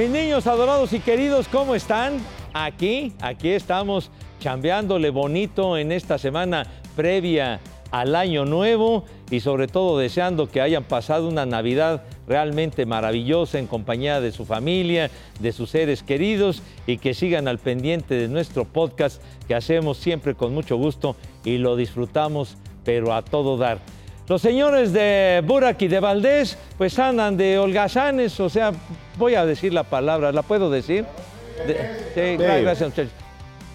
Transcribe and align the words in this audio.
Mis 0.00 0.08
niños 0.08 0.46
adorados 0.46 0.94
y 0.94 1.00
queridos, 1.00 1.46
¿cómo 1.46 1.74
están? 1.74 2.20
Aquí, 2.54 3.12
aquí 3.20 3.50
estamos 3.50 4.10
chambeándole 4.38 5.10
bonito 5.10 5.76
en 5.76 5.92
esta 5.92 6.16
semana 6.16 6.66
previa 6.96 7.60
al 7.90 8.16
año 8.16 8.46
nuevo 8.46 9.04
y 9.30 9.40
sobre 9.40 9.68
todo 9.68 9.98
deseando 9.98 10.48
que 10.48 10.62
hayan 10.62 10.84
pasado 10.84 11.28
una 11.28 11.44
Navidad 11.44 12.02
realmente 12.26 12.86
maravillosa 12.86 13.58
en 13.58 13.66
compañía 13.66 14.22
de 14.22 14.32
su 14.32 14.46
familia, 14.46 15.10
de 15.38 15.52
sus 15.52 15.68
seres 15.68 16.02
queridos 16.02 16.62
y 16.86 16.96
que 16.96 17.12
sigan 17.12 17.46
al 17.46 17.58
pendiente 17.58 18.14
de 18.14 18.28
nuestro 18.28 18.64
podcast 18.64 19.22
que 19.46 19.54
hacemos 19.54 19.98
siempre 19.98 20.34
con 20.34 20.54
mucho 20.54 20.78
gusto 20.78 21.14
y 21.44 21.58
lo 21.58 21.76
disfrutamos 21.76 22.56
pero 22.86 23.12
a 23.12 23.20
todo 23.20 23.58
dar. 23.58 23.80
Los 24.30 24.42
señores 24.42 24.92
de 24.92 25.42
Burak 25.44 25.82
y 25.82 25.88
de 25.88 25.98
Valdés 25.98 26.56
pues 26.78 26.96
andan 27.00 27.36
de 27.36 27.58
holgazanes, 27.58 28.38
o 28.38 28.48
sea, 28.48 28.70
voy 29.18 29.34
a 29.34 29.44
decir 29.44 29.74
la 29.74 29.82
palabra, 29.82 30.30
¿la 30.30 30.42
puedo 30.42 30.70
decir? 30.70 31.04
De, 31.66 31.74
sí, 32.14 32.36
gracias 32.36 32.90
muchachos. 32.90 33.12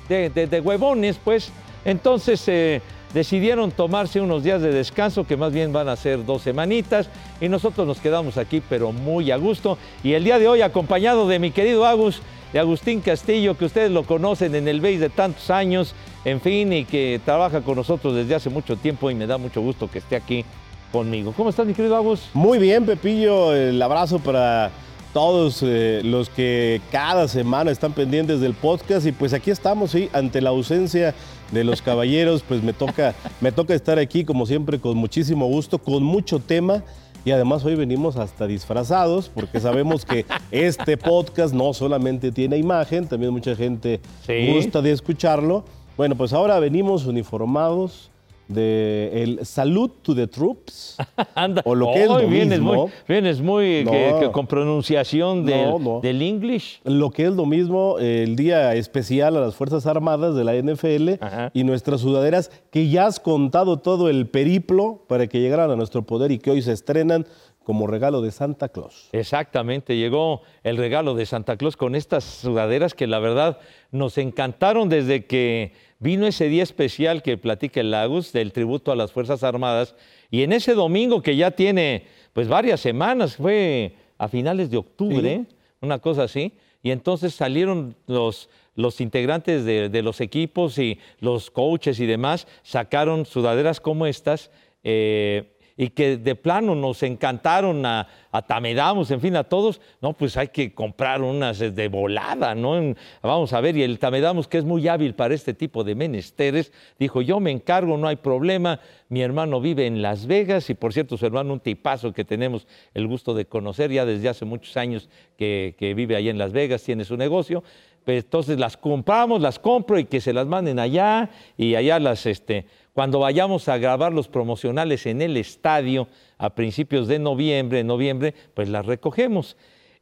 De, 0.07 0.29
de, 0.29 0.47
de 0.47 0.61
huevones, 0.61 1.19
pues. 1.21 1.51
Entonces 1.83 2.41
eh, 2.47 2.81
decidieron 3.13 3.69
tomarse 3.69 4.21
unos 4.21 4.45
días 4.45 4.61
de 4.61 4.71
descanso, 4.71 5.27
que 5.27 5.35
más 5.35 5.51
bien 5.51 5.73
van 5.73 5.89
a 5.89 5.97
ser 5.97 6.25
dos 6.25 6.43
semanitas, 6.43 7.09
y 7.41 7.49
nosotros 7.49 7.85
nos 7.85 7.99
quedamos 7.99 8.37
aquí, 8.37 8.63
pero 8.69 8.93
muy 8.93 9.31
a 9.31 9.35
gusto. 9.35 9.77
Y 10.05 10.13
el 10.13 10.23
día 10.23 10.39
de 10.39 10.47
hoy, 10.47 10.61
acompañado 10.61 11.27
de 11.27 11.37
mi 11.37 11.51
querido 11.51 11.85
Agus, 11.85 12.21
de 12.55 12.61
Agustín 12.61 13.01
Castillo, 13.01 13.57
que 13.57 13.65
ustedes 13.65 13.91
lo 13.91 14.03
conocen 14.03 14.55
en 14.55 14.69
el 14.69 14.79
BASE 14.79 14.99
de 14.99 15.09
tantos 15.09 15.49
años, 15.49 15.93
en 16.23 16.39
fin, 16.39 16.71
y 16.71 16.85
que 16.85 17.19
trabaja 17.25 17.59
con 17.59 17.75
nosotros 17.75 18.15
desde 18.15 18.33
hace 18.33 18.49
mucho 18.49 18.77
tiempo 18.77 19.11
y 19.11 19.13
me 19.13 19.27
da 19.27 19.37
mucho 19.37 19.59
gusto 19.59 19.91
que 19.91 19.99
esté 19.99 20.15
aquí 20.15 20.45
conmigo. 20.89 21.33
¿Cómo 21.35 21.49
estás, 21.49 21.67
mi 21.67 21.73
querido 21.73 21.97
Agus? 21.97 22.29
Muy 22.33 22.57
bien, 22.57 22.85
Pepillo, 22.85 23.53
el 23.53 23.81
abrazo 23.81 24.19
para 24.19 24.71
todos 25.11 25.59
eh, 25.63 25.99
los 26.05 26.29
que 26.29 26.79
cada 26.93 27.27
semana 27.27 27.71
están 27.71 27.91
pendientes 27.91 28.39
del 28.39 28.53
podcast 28.53 29.05
y 29.05 29.11
pues 29.11 29.33
aquí 29.33 29.51
estamos, 29.51 29.91
sí, 29.91 30.09
ante 30.13 30.39
la 30.39 30.51
ausencia 30.51 31.13
de 31.51 31.65
los 31.65 31.81
caballeros, 31.81 32.41
pues 32.41 32.63
me 32.63 32.71
toca, 32.71 33.15
me 33.41 33.51
toca 33.51 33.73
estar 33.73 33.99
aquí 33.99 34.23
como 34.23 34.45
siempre 34.45 34.79
con 34.79 34.95
muchísimo 34.95 35.45
gusto, 35.47 35.77
con 35.77 36.03
mucho 36.03 36.39
tema. 36.39 36.85
Y 37.25 37.31
además 37.31 37.65
hoy 37.65 37.75
venimos 37.75 38.15
hasta 38.17 38.45
disfrazados 38.47 39.29
porque 39.29 39.59
sabemos 39.59 40.05
que 40.05 40.25
este 40.51 40.95
podcast 40.95 41.53
no 41.53 41.73
solamente 41.73 42.31
tiene 42.31 42.57
imagen, 42.57 43.07
también 43.07 43.33
mucha 43.33 43.55
gente 43.55 43.99
Sí. 44.25 44.53
gusta 44.53 44.81
de 44.81 44.91
escucharlo. 44.91 45.65
Bueno, 45.97 46.15
pues 46.15 46.33
ahora 46.33 46.59
venimos 46.59 47.05
uniformados 47.07 48.11
de 48.47 49.23
el 49.23 49.45
Salute 49.45 49.95
to 50.01 50.15
the 50.15 50.27
Troops. 50.27 50.97
Anda, 51.35 51.61
O 51.65 51.75
lo 51.75 51.91
que 51.93 52.03
es 52.03 52.07
lo 52.09 52.17
vienes 52.27 52.59
mismo. 52.59 52.73
muy, 52.73 52.91
vienes 53.07 53.41
muy 53.41 53.83
No. 53.83 53.91
que- 53.91 54.15
que 54.21 54.31
con 54.31 54.47
pronunciación 54.47 55.45
del, 55.45 55.69
No, 55.69 55.79
no. 55.79 55.99
del 56.01 56.21
English. 56.21 56.81
Lo 56.83 57.09
que 57.11 57.25
es 57.25 57.31
lo 57.33 57.45
mismo, 57.45 57.97
el 57.99 58.35
día 58.35 58.73
especial 58.75 59.35
a 59.37 59.41
las 59.41 59.55
Fuerzas 59.55 59.85
Armadas 59.87 60.35
de 60.35 60.43
la 60.43 60.55
NFL 60.55 61.17
Ajá. 61.21 61.51
y 61.53 61.63
nuestras 61.63 62.01
sudaderas, 62.01 62.51
que 62.71 62.87
ya 62.89 63.07
has 63.07 63.19
contado 63.19 63.77
todo 63.77 64.09
el 64.09 64.27
periplo 64.27 65.03
para 65.07 65.27
que 65.27 65.39
llegaran 65.39 65.71
a 65.71 65.75
nuestro 65.75 66.03
poder 66.03 66.31
y 66.31 66.39
que 66.39 66.51
hoy 66.51 66.61
se 66.61 66.71
estrenan 66.73 67.25
como 67.63 67.87
regalo 67.87 68.21
de 68.21 68.29
Santa 68.31 68.69
Claus. 68.69 69.09
Exactamente, 69.11 69.97
llegó 69.97 70.41
el 70.63 70.77
regalo 70.77 71.15
de 71.15 71.25
Santa 71.25 71.57
Claus 71.57 71.75
con 71.75 71.95
estas 71.95 72.23
sudaderas 72.23 72.93
que 72.93 73.07
la 73.07 73.17
verdad 73.17 73.57
nos 73.91 74.19
encantaron 74.19 74.87
desde 74.87 75.25
que 75.25 75.73
vino 75.99 76.27
ese 76.27 76.49
día 76.49 76.63
especial 76.63 77.21
que 77.23 77.37
platica 77.37 77.79
el 77.79 77.91
Lagos 77.91 78.31
del 78.33 78.51
tributo 78.51 78.91
a 78.91 78.95
las 78.95 79.11
Fuerzas 79.11 79.43
Armadas 79.43 79.95
y 80.29 80.43
en 80.43 80.53
ese 80.53 80.73
domingo 80.73 81.21
que 81.21 81.35
ya 81.35 81.51
tiene 81.51 82.05
pues 82.33 82.47
varias 82.47 82.81
semanas, 82.81 83.37
fue 83.37 83.93
a 84.17 84.27
finales 84.27 84.69
de 84.69 84.77
octubre, 84.77 85.45
una 85.81 85.99
cosa 85.99 86.23
así, 86.23 86.53
y 86.83 86.91
entonces 86.91 87.33
salieron 87.33 87.95
los, 88.07 88.49
los 88.75 89.01
integrantes 89.01 89.65
de, 89.65 89.89
de 89.89 90.01
los 90.01 90.21
equipos 90.21 90.77
y 90.77 90.99
los 91.19 91.49
coaches 91.49 91.99
y 91.99 92.05
demás, 92.05 92.47
sacaron 92.63 93.25
sudaderas 93.25 93.79
como 93.79 94.05
estas. 94.05 94.51
eh, 94.83 95.54
y 95.77 95.89
que 95.89 96.17
de 96.17 96.35
plano 96.35 96.73
nos 96.73 97.03
encantaron 97.03 97.85
a, 97.85 98.07
Tamedamus, 98.47 99.11
en 99.11 99.21
fin, 99.21 99.35
a 99.37 99.45
todos, 99.45 99.79
no, 100.01 100.11
pues 100.11 100.35
hay 100.35 100.49
que 100.49 100.73
comprar 100.73 101.21
unas 101.21 101.59
de 101.59 101.87
volada, 101.87 102.53
¿no? 102.53 102.93
Vamos 103.21 103.53
a 103.53 103.61
ver, 103.61 103.77
y 103.77 103.83
el 103.83 103.97
Tamedamus, 103.97 104.49
que 104.49 104.57
es 104.57 104.65
muy 104.65 104.89
hábil 104.89 105.15
para 105.15 105.33
este 105.33 105.53
tipo 105.53 105.85
de 105.85 105.95
menesteres, 105.95 106.73
dijo, 106.99 107.21
yo 107.21 107.39
me 107.39 107.51
encargo, 107.51 107.97
no 107.97 108.09
hay 108.09 108.17
problema, 108.17 108.81
mi 109.07 109.21
hermano 109.21 109.61
vive 109.61 109.87
en 109.87 110.01
Las 110.01 110.27
Vegas, 110.27 110.69
y 110.69 110.73
por 110.73 110.91
cierto, 110.91 111.15
su 111.15 111.25
hermano, 111.25 111.53
un 111.53 111.61
tipazo 111.61 112.11
que 112.11 112.25
tenemos 112.25 112.67
el 112.93 113.07
gusto 113.07 113.33
de 113.33 113.45
conocer 113.45 113.89
ya 113.89 114.05
desde 114.05 114.27
hace 114.27 114.43
muchos 114.43 114.75
años 114.75 115.09
que, 115.37 115.93
vive 115.95 116.17
allá 116.17 116.31
en 116.31 116.37
Las 116.37 116.51
Vegas, 116.51 116.83
tiene 116.83 117.05
su 117.05 117.15
negocio, 117.15 117.63
pues 118.03 118.23
entonces 118.23 118.59
las 118.59 118.75
compramos, 118.77 119.41
las 119.41 119.59
compro 119.59 119.97
y 119.97 120.05
que 120.05 120.21
se 120.21 120.33
las 120.33 120.45
manden 120.45 120.77
allá 120.77 121.29
y 121.57 121.75
allá 121.75 121.99
las, 121.99 122.25
este, 122.25 122.65
cuando 122.95 123.19
vayamos 123.19 123.67
a 123.67 123.77
grabar 123.77 124.13
los 124.13 124.29
promocionales 124.29 125.05
en 125.05 125.21
el 125.21 125.35
estadio 125.35 126.07
a 126.37 126.55
principios 126.55 127.09
de 127.09 127.19
noviembre, 127.19 127.83
noviembre, 127.83 128.33
pues 128.53 128.69
las 128.69 128.85
recogemos. 128.85 129.57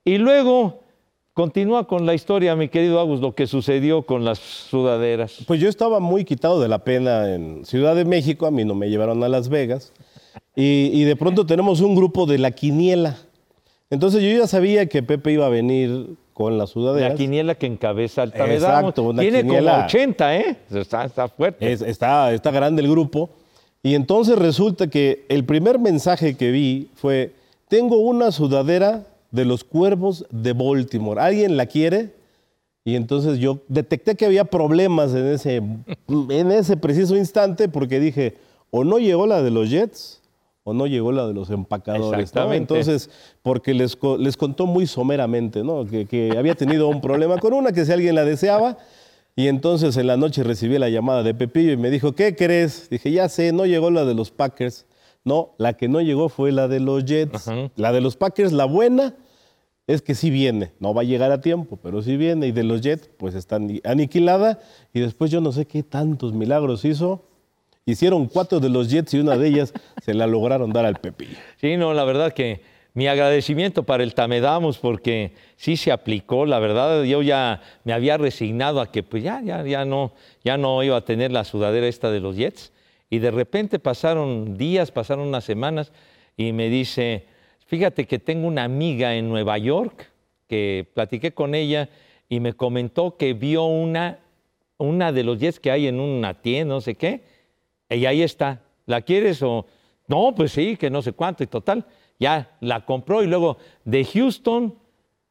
Y 0.05 0.19
luego 0.19 0.81
continúa 1.33 1.87
con 1.87 2.05
la 2.05 2.13
historia, 2.13 2.55
mi 2.55 2.69
querido 2.69 2.99
Agus, 2.99 3.19
lo 3.19 3.33
que 3.33 3.47
sucedió 3.47 4.03
con 4.03 4.23
las 4.23 4.37
sudaderas. 4.37 5.43
Pues 5.47 5.59
yo 5.59 5.69
estaba 5.69 5.99
muy 5.99 6.23
quitado 6.23 6.61
de 6.61 6.67
la 6.67 6.83
pena 6.83 7.33
en 7.33 7.65
Ciudad 7.65 7.95
de 7.95 8.05
México, 8.05 8.45
a 8.45 8.51
mí 8.51 8.63
no 8.63 8.75
me 8.75 8.91
llevaron 8.91 9.23
a 9.23 9.27
Las 9.27 9.49
Vegas, 9.49 9.91
y, 10.55 10.91
y 10.93 11.03
de 11.03 11.15
pronto 11.15 11.47
tenemos 11.47 11.81
un 11.81 11.95
grupo 11.95 12.27
de 12.27 12.37
la 12.37 12.51
quiniela. 12.51 13.17
Entonces 13.89 14.21
yo 14.21 14.29
ya 14.37 14.45
sabía 14.45 14.85
que 14.85 15.01
Pepe 15.01 15.31
iba 15.31 15.47
a 15.47 15.49
venir 15.49 16.15
con 16.33 16.57
las 16.57 16.71
sudaderas. 16.71 17.11
La 17.11 17.15
quiniela 17.15 17.55
que 17.55 17.67
encabeza 17.67 18.23
una 18.23 19.21
Tiene 19.21 19.41
quiniela. 19.43 19.71
como 19.73 19.85
80, 19.85 20.37
¿eh? 20.37 20.57
Está, 20.73 21.05
está 21.05 21.27
fuerte. 21.27 21.71
Es- 21.71 21.81
está, 21.81 22.33
está 22.33 22.51
grande 22.51 22.81
el 22.81 22.89
grupo. 22.89 23.29
Y 23.81 23.95
entonces 23.95 24.37
resulta 24.37 24.87
que 24.87 25.25
el 25.29 25.43
primer 25.45 25.77
mensaje 25.79 26.35
que 26.35 26.51
vi 26.51 26.89
fue, 26.95 27.33
tengo 27.67 27.97
una 27.97 28.31
sudadera 28.31 29.03
de 29.31 29.45
los 29.45 29.63
cuervos 29.63 30.25
de 30.31 30.53
Baltimore. 30.53 31.19
¿Alguien 31.21 31.57
la 31.57 31.65
quiere? 31.65 32.13
Y 32.85 32.95
entonces 32.95 33.39
yo 33.39 33.59
detecté 33.67 34.15
que 34.15 34.25
había 34.25 34.45
problemas 34.45 35.13
en 35.13 35.25
ese, 35.27 35.61
en 36.07 36.51
ese 36.51 36.77
preciso 36.77 37.15
instante 37.15 37.67
porque 37.69 37.99
dije, 37.99 38.35
o 38.71 38.83
no 38.83 38.99
llegó 38.99 39.27
la 39.27 39.41
de 39.41 39.51
los 39.51 39.69
Jets 39.69 40.21
o 40.63 40.73
no 40.73 40.87
llegó 40.87 41.11
la 41.11 41.27
de 41.27 41.33
los 41.33 41.49
empacadores. 41.49 42.33
¿no? 42.35 42.53
Entonces, 42.75 43.09
porque 43.41 43.73
les, 43.73 43.97
les 44.19 44.37
contó 44.37 44.65
muy 44.65 44.87
someramente, 44.87 45.63
¿no? 45.63 45.85
Que, 45.85 46.05
que 46.05 46.37
había 46.37 46.55
tenido 46.55 46.87
un 46.87 47.01
problema 47.01 47.37
con 47.37 47.53
una, 47.53 47.71
que 47.71 47.85
si 47.85 47.91
alguien 47.91 48.15
la 48.15 48.23
deseaba. 48.25 48.77
Y 49.35 49.47
entonces 49.47 49.97
en 49.97 50.07
la 50.07 50.15
noche 50.15 50.43
recibí 50.43 50.77
la 50.77 50.89
llamada 50.89 51.23
de 51.23 51.33
Pepillo 51.33 51.71
y 51.71 51.77
me 51.77 51.89
dijo, 51.89 52.13
¿qué 52.13 52.35
crees? 52.35 52.89
Dije, 52.89 53.11
ya 53.11 53.27
sé, 53.29 53.51
no 53.51 53.65
llegó 53.65 53.89
la 53.91 54.05
de 54.05 54.13
los 54.13 54.29
Packers. 54.31 54.85
No, 55.25 55.53
la 55.57 55.73
que 55.73 55.87
no 55.87 56.01
llegó 56.01 56.29
fue 56.29 56.51
la 56.51 56.67
de 56.67 56.79
los 56.79 57.03
Jets. 57.05 57.47
Ajá. 57.47 57.71
La 57.75 57.91
de 57.91 58.01
los 58.01 58.15
Packers, 58.15 58.51
la 58.53 58.65
buena, 58.65 59.15
es 59.87 60.01
que 60.01 60.15
sí 60.15 60.29
viene. 60.29 60.71
No 60.79 60.93
va 60.93 61.01
a 61.01 61.05
llegar 61.05 61.31
a 61.31 61.41
tiempo, 61.41 61.77
pero 61.81 62.01
sí 62.01 62.15
viene. 62.15 62.47
Y 62.47 62.51
de 62.51 62.63
los 62.63 62.81
Jets, 62.81 63.09
pues 63.17 63.33
está 63.33 63.55
ani- 63.55 63.81
aniquilada. 63.85 64.59
Y 64.93 64.99
después 64.99 65.31
yo 65.31 65.41
no 65.41 65.51
sé 65.51 65.65
qué 65.65 65.81
tantos 65.83 66.33
milagros 66.33 66.85
hizo. 66.85 67.25
Hicieron 67.85 68.27
cuatro 68.27 68.59
de 68.59 68.69
los 68.69 68.89
Jets 68.89 69.13
y 69.13 69.19
una 69.19 69.37
de 69.37 69.47
ellas 69.49 69.73
se 70.01 70.13
la 70.13 70.25
lograron 70.25 70.71
dar 70.71 70.85
al 70.85 70.95
Pepillo. 70.95 71.37
Sí, 71.57 71.75
no, 71.75 71.93
la 71.93 72.05
verdad 72.05 72.33
que 72.33 72.61
mi 72.93 73.07
agradecimiento 73.07 73.83
para 73.83 74.03
el 74.03 74.13
Tamedamus 74.13 74.77
porque 74.77 75.33
sí 75.57 75.75
se 75.75 75.91
aplicó, 75.91 76.45
la 76.45 76.59
verdad 76.59 77.03
yo 77.03 77.21
ya 77.21 77.61
me 77.83 77.91
había 77.91 78.17
resignado 78.17 78.79
a 78.79 78.91
que 78.91 79.03
pues 79.03 79.23
ya, 79.23 79.41
ya, 79.41 79.63
ya 79.63 79.83
no, 79.83 80.13
ya 80.43 80.57
no 80.57 80.83
iba 80.83 80.95
a 80.95 81.03
tener 81.03 81.31
la 81.31 81.43
sudadera 81.43 81.87
esta 81.87 82.11
de 82.11 82.19
los 82.19 82.37
Jets 82.37 82.71
y 83.09 83.19
de 83.19 83.31
repente 83.31 83.79
pasaron 83.79 84.57
días, 84.57 84.91
pasaron 84.91 85.27
unas 85.27 85.43
semanas 85.43 85.91
y 86.37 86.53
me 86.53 86.69
dice, 86.69 87.25
fíjate 87.65 88.05
que 88.05 88.19
tengo 88.19 88.47
una 88.47 88.63
amiga 88.63 89.15
en 89.15 89.27
Nueva 89.27 89.57
York 89.57 90.09
que 90.47 90.87
platiqué 90.93 91.33
con 91.33 91.55
ella 91.55 91.89
y 92.29 92.39
me 92.39 92.53
comentó 92.53 93.17
que 93.17 93.33
vio 93.33 93.65
una, 93.65 94.19
una 94.77 95.11
de 95.11 95.23
los 95.23 95.39
Jets 95.39 95.59
que 95.59 95.71
hay 95.71 95.87
en 95.87 95.99
una 95.99 96.35
tienda, 96.35 96.75
no 96.75 96.81
sé 96.81 96.95
qué, 96.95 97.32
y 97.95 98.05
ahí 98.05 98.21
está. 98.21 98.61
¿La 98.85 99.01
quieres 99.01 99.41
o...? 99.41 99.65
No, 100.07 100.35
pues 100.35 100.51
sí, 100.51 100.75
que 100.75 100.89
no 100.89 101.01
sé 101.01 101.13
cuánto 101.13 101.43
y 101.43 101.47
total. 101.47 101.85
ya 102.19 102.57
la 102.59 102.85
compró 102.85 103.23
y 103.23 103.27
luego 103.27 103.57
de 103.85 104.03
Houston 104.03 104.75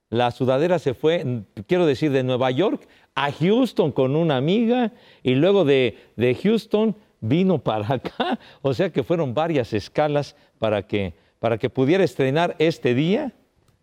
la 0.08 0.30
sudadera 0.30 0.78
se 0.78 0.92
fue, 0.92 1.42
quiero 1.66 1.86
decir, 1.86 2.10
de 2.10 2.22
Nueva 2.22 2.50
York 2.50 2.86
a 3.14 3.32
Houston 3.32 3.92
con 3.92 4.16
una 4.16 4.36
amiga 4.36 4.92
y 5.22 5.34
luego 5.34 5.64
de, 5.64 5.96
de 6.16 6.34
Houston 6.34 6.96
vino 7.20 7.58
para 7.62 7.94
acá. 7.94 8.38
O 8.60 8.74
sea 8.74 8.90
que 8.90 9.02
fueron 9.02 9.34
varias 9.34 9.72
escalas 9.72 10.36
para 10.58 10.86
que, 10.86 11.14
para 11.38 11.58
que 11.58 11.70
pudiera 11.70 12.04
estrenar 12.04 12.56
este 12.58 12.94
día 12.94 13.32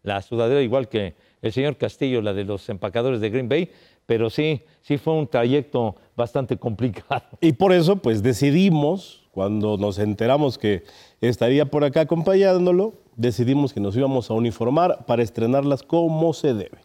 la 0.04 0.22
sudadera, 0.22 0.62
igual 0.62 0.88
que 0.88 1.16
el 1.42 1.52
señor 1.52 1.78
Castillo, 1.78 2.22
la 2.22 2.34
de 2.34 2.44
los 2.44 2.70
empacadores 2.70 3.22
de 3.22 3.30
Green 3.30 3.50
Bay, 3.50 3.72
pero 4.06 4.30
sí, 4.30 4.62
sí 4.82 4.98
fue 4.98 5.14
un 5.14 5.28
trayecto 5.28 5.96
bastante 6.20 6.58
complicado. 6.58 7.24
Y 7.42 7.54
por 7.54 7.74
eso, 7.74 7.96
pues 7.96 8.22
decidimos, 8.22 9.24
cuando 9.32 9.78
nos 9.78 9.98
enteramos 9.98 10.60
que 10.60 10.84
estaría 11.22 11.66
por 11.66 11.84
acá 11.84 12.02
acompañándolo, 12.02 12.94
decidimos 13.16 13.74
que 13.74 13.80
nos 13.80 13.96
íbamos 13.96 14.30
a 14.30 14.34
uniformar 14.34 15.06
para 15.08 15.24
estrenarlas 15.24 15.82
como 15.82 16.34
se 16.34 16.54
debe. 16.54 16.78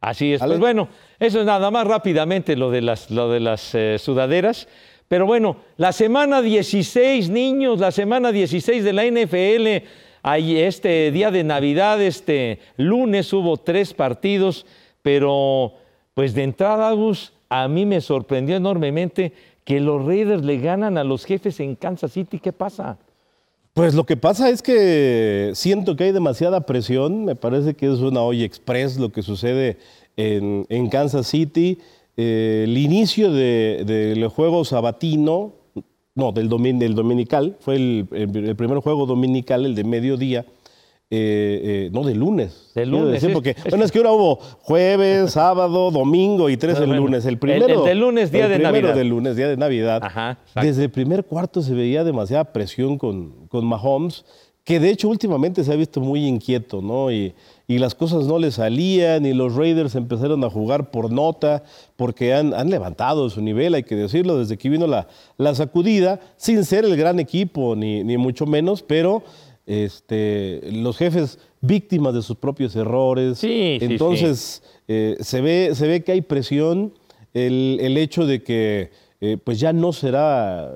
Así 0.00 0.34
es. 0.34 0.42
Pues 0.42 0.60
bueno, 0.60 0.88
eso 1.18 1.40
es 1.40 1.46
nada 1.46 1.70
más 1.70 1.86
rápidamente 1.86 2.54
lo 2.54 2.70
de 2.70 2.82
las, 2.82 3.10
lo 3.10 3.30
de 3.30 3.40
las 3.40 3.74
eh, 3.74 3.96
sudaderas. 3.98 4.68
Pero 5.08 5.26
bueno, 5.26 5.56
la 5.76 5.92
semana 5.92 6.42
16, 6.42 7.30
niños, 7.30 7.80
la 7.80 7.90
semana 7.90 8.30
16 8.30 8.84
de 8.84 8.92
la 8.92 9.04
NFL, 9.04 9.86
ahí 10.22 10.58
este 10.58 11.10
día 11.12 11.30
de 11.30 11.44
Navidad, 11.44 12.02
este 12.02 12.60
lunes 12.76 13.32
hubo 13.32 13.56
tres 13.56 13.94
partidos, 13.94 14.66
pero 15.02 15.74
pues 16.14 16.34
de 16.34 16.42
entrada, 16.42 16.90
Gus, 16.92 17.32
a 17.48 17.68
mí 17.68 17.86
me 17.86 18.00
sorprendió 18.00 18.56
enormemente 18.56 19.32
que 19.64 19.80
los 19.80 20.04
Raiders 20.04 20.44
le 20.44 20.58
ganan 20.58 20.96
a 20.96 21.04
los 21.04 21.24
jefes 21.24 21.60
en 21.60 21.74
Kansas 21.74 22.12
City. 22.12 22.38
¿Qué 22.38 22.52
pasa? 22.52 22.98
Pues 23.76 23.94
lo 23.94 24.04
que 24.04 24.16
pasa 24.16 24.48
es 24.48 24.62
que 24.62 25.50
siento 25.54 25.96
que 25.96 26.04
hay 26.04 26.12
demasiada 26.12 26.62
presión. 26.62 27.24
Me 27.24 27.36
parece 27.36 27.74
que 27.74 27.92
es 27.92 27.98
una 27.98 28.22
olla 28.22 28.44
express 28.44 28.96
lo 28.96 29.10
que 29.12 29.22
sucede 29.22 29.76
en, 30.16 30.88
Kansas 30.88 31.26
City. 31.26 31.78
Eh, 32.16 32.62
el 32.64 32.78
inicio 32.78 33.30
del 33.32 34.26
juego 34.28 34.64
sabatino, 34.64 35.52
no, 36.14 36.32
del, 36.32 36.48
dominical, 36.48 37.56
fue 37.60 37.76
el, 37.76 38.54
primer 38.56 38.78
juego 38.78 39.04
dominical, 39.04 39.66
el 39.66 39.74
de 39.74 39.84
mediodía. 39.84 40.46
Eh, 41.08 41.86
eh, 41.88 41.90
no, 41.92 42.02
de 42.02 42.14
lunes. 42.16 42.72
De 42.74 42.84
lunes. 42.84 43.24
porque, 43.32 43.54
bueno, 43.70 43.84
es 43.84 43.92
que 43.92 43.98
ahora 43.98 44.12
hubo 44.12 44.36
jueves, 44.36 45.30
sábado, 45.32 45.92
domingo 45.92 46.50
y 46.50 46.56
tres 46.56 46.80
el 46.80 46.90
lunes. 46.90 47.24
El 47.26 47.38
primero. 47.38 47.66
El, 47.66 47.84
de 47.84 47.94
lunes, 47.94 48.32
día 48.32 48.48
de 48.48 48.58
Navidad. 48.58 48.94
del 48.94 49.08
lunes, 49.08 49.36
día 49.36 49.48
de 49.48 49.56
Navidad. 49.56 50.38
Desde 50.60 50.84
el 50.84 50.90
primer 50.90 51.24
cuarto 51.24 51.62
se 51.62 51.74
veía 51.74 52.02
demasiada 52.02 52.52
presión 52.52 52.98
con, 52.98 53.46
con 53.48 53.64
Mahomes 53.64 54.24
que 54.66 54.80
de 54.80 54.90
hecho 54.90 55.08
últimamente 55.08 55.62
se 55.62 55.72
ha 55.72 55.76
visto 55.76 56.00
muy 56.00 56.26
inquieto, 56.26 56.82
¿no? 56.82 57.12
Y, 57.12 57.34
las 57.68 57.94
cosas 57.94 58.26
no 58.26 58.38
le 58.38 58.50
salían 58.52 59.26
y 59.26 59.32
los 59.32 59.54
Raiders 59.54 59.96
empezaron 59.96 60.42
a 60.44 60.50
jugar 60.50 60.90
por 60.90 61.10
nota 61.10 61.64
porque 61.96 62.32
han, 62.32 62.50
levantado 62.70 63.28
su 63.30 63.40
nivel, 63.40 63.74
hay 63.74 63.82
que 63.82 63.96
decirlo, 63.96 64.38
desde 64.38 64.56
que 64.56 64.68
vino 64.68 64.86
la, 64.86 65.08
la 65.36 65.52
sacudida, 65.54 66.20
sin 66.36 66.64
ser 66.64 66.84
el 66.84 66.96
gran 66.96 67.18
equipo 67.18 67.74
ni, 67.74 68.04
ni 68.04 68.16
mucho 68.18 68.46
menos, 68.46 68.82
pero 68.82 69.22
este, 69.66 70.60
los 70.72 70.96
jefes 70.96 71.38
víctimas 71.60 72.14
de 72.14 72.22
sus 72.22 72.36
propios 72.36 72.74
errores. 72.76 73.38
Sí, 73.38 73.78
Entonces 73.80 74.62
eh, 74.88 75.16
se, 75.20 75.40
ve, 75.40 75.72
se 75.74 75.86
ve 75.86 76.02
que 76.02 76.12
hay 76.12 76.22
presión, 76.22 76.94
el, 77.34 77.78
el 77.80 77.96
hecho 77.98 78.24
de 78.26 78.42
que 78.42 78.90
eh, 79.20 79.36
pues 79.42 79.58
ya 79.60 79.72
no 79.72 79.92
será 79.92 80.72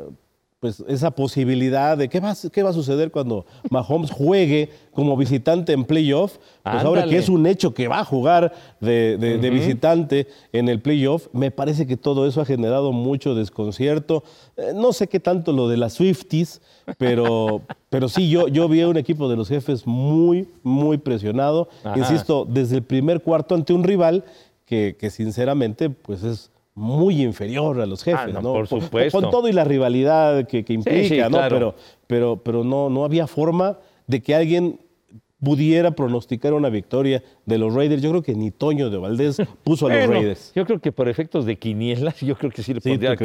pues 0.60 0.84
esa 0.88 1.10
posibilidad 1.10 1.96
de 1.96 2.10
qué 2.10 2.20
va, 2.20 2.34
qué 2.52 2.62
va 2.62 2.68
a 2.68 2.74
suceder 2.74 3.10
cuando 3.10 3.46
Mahomes 3.70 4.10
juegue 4.10 4.68
como 4.92 5.16
visitante 5.16 5.72
en 5.72 5.84
playoff. 5.84 6.36
Pues 6.62 6.84
ahora 6.84 7.06
que 7.06 7.16
es 7.16 7.30
un 7.30 7.46
hecho 7.46 7.72
que 7.72 7.88
va 7.88 8.00
a 8.00 8.04
jugar 8.04 8.52
de, 8.78 9.38
visitante 9.50 10.28
en 10.52 10.68
el 10.68 10.82
playoff, 10.82 11.28
me 11.32 11.50
parece 11.50 11.86
que 11.86 11.96
todo 11.96 12.26
eso 12.26 12.42
ha 12.42 12.44
generado 12.44 12.92
mucho 12.92 13.34
desconcierto. 13.34 14.22
Eh, 14.58 14.72
no 14.74 14.92
sé 14.92 15.08
qué 15.08 15.18
tanto 15.18 15.52
lo 15.52 15.66
de 15.66 15.78
las 15.78 15.94
Swifties, 15.94 16.60
pero, 16.98 17.62
pero 17.88 18.10
sí, 18.10 18.28
yo, 18.28 18.46
yo 18.46 18.68
vi 18.68 18.82
a 18.82 18.88
un 18.88 18.98
equipo 18.98 19.30
de 19.30 19.36
los 19.36 19.48
jefes 19.48 19.86
muy, 19.86 20.46
muy 20.62 20.98
presionado. 20.98 21.70
Insisto, 21.96 22.46
desde 22.46 22.76
el 22.76 22.82
primer 22.82 23.22
cuarto 23.22 23.54
ante 23.54 23.72
un 23.72 23.82
rival 23.82 24.24
que, 24.66 24.94
que 25.00 25.08
sinceramente 25.08 25.88
pues 25.88 26.22
es 26.22 26.50
muy 26.80 27.22
inferior 27.22 27.80
a 27.80 27.86
los 27.86 28.02
jefes, 28.02 28.34
ah, 28.34 28.40
¿no? 28.40 28.54
Por 28.54 28.66
supuesto. 28.66 29.20
Con 29.20 29.30
todo 29.30 29.48
y 29.48 29.52
la 29.52 29.64
rivalidad 29.64 30.46
que, 30.46 30.64
implica, 30.68 31.28
¿no? 31.28 31.38
Pero, 31.48 31.74
pero, 32.06 32.36
pero 32.42 32.64
no, 32.64 32.88
no 32.88 33.04
había 33.04 33.26
forma 33.26 33.78
de 34.06 34.22
que 34.22 34.34
alguien 34.34 34.80
pudiera 35.42 35.90
pronosticar 35.92 36.52
una 36.54 36.70
victoria 36.70 37.22
de 37.44 37.58
los 37.58 37.74
Raiders. 37.74 38.02
Yo 38.02 38.10
creo 38.10 38.22
que 38.22 38.34
ni 38.34 38.50
Toño 38.50 38.88
de 38.90 38.96
Valdés 38.98 39.36
puso 39.64 39.86
a 39.86 39.94
los 39.94 40.08
Raiders. 40.08 40.52
Yo 40.54 40.64
creo 40.64 40.80
que 40.80 40.90
por 40.90 41.08
efectos 41.08 41.44
de 41.44 41.56
quinielas, 41.56 42.20
yo 42.20 42.34
creo 42.36 42.50
que 42.50 42.62
sí 42.62 42.72
le 42.72 42.80
pondría 42.80 43.16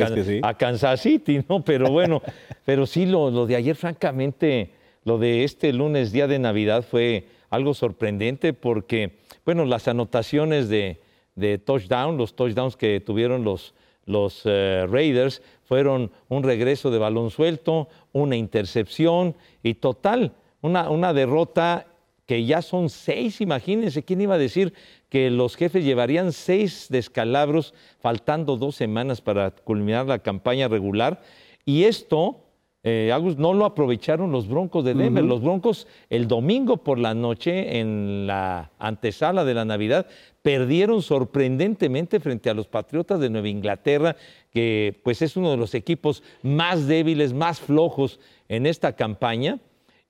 a, 0.44 0.54
Kansas 0.54 1.02
City, 1.02 1.42
¿no? 1.48 1.64
Pero 1.64 1.90
bueno, 1.90 2.22
pero 2.66 2.86
sí 2.86 3.06
lo, 3.06 3.32
lo 3.32 3.46
de 3.46 3.56
ayer, 3.56 3.76
francamente, 3.76 4.72
lo 5.06 5.18
de 5.18 5.46
este 5.46 5.72
lunes, 5.72 6.12
día 6.12 6.28
de 6.28 6.40
Navidad, 6.40 6.84
fue 6.90 7.28
algo 7.50 7.74
sorprendente 7.74 8.54
porque, 8.54 9.18
bueno, 9.46 9.64
las 9.66 9.88
anotaciones 9.88 10.68
de, 10.68 11.00
de 11.36 11.58
touchdown, 11.58 12.18
los 12.18 12.36
touchdowns 12.36 12.76
que 12.76 13.00
tuvieron 13.00 13.44
los, 13.44 13.74
los 14.06 14.42
eh, 14.46 14.86
Raiders 14.90 15.42
fueron 15.64 16.12
un 16.30 16.44
regreso 16.44 16.92
de 16.92 17.00
balón 17.00 17.30
suelto, 17.30 17.90
una 18.14 18.36
intercepción 18.36 19.36
y 19.64 19.76
total, 19.76 20.34
una, 20.62 20.90
una 20.90 21.14
derrota 21.14 21.88
que 22.26 22.46
ya 22.46 22.62
son 22.62 22.90
seis, 22.90 23.42
imagínense, 23.42 24.04
¿quién 24.04 24.22
iba 24.22 24.36
a 24.36 24.40
decir 24.40 24.74
que 25.10 25.30
los 25.30 25.56
jefes 25.56 25.84
llevarían 25.84 26.34
seis 26.34 26.88
descalabros 26.90 27.74
faltando 28.00 28.58
dos 28.58 28.76
semanas 28.76 29.22
para 29.22 29.52
culminar 29.52 30.08
la 30.08 30.20
campaña 30.20 30.68
regular? 30.68 31.22
Y 31.66 31.84
esto 31.84 32.45
eh, 32.88 33.12
no 33.38 33.56
lo 33.56 33.66
aprovecharon 33.66 34.32
los 34.32 34.48
Broncos 34.48 34.86
de 34.86 34.94
Denver. 34.94 35.24
Los 35.24 35.42
Broncos 35.42 35.88
el 36.12 36.28
domingo 36.28 36.78
por 36.78 37.00
la 37.00 37.16
noche 37.16 37.80
en 37.80 38.28
la 38.28 38.70
antesala 38.78 39.44
de 39.44 39.56
la 39.56 39.66
Navidad 39.66 40.06
perdieron 40.44 41.02
sorprendentemente 41.02 42.20
frente 42.20 42.48
a 42.48 42.54
los 42.54 42.68
Patriotas 42.68 43.20
de 43.20 43.32
Nueva 43.32 43.50
Inglaterra, 43.50 44.16
que 44.52 45.02
pues 45.04 45.24
es 45.24 45.36
uno 45.36 45.50
de 45.50 45.58
los 45.58 45.74
equipos 45.74 46.22
más 46.44 46.86
débiles, 46.86 47.34
más 47.34 47.60
flojos 47.60 48.20
en 48.50 48.68
esta 48.68 48.94
campaña. 48.94 49.58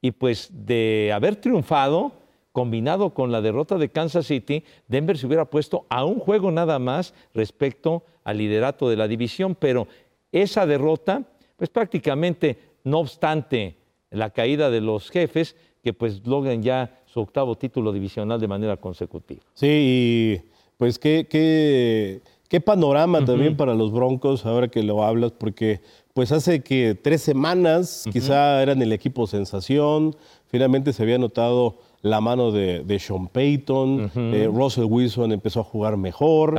Y 0.01 0.12
pues 0.12 0.50
de 0.51 1.13
haber 1.13 1.38
triunfado, 1.38 2.12
combinado 2.51 3.13
con 3.13 3.31
la 3.31 3.39
derrota 3.39 3.77
de 3.77 3.88
Kansas 3.88 4.25
City, 4.25 4.66
Denver 4.89 5.17
se 5.17 5.27
hubiera 5.27 5.46
puesto 5.46 5.86
a 5.88 6.03
un 6.03 6.20
juego 6.20 6.51
nada 6.51 6.77
más 6.79 7.13
respecto 7.34 8.03
al 8.25 8.38
liderato 8.38 8.89
de 8.89 8.98
la 8.98 9.08
división, 9.08 9.55
pero 9.55 9.88
esa 10.34 10.65
derrota 10.65 11.24
pues 11.55 11.70
prácticamente, 11.70 12.58
no 12.86 13.00
obstante 13.00 13.75
la 14.12 14.30
caída 14.30 14.70
de 14.70 14.80
los 14.80 15.10
jefes, 15.10 15.58
que 15.84 15.92
pues 15.92 16.25
logran 16.25 16.63
ya 16.63 17.01
su 17.06 17.20
octavo 17.20 17.58
título 17.58 17.92
divisional 17.92 18.39
de 18.39 18.48
manera 18.48 18.77
consecutiva. 18.77 19.42
Sí, 19.54 19.68
y 19.68 20.42
pues 20.77 20.98
qué, 20.98 21.27
qué, 21.30 22.22
qué 22.48 22.62
panorama 22.62 23.25
también 23.25 23.58
para 23.58 23.74
los 23.74 23.92
Broncos, 23.92 24.46
ahora 24.46 24.70
que 24.70 24.84
lo 24.84 25.04
hablas, 25.04 25.34
porque 25.34 25.82
pues 26.13 26.32
hace 26.32 26.62
que 26.62 26.96
tres 26.96 27.22
semanas 27.22 28.06
quizá 28.12 28.62
eran 28.62 28.82
el 28.82 28.94
equipo 28.94 29.27
sensación, 29.27 30.15
finalmente 30.48 30.94
se 30.94 31.04
había 31.04 31.18
notado 31.18 31.77
la 32.05 32.21
mano 32.21 32.51
de, 32.51 33.00
Sean 33.00 33.27
Payton, 33.27 34.12
eh, 34.15 34.47
Russell 34.53 34.83
Wilson 34.83 35.31
empezó 35.31 35.62
a 35.62 35.63
jugar 35.63 35.97
mejor, 35.97 36.53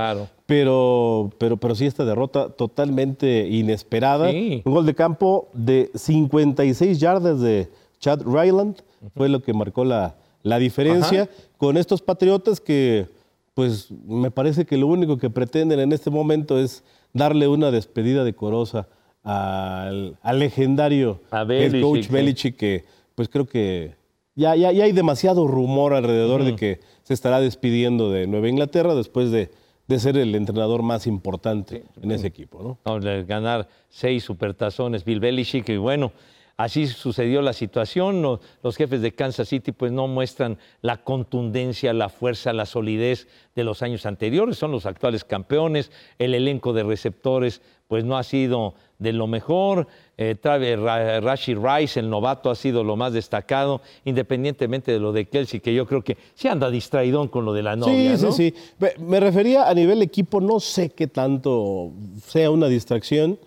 pero, 0.45 1.31
pero, 1.39 1.57
pero 1.57 1.77
sí 1.77 1.87
esta 1.87 2.05
derrota 2.05 2.49
totalmente 2.49 3.47
inesperada. 3.47 4.29
Un 4.29 4.63
gol 4.65 4.85
de 4.85 4.97
campo 4.97 5.49
de 5.53 5.93
56 5.95 6.99
yardas 6.99 7.41
de 7.41 7.69
Chad 8.01 8.23
Ryland 8.23 8.83
fue 9.15 9.29
lo 9.29 9.41
que 9.41 9.55
marcó 9.55 9.85
la, 9.85 10.17
la 10.43 10.59
diferencia. 10.59 11.31
Con 11.59 11.77
estos 11.77 12.03
Patriotas 12.03 12.61
que 12.61 13.07
pues 13.55 13.93
me 14.05 14.33
parece 14.33 14.67
que 14.67 14.77
lo 14.77 14.89
único 14.89 15.17
que 15.17 15.31
pretenden 15.31 15.79
en 15.79 15.93
este 15.93 16.11
momento 16.11 16.59
es 16.59 16.83
darle 17.13 17.47
una 17.47 17.71
despedida 17.71 18.25
decorosa 18.25 18.89
al, 19.23 20.19
al 20.23 20.39
legendario 20.41 21.21
head 21.33 21.81
coach 21.81 22.09
Belichick 22.09 22.57
que 22.57 22.85
pues 23.15 23.29
creo 23.29 23.47
que 23.47 23.95
ya, 24.37 24.55
ya, 24.55 24.69
hay 24.69 24.93
demasiado 24.93 25.47
rumor 25.47 25.95
alrededor 25.95 26.45
de 26.45 26.55
que 26.55 26.81
se 27.03 27.15
estará 27.15 27.41
despidiendo 27.41 28.11
de 28.11 28.27
Nueva 28.27 28.49
Inglaterra 28.49 28.95
después 28.95 29.31
de, 29.31 29.51
ser 29.99 30.19
el 30.19 30.35
entrenador 30.35 30.83
más 30.83 31.07
importante 31.07 31.85
en 32.03 32.11
ese 32.11 32.27
equipo. 32.27 32.79
¿no? 32.85 33.01
ganar 33.27 33.69
seis 33.89 34.25
supertazones, 34.25 35.05
Bill 35.05 35.21
Belichick, 35.21 35.69
y 35.71 35.79
bueno, 35.79 36.13
así 36.57 36.87
sucedió 36.87 37.43
la 37.43 37.53
situación. 37.53 38.23
los 38.63 38.77
jefes 38.77 39.01
de 39.01 39.13
Kansas 39.13 39.49
City 39.49 39.73
pues 39.73 39.93
no 39.93 40.09
muestran 40.09 40.59
la 40.83 41.03
contundencia, 41.03 41.93
la 41.93 42.09
fuerza, 42.09 42.53
la 42.53 42.67
solidez 42.67 43.29
de 43.55 43.65
los 43.65 43.83
años 43.83 44.07
anteriores. 44.07 44.57
Son 44.57 44.71
los 44.71 44.87
actuales 44.87 45.25
campeones. 45.25 45.91
El 46.19 46.35
elenco 46.35 46.73
de 46.73 46.85
receptores 46.85 47.61
pues 47.89 48.05
no 48.05 48.17
ha 48.17 48.23
sido 48.23 48.75
de 48.99 49.13
lo 49.13 49.27
mejor. 49.27 49.87
Eh, 50.17 50.37
Rashi 50.43 51.55
Rice, 51.55 52.01
el 52.01 52.09
novato, 52.09 52.51
ha 52.51 52.55
sido 52.55 52.83
lo 52.83 52.97
más 52.97 53.13
destacado, 53.13 53.83
independientemente 54.05 54.91
de 54.91 54.99
lo 54.99 55.13
de 55.13 55.29
Kelsey, 55.29 55.61
que 55.61 55.75
yo 55.75 55.87
creo 55.87 56.03
que 56.03 56.17
se 56.35 56.49
anda 56.49 56.71
distraído 56.71 57.31
con 57.31 57.45
lo 57.45 57.53
de 57.53 57.63
la 57.63 57.77
novia. 57.77 58.17
Sí, 58.17 58.33
sí, 58.33 58.53
sí. 58.53 58.55
Me 58.99 59.21
refería 59.21 59.69
a 59.69 59.75
nivel 59.75 60.03
equipo, 60.03 60.41
no 60.41 60.59
sé 60.59 60.91
qué 60.91 61.07
tanto 61.07 61.93
sea 62.25 62.51
una 62.51 62.69
distracción 62.69 63.39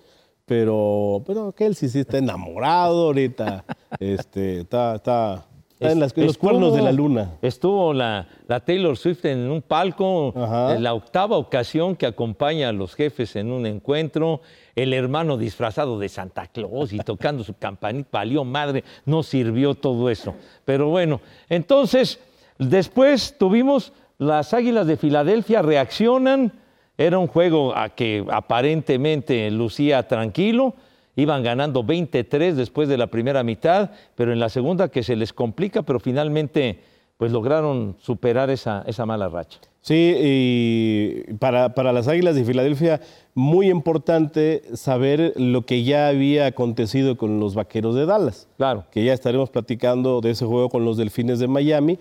pero, 0.49 1.23
pero 1.27 1.51
Kelsey 1.51 1.89
sí 1.89 1.99
está 1.99 2.17
enamorado 2.17 3.05
ahorita. 3.05 3.63
este, 3.99 4.61
está, 4.61 4.95
está, 4.95 5.45
en, 5.79 5.99
los 5.99 6.37
cuernos 6.39 6.73
de 6.73 6.81
la 6.81 6.91
luna. 6.91 7.37
Estuvo 7.43 7.93
la, 7.93 8.27
la 8.47 8.59
Taylor 8.59 8.97
Swift 8.97 9.25
en 9.25 9.47
un 9.51 9.61
palco, 9.61 10.33
en 10.35 10.81
la 10.81 10.95
octava 10.95 11.37
ocasión 11.37 11.95
que 11.95 12.07
acompaña 12.07 12.69
a 12.69 12.71
los 12.71 12.95
jefes 12.95 13.35
en 13.35 13.51
un 13.51 13.67
encuentro. 13.67 14.41
El 14.75 14.93
hermano 14.93 15.37
disfrazado 15.37 15.99
de 15.99 16.09
Santa 16.09 16.47
Claus 16.47 16.93
y 16.93 16.97
tocando 16.97 17.43
su 17.43 17.53
campanita, 17.53 18.09
valió 18.11 18.43
madre, 18.43 18.83
no 19.05 19.21
sirvió 19.21 19.75
todo 19.75 20.09
eso. 20.09 20.33
Pero 20.65 20.89
bueno, 20.89 21.21
entonces, 21.47 22.19
después 22.57 23.35
tuvimos 23.37 23.93
las 24.17 24.55
Águilas 24.55 24.87
de 24.87 24.97
Filadelfia 24.97 25.61
reaccionan 25.61 26.53
era 26.99 27.17
un 27.17 27.27
juego 27.27 27.75
a 27.77 27.87
que 27.89 28.25
aparentemente 28.29 29.49
lucía 29.51 30.05
tranquilo, 30.05 30.75
iban 31.15 31.43
ganando 31.43 31.81
23 31.81 32.57
después 32.57 32.89
de 32.89 32.97
la 32.97 33.07
primera 33.07 33.41
mitad, 33.41 33.91
pero 34.15 34.33
en 34.33 34.39
la 34.39 34.49
segunda 34.49 34.89
que 34.89 35.01
se 35.01 35.15
les 35.15 35.31
complica, 35.31 35.81
pero 35.81 36.01
finalmente 36.01 36.79
pues 37.15 37.31
lograron 37.31 37.95
superar 37.99 38.49
esa, 38.49 38.83
esa 38.85 39.05
mala 39.05 39.29
racha. 39.29 39.59
Sí, 39.81 40.13
y 40.17 41.33
para, 41.39 41.73
para, 41.73 41.93
las 41.93 42.09
Águilas 42.09 42.35
de 42.35 42.43
Filadelfia, 42.43 42.99
muy 43.33 43.69
importante 43.69 44.61
saber 44.73 45.33
lo 45.37 45.65
que 45.65 45.83
ya 45.83 46.09
había 46.09 46.47
acontecido 46.47 47.15
con 47.15 47.39
los 47.39 47.55
Vaqueros 47.55 47.95
de 47.95 48.05
Dallas. 48.05 48.49
Claro. 48.57 48.85
Que 48.91 49.05
ya 49.05 49.13
estaremos 49.13 49.49
platicando 49.49 50.19
de 50.19 50.31
ese 50.31 50.45
juego 50.45 50.67
con 50.67 50.83
los 50.83 50.97
Delfines 50.97 51.39
de 51.39 51.47
Miami, 51.47 51.97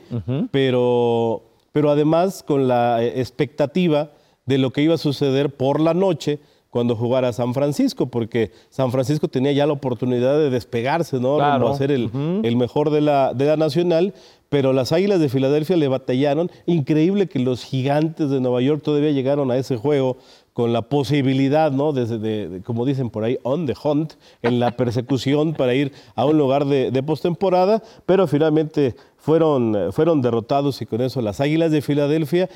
pero, 0.51 1.45
pero 1.71 1.91
además 1.91 2.43
con 2.43 2.67
la 2.67 3.05
expectativa 3.05 4.11
de 4.49 4.59
lo 4.59 4.73
que 4.73 4.83
iba 4.83 4.95
a 4.95 4.99
suceder 4.99 5.51
por 5.51 5.79
la 5.79 5.95
noche 5.95 6.41
cuando 6.71 6.97
jugara 6.97 7.33
San 7.33 7.55
Francisco, 7.55 8.07
porque 8.07 8.51
San 8.71 8.91
Francisco 8.91 9.29
tenía 9.29 9.53
ya 9.53 9.67
la 9.67 9.73
oportunidad 9.73 10.39
de 10.39 10.51
despegarse, 10.51 11.19
¿no? 11.19 11.37
Claro. 11.37 11.69
A 11.69 11.77
ser 11.77 11.91
el, 11.91 12.11
el, 12.43 12.57
mejor 12.57 12.91
de 12.91 13.01
la, 13.01 13.33
de 13.35 13.47
la 13.47 13.57
nacional, 13.57 14.15
pero 14.49 14.73
las 14.73 14.93
Águilas 14.93 15.21
de 15.21 15.29
Filadelfia 15.29 15.77
le 15.77 15.89
batallaron. 15.89 16.51
Increíble 16.67 17.27
que 17.27 17.39
los 17.39 17.65
gigantes 17.65 18.31
de 18.31 18.41
Nueva 18.41 18.61
York 18.61 18.83
todavía 18.83 19.13
llegaron 19.13 19.51
a 19.51 19.57
ese 19.57 19.77
juego 19.77 20.19
con 20.53 20.73
la 20.73 20.83
posibilidad, 20.83 21.71
¿no? 21.71 21.93
De, 21.93 22.61
como 22.65 22.85
dicen 22.85 23.11
por 23.11 23.25
ahí, 23.25 23.39
on 23.45 23.67
the 23.67 23.75
hunt, 23.83 24.15
en 24.43 24.59
la 24.61 24.73
persecución 24.73 25.55
para 25.55 25.75
ir 25.75 25.93
a 26.17 26.27
un 26.27 26.37
lugar 26.37 26.67
de, 26.67 26.91
de 26.91 27.03
postemporada, 27.03 27.83
pero 28.07 28.27
finalmente 28.27 28.95
fueron, 29.17 29.93
fueron 29.93 30.23
derrotados 30.23 30.81
y 30.81 30.87
con 30.87 31.01
eso 31.01 31.21
las 31.21 31.41
Águilas 31.41 31.71
de 31.71 31.83
Filadelfia 31.83 32.49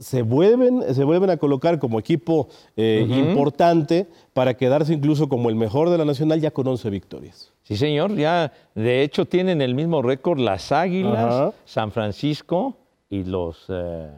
se 0.00 0.22
vuelven, 0.22 0.94
se 0.94 1.04
vuelven 1.04 1.28
a 1.28 1.36
colocar 1.36 1.78
como 1.78 1.98
equipo 1.98 2.48
eh, 2.74 3.06
importante 3.06 4.06
para 4.32 4.54
quedarse 4.54 4.94
incluso 4.94 5.28
como 5.28 5.50
el 5.50 5.56
mejor 5.56 5.90
de 5.90 5.98
la 5.98 6.06
Nacional 6.06 6.40
ya 6.40 6.50
con 6.50 6.66
11 6.66 6.88
victorias. 6.88 7.52
Sí, 7.62 7.76
señor, 7.76 8.16
ya 8.16 8.50
de 8.74 9.02
hecho 9.02 9.26
tienen 9.26 9.60
el 9.60 9.74
mismo 9.74 10.00
récord 10.00 10.40
las 10.40 10.72
Águilas, 10.72 11.54
San 11.66 11.92
Francisco 11.92 12.78
y 13.10 13.24
los, 13.24 13.66
eh, 13.68 14.10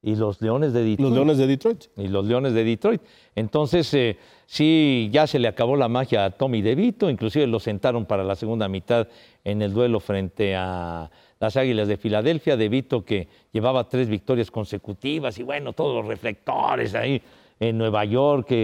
y 0.00 0.16
los 0.16 0.40
Leones 0.40 0.72
de 0.72 0.82
Detroit. 0.82 1.00
Los 1.00 1.12
Leones 1.12 1.38
de 1.38 1.46
Detroit. 1.46 1.84
Y 1.98 2.08
los 2.08 2.26
Leones 2.26 2.54
de 2.54 2.64
Detroit. 2.64 3.02
Entonces, 3.36 3.92
eh, 3.92 4.16
sí, 4.46 5.10
ya 5.12 5.26
se 5.26 5.38
le 5.38 5.48
acabó 5.48 5.76
la 5.76 5.88
magia 5.88 6.24
a 6.24 6.30
Tommy 6.30 6.62
DeVito, 6.62 7.10
inclusive 7.10 7.46
lo 7.46 7.60
sentaron 7.60 8.06
para 8.06 8.24
la 8.24 8.36
segunda 8.36 8.68
mitad 8.68 9.06
en 9.44 9.60
el 9.60 9.74
duelo 9.74 10.00
frente 10.00 10.56
a 10.56 11.10
las 11.42 11.56
Águilas 11.56 11.88
de 11.88 11.96
Filadelfia, 11.96 12.56
de 12.56 12.68
Vito 12.68 13.04
que 13.04 13.26
llevaba 13.50 13.88
tres 13.88 14.08
victorias 14.08 14.48
consecutivas 14.48 15.36
y 15.40 15.42
bueno, 15.42 15.72
todos 15.72 15.96
los 15.96 16.06
reflectores 16.06 16.94
ahí 16.94 17.20
en 17.58 17.76
Nueva 17.76 18.04
York, 18.04 18.54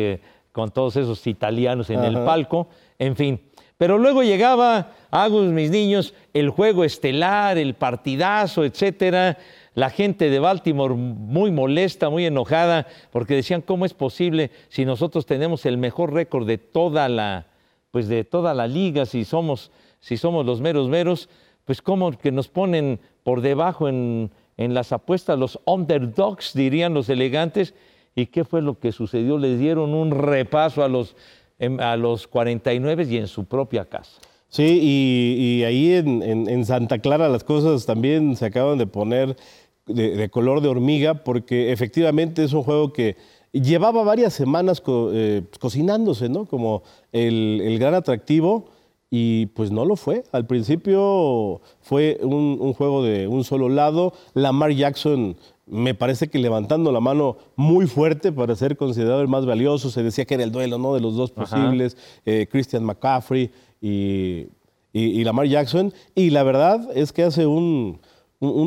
con 0.52 0.70
todos 0.70 0.94
esos 0.94 1.26
italianos 1.26 1.90
en 1.90 2.04
el 2.04 2.14
palco, 2.23 2.68
en 2.97 3.16
fin. 3.16 3.40
Pero 3.76 3.99
luego 3.99 4.23
llegaba, 4.23 4.92
Agus, 5.11 5.49
mis 5.49 5.73
niños, 5.73 6.14
el 6.32 6.50
juego 6.50 6.85
estelar, 6.85 7.58
el 7.58 7.75
partidazo, 7.75 8.64
etcétera. 8.64 9.38
La 9.75 9.90
gente 9.90 10.30
de 10.30 10.38
Baltimore 10.38 10.94
muy 10.94 11.50
molesta, 11.50 12.11
muy 12.11 12.26
enojada, 12.26 12.87
porque 13.11 13.35
decían, 13.35 13.61
¿cómo 13.61 13.87
es 13.87 13.94
posible 13.94 14.52
si 14.68 14.85
nosotros 14.85 15.26
tenemos 15.26 15.66
el 15.66 15.78
mejor 15.78 16.12
récord 16.12 16.47
de 16.47 16.58
toda 16.58 17.08
la, 17.08 17.49
pues 17.90 18.06
de 18.06 18.23
toda 18.23 18.54
la 18.54 18.68
liga, 18.68 19.04
si 19.04 19.25
somos, 19.25 19.73
si 19.99 20.16
somos 20.16 20.47
los 20.47 20.61
meros 20.61 20.88
meros? 20.88 21.28
Pues 21.68 21.82
como 21.82 22.12
que 22.12 22.32
nos 22.32 22.48
ponen 22.48 22.98
por 23.22 23.42
debajo 23.42 23.90
en, 23.90 24.30
las 24.56 24.90
apuestas, 24.90 25.38
los 25.38 25.60
underdogs, 25.66 26.54
dirían 26.54 26.94
los 26.94 27.10
elegantes. 27.10 27.75
¿Y 28.14 28.25
qué 28.25 28.42
fue 28.44 28.62
lo 28.62 28.78
que 28.78 28.90
sucedió? 28.90 29.37
Les 29.37 29.58
dieron 29.58 29.92
un 29.92 30.10
repaso 30.10 30.82
a 30.82 30.88
los, 30.88 31.14
em, 31.58 31.78
a 31.78 31.98
los 31.98 32.26
49 32.26 33.06
y 33.10 33.18
en 33.18 33.26
su 33.26 33.44
propia 33.44 33.84
casa. 33.84 34.18
Sí, 34.48 34.80
y, 34.80 35.62
ahí 35.64 35.92
en, 35.92 36.64
Santa 36.64 37.00
Clara 37.00 37.28
las 37.28 37.44
cosas 37.44 37.84
también 37.84 38.34
se 38.37 38.46
acaban 38.46 38.78
de 38.78 38.87
poner 38.87 39.37
de, 39.84 40.30
color 40.30 40.62
de 40.62 40.68
hormiga, 40.68 41.22
porque 41.22 41.70
efectivamente 41.70 42.44
es 42.44 42.54
un 42.54 42.62
juego 42.62 42.94
que 42.94 43.18
llevaba 43.52 44.02
varias 44.04 44.32
semanas 44.32 44.82
eh, 44.87 45.42
cocinándose, 45.60 46.30
¿no? 46.30 46.46
Como 46.46 46.82
el, 47.12 47.60
el 47.62 47.78
gran 47.78 47.92
atractivo 47.92 48.70
y 49.10 49.46
pues 49.46 49.70
no 49.70 49.84
lo 49.84 49.96
fue. 49.96 50.24
Al 50.32 50.46
principio 50.46 51.60
fue 51.80 52.18
un, 52.22 52.72
juego 52.74 53.02
de 53.02 53.26
un 53.26 53.44
solo 53.44 53.68
lado. 53.68 54.12
Lamar 54.34 54.72
Jackson 54.72 55.36
me 55.66 55.94
parece 55.94 56.28
que 56.28 56.38
levantando 56.38 56.92
la 56.92 57.00
mano 57.00 57.36
muy 57.56 57.86
fuerte 57.86 58.32
para 58.32 58.54
ser 58.54 58.76
considerado 58.76 59.22
el 59.22 59.28
más 59.28 59.46
valioso. 59.46 59.90
Se 59.90 60.02
decía 60.02 60.24
que 60.24 60.34
era 60.34 60.44
el 60.44 60.52
duelo 60.52 60.78
¿no? 60.78 60.94
de 60.94 61.00
los 61.00 61.16
dos 61.16 61.30
posibles, 61.30 61.96
eh, 62.26 62.46
Christian 62.50 62.84
McCaffrey 62.84 63.50
y, 63.80 64.48
Lamar 64.92 65.46
Jackson. 65.46 65.92
Y 66.14 66.30
la 66.30 66.42
verdad 66.42 66.88
es 66.94 67.12
que 67.12 67.22
hace 67.22 67.46
un, 67.46 68.00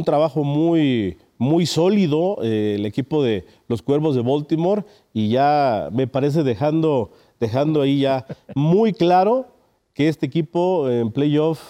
trabajo 0.05 0.43
muy, 0.43 1.17
muy 1.37 1.67
sólido 1.67 2.39
eh, 2.41 2.75
el 2.79 2.85
equipo 2.85 3.23
de 3.23 3.45
los 3.67 3.81
Cuervos 3.83 4.15
de 4.15 4.21
Baltimore 4.21 4.85
y 5.13 5.29
ya 5.29 5.89
me 5.91 6.07
parece 6.07 6.43
dejando, 6.43 7.11
dejando 7.39 7.81
ahí 7.81 7.99
ya 8.01 8.25
muy 8.55 8.93
claro 8.93 9.47
que 10.01 10.07
este 10.07 10.25
equipo 10.25 10.89
en 10.89 11.11
playoff 11.11 11.61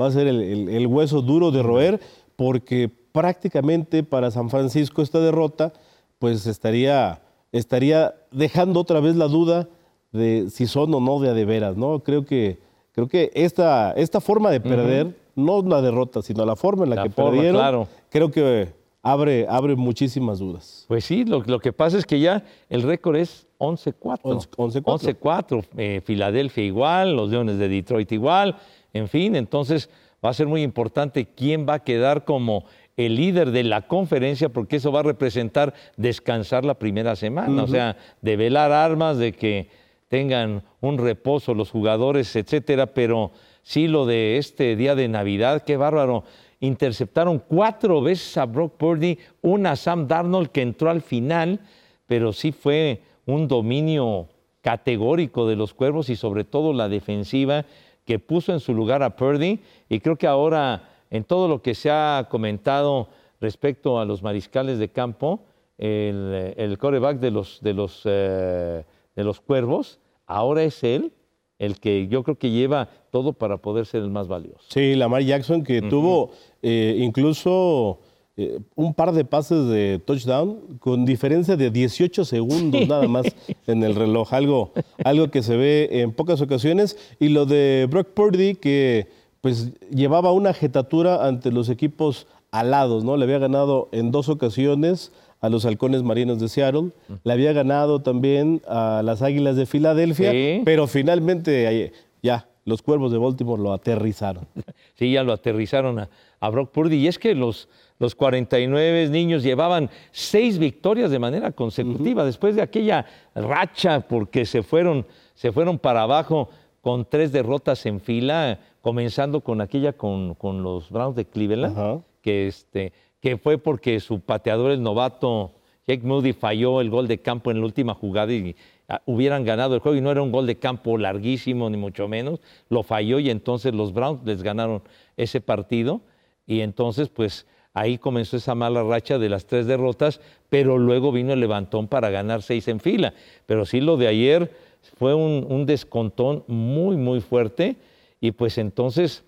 va 0.00 0.06
a 0.06 0.10
ser 0.12 0.28
el, 0.28 0.86
hueso 0.86 1.20
duro 1.20 1.50
de 1.50 1.64
roer, 1.64 2.00
porque 2.36 2.88
prácticamente 3.10 4.04
para 4.04 4.30
San 4.30 4.50
Francisco 4.50 5.02
esta 5.02 5.18
derrota, 5.18 5.72
pues 6.20 6.46
estaría, 6.46 7.22
estaría 7.50 8.14
dejando 8.30 8.78
otra 8.78 9.00
vez 9.00 9.16
la 9.16 9.26
duda 9.26 9.68
de 10.12 10.48
si 10.48 10.68
son 10.68 10.94
o 10.94 11.00
no 11.00 11.18
de 11.18 11.30
a 11.30 11.34
de 11.34 11.44
veras, 11.44 11.76
¿no? 11.76 12.04
Creo 12.04 12.24
que, 12.24 12.58
creo 12.92 13.08
que 13.08 13.32
esta, 13.34 13.90
esta 13.92 14.20
forma 14.20 14.52
de 14.52 14.60
perder, 14.60 15.16
no 15.34 15.60
la 15.62 15.82
derrota, 15.82 16.22
sino 16.22 16.44
la 16.44 16.54
forma 16.54 16.84
en 16.84 16.90
la, 16.90 17.02
que 17.02 17.10
perdieron, 17.10 17.88
creo 18.10 18.30
que 18.30 18.68
abre, 19.02 19.44
abre 19.48 19.74
muchísimas 19.74 20.38
dudas. 20.38 20.84
Pues 20.86 21.04
sí, 21.04 21.24
lo, 21.24 21.42
lo 21.42 21.58
que 21.58 21.72
pasa 21.72 21.98
es 21.98 22.06
que 22.06 22.20
ya 22.20 22.44
el 22.68 22.82
récord 22.82 23.16
es 23.16 23.45
11-4. 23.58 24.48
11-4. 24.56 25.64
Eh, 25.76 26.00
Filadelfia 26.04 26.64
igual, 26.64 27.16
los 27.16 27.30
Leones 27.30 27.58
de 27.58 27.68
Detroit 27.68 28.10
igual, 28.12 28.56
en 28.92 29.08
fin, 29.08 29.36
entonces 29.36 29.90
va 30.24 30.30
a 30.30 30.34
ser 30.34 30.46
muy 30.46 30.62
importante 30.62 31.26
quién 31.26 31.66
va 31.68 31.74
a 31.74 31.84
quedar 31.84 32.24
como 32.24 32.64
el 32.96 33.16
líder 33.16 33.50
de 33.50 33.62
la 33.62 33.82
conferencia, 33.82 34.48
porque 34.48 34.76
eso 34.76 34.90
va 34.90 35.00
a 35.00 35.04
representar 35.04 35.74
descansar 35.96 36.64
la 36.64 36.74
primera 36.74 37.14
semana, 37.14 37.62
o 37.62 37.66
sea, 37.66 37.96
de 38.22 38.36
velar 38.36 38.72
armas, 38.72 39.18
de 39.18 39.32
que 39.32 39.68
tengan 40.08 40.62
un 40.80 40.98
reposo 40.98 41.52
los 41.52 41.70
jugadores, 41.70 42.34
etcétera, 42.36 42.86
pero 42.86 43.32
sí 43.62 43.88
lo 43.88 44.06
de 44.06 44.38
este 44.38 44.76
día 44.76 44.94
de 44.94 45.08
Navidad, 45.08 45.62
qué 45.62 45.76
bárbaro. 45.76 46.24
Interceptaron 46.60 47.38
cuatro 47.38 48.00
veces 48.00 48.36
a 48.38 48.46
Brock 48.46 48.76
Purdy, 48.78 49.18
una 49.42 49.72
a 49.72 49.76
Sam 49.76 50.08
Darnold 50.08 50.48
que 50.48 50.62
entró 50.62 50.88
al 50.88 51.02
final, 51.02 51.60
pero 52.06 52.32
sí 52.32 52.50
fue 52.52 53.02
un 53.26 53.48
dominio 53.48 54.28
categórico 54.62 55.46
de 55.46 55.56
los 55.56 55.74
cuervos 55.74 56.08
y 56.08 56.16
sobre 56.16 56.44
todo 56.44 56.72
la 56.72 56.88
defensiva 56.88 57.66
que 58.04 58.18
puso 58.18 58.52
en 58.52 58.60
su 58.60 58.72
lugar 58.72 59.02
a 59.02 59.16
Purdy. 59.16 59.60
Y 59.88 60.00
creo 60.00 60.16
que 60.16 60.26
ahora, 60.26 60.88
en 61.10 61.24
todo 61.24 61.48
lo 61.48 61.60
que 61.60 61.74
se 61.74 61.90
ha 61.90 62.26
comentado 62.30 63.08
respecto 63.40 64.00
a 64.00 64.04
los 64.04 64.22
mariscales 64.22 64.78
de 64.78 64.88
campo, 64.88 65.40
el, 65.76 66.54
el 66.56 66.78
coreback 66.78 67.18
de 67.18 67.30
los, 67.30 67.60
de, 67.60 67.74
los, 67.74 68.02
eh, 68.04 68.84
de 69.14 69.24
los 69.24 69.40
cuervos, 69.40 69.98
ahora 70.26 70.62
es 70.62 70.82
él 70.82 71.12
el 71.58 71.80
que 71.80 72.08
yo 72.08 72.22
creo 72.22 72.38
que 72.38 72.50
lleva 72.50 72.88
todo 73.10 73.32
para 73.32 73.56
poder 73.58 73.86
ser 73.86 74.02
el 74.02 74.10
más 74.10 74.28
valioso. 74.28 74.64
Sí, 74.68 74.94
Lamar 74.94 75.22
Jackson 75.22 75.64
que 75.64 75.82
tuvo 75.82 76.30
eh, 76.62 76.96
incluso 76.98 78.00
eh, 78.38 78.58
un 78.74 78.92
par 78.94 79.12
de 79.12 79.24
pases 79.24 79.66
de 79.68 79.98
touchdown 80.04 80.78
con 80.78 81.04
diferencia 81.06 81.56
de 81.56 81.70
18 81.70 82.24
segundos 82.24 82.86
nada 82.88 83.08
más 83.08 83.26
en 83.66 83.82
el 83.82 83.94
reloj, 83.94 84.32
algo, 84.34 84.72
algo 85.04 85.30
que 85.30 85.42
se 85.42 85.56
ve 85.56 85.88
en 85.90 86.12
pocas 86.12 86.40
ocasiones. 86.40 86.98
Y 87.18 87.28
lo 87.30 87.46
de 87.46 87.86
Brock 87.90 88.08
Purdy 88.08 88.54
que 88.54 89.08
pues 89.40 89.72
llevaba 89.90 90.32
una 90.32 90.52
jetatura 90.52 91.26
ante 91.26 91.50
los 91.52 91.68
equipos 91.68 92.26
alados, 92.50 93.04
¿no? 93.04 93.16
Le 93.16 93.24
había 93.24 93.38
ganado 93.38 93.88
en 93.92 94.10
dos 94.10 94.28
ocasiones 94.28 95.12
a 95.40 95.48
los 95.48 95.64
halcones 95.66 96.02
marinos 96.02 96.40
de 96.40 96.48
Seattle, 96.48 96.90
le 97.22 97.32
había 97.32 97.52
ganado 97.52 98.00
también 98.00 98.62
a 98.66 99.02
las 99.04 99.22
águilas 99.22 99.54
de 99.56 99.66
Filadelfia, 99.66 100.32
Sí. 100.32 100.62
pero 100.64 100.86
finalmente 100.86 101.92
ya 102.22 102.48
los 102.64 102.82
cuervos 102.82 103.12
de 103.12 103.18
Baltimore 103.18 103.62
lo 103.62 103.72
aterrizaron. 103.72 104.46
Sí, 104.98 105.12
ya 105.12 105.22
lo 105.22 105.32
aterrizaron 105.34 105.98
a, 105.98 106.08
a 106.40 106.48
Brock 106.48 106.70
Purdy. 106.72 106.96
Y 106.96 107.06
es 107.06 107.18
que 107.18 107.34
los, 107.34 107.68
los 107.98 108.14
49 108.14 109.08
niños 109.08 109.42
llevaban 109.42 109.90
seis 110.10 110.58
victorias 110.58 111.10
de 111.10 111.18
manera 111.18 111.52
consecutiva 111.52 112.24
después 112.24 112.54
de 112.56 112.62
aquella 112.62 113.06
racha 113.34 114.00
porque 114.00 114.44
se 114.44 114.62
fueron, 114.62 115.06
se 115.34 115.52
fueron 115.52 115.78
para 115.78 116.02
abajo 116.02 116.50
con 116.82 117.04
tres 117.04 117.32
derrotas 117.32 117.84
en 117.86 118.00
fila, 118.00 118.60
comenzando 118.80 119.40
con 119.40 119.60
aquella 119.60 119.92
con, 119.94 120.34
con 120.34 120.62
los 120.62 120.90
Browns 120.90 121.16
de 121.16 121.24
Cleveland, 121.24 122.02
que, 122.20 122.46
este, 122.46 122.92
que 123.20 123.38
fue 123.38 123.58
porque 123.58 123.98
su 123.98 124.20
pateador, 124.20 124.70
el 124.70 124.82
novato 124.82 125.52
Jake 125.88 126.06
Moody, 126.06 126.32
falló 126.32 126.80
el 126.80 126.90
gol 126.90 127.08
de 127.08 127.18
campo 127.18 127.50
en 127.50 127.58
la 127.60 127.64
última 127.64 127.94
jugada 127.94 128.32
y 128.32 128.54
ah, 128.88 129.02
hubieran 129.06 129.44
ganado 129.44 129.74
el 129.74 129.80
juego. 129.80 129.96
Y 129.96 130.00
no 130.00 130.10
era 130.10 130.22
un 130.22 130.30
gol 130.30 130.46
de 130.46 130.58
campo 130.58 130.98
larguísimo 130.98 131.70
ni 131.70 131.76
mucho 131.76 132.08
menos, 132.08 132.40
lo 132.68 132.82
falló 132.82 133.18
y 133.18 133.30
entonces 133.30 133.74
los 133.74 133.92
Browns 133.92 134.24
les 134.24 134.42
ganaron 134.42 134.82
ese 135.16 135.40
partido. 135.40 136.02
Y 136.46 136.60
entonces 136.60 137.08
pues 137.08 137.46
ahí 137.76 137.98
comenzó 137.98 138.38
esa 138.38 138.54
mala 138.54 138.82
racha 138.82 139.18
de 139.18 139.28
las 139.28 139.46
tres 139.46 139.66
derrotas, 139.66 140.20
pero 140.48 140.78
luego 140.78 141.12
vino 141.12 141.32
el 141.34 141.40
levantón 141.40 141.88
para 141.88 142.08
ganar 142.10 142.40
seis 142.42 142.66
en 142.68 142.80
fila. 142.80 143.12
Pero 143.44 143.66
sí 143.66 143.80
lo 143.80 143.96
de 143.98 144.08
ayer 144.08 144.50
fue 144.98 145.14
un, 145.14 145.46
un 145.48 145.66
descontón 145.66 146.42
muy, 146.46 146.96
muy 146.96 147.20
fuerte 147.20 147.76
y 148.20 148.30
pues 148.32 148.56
entonces 148.56 149.24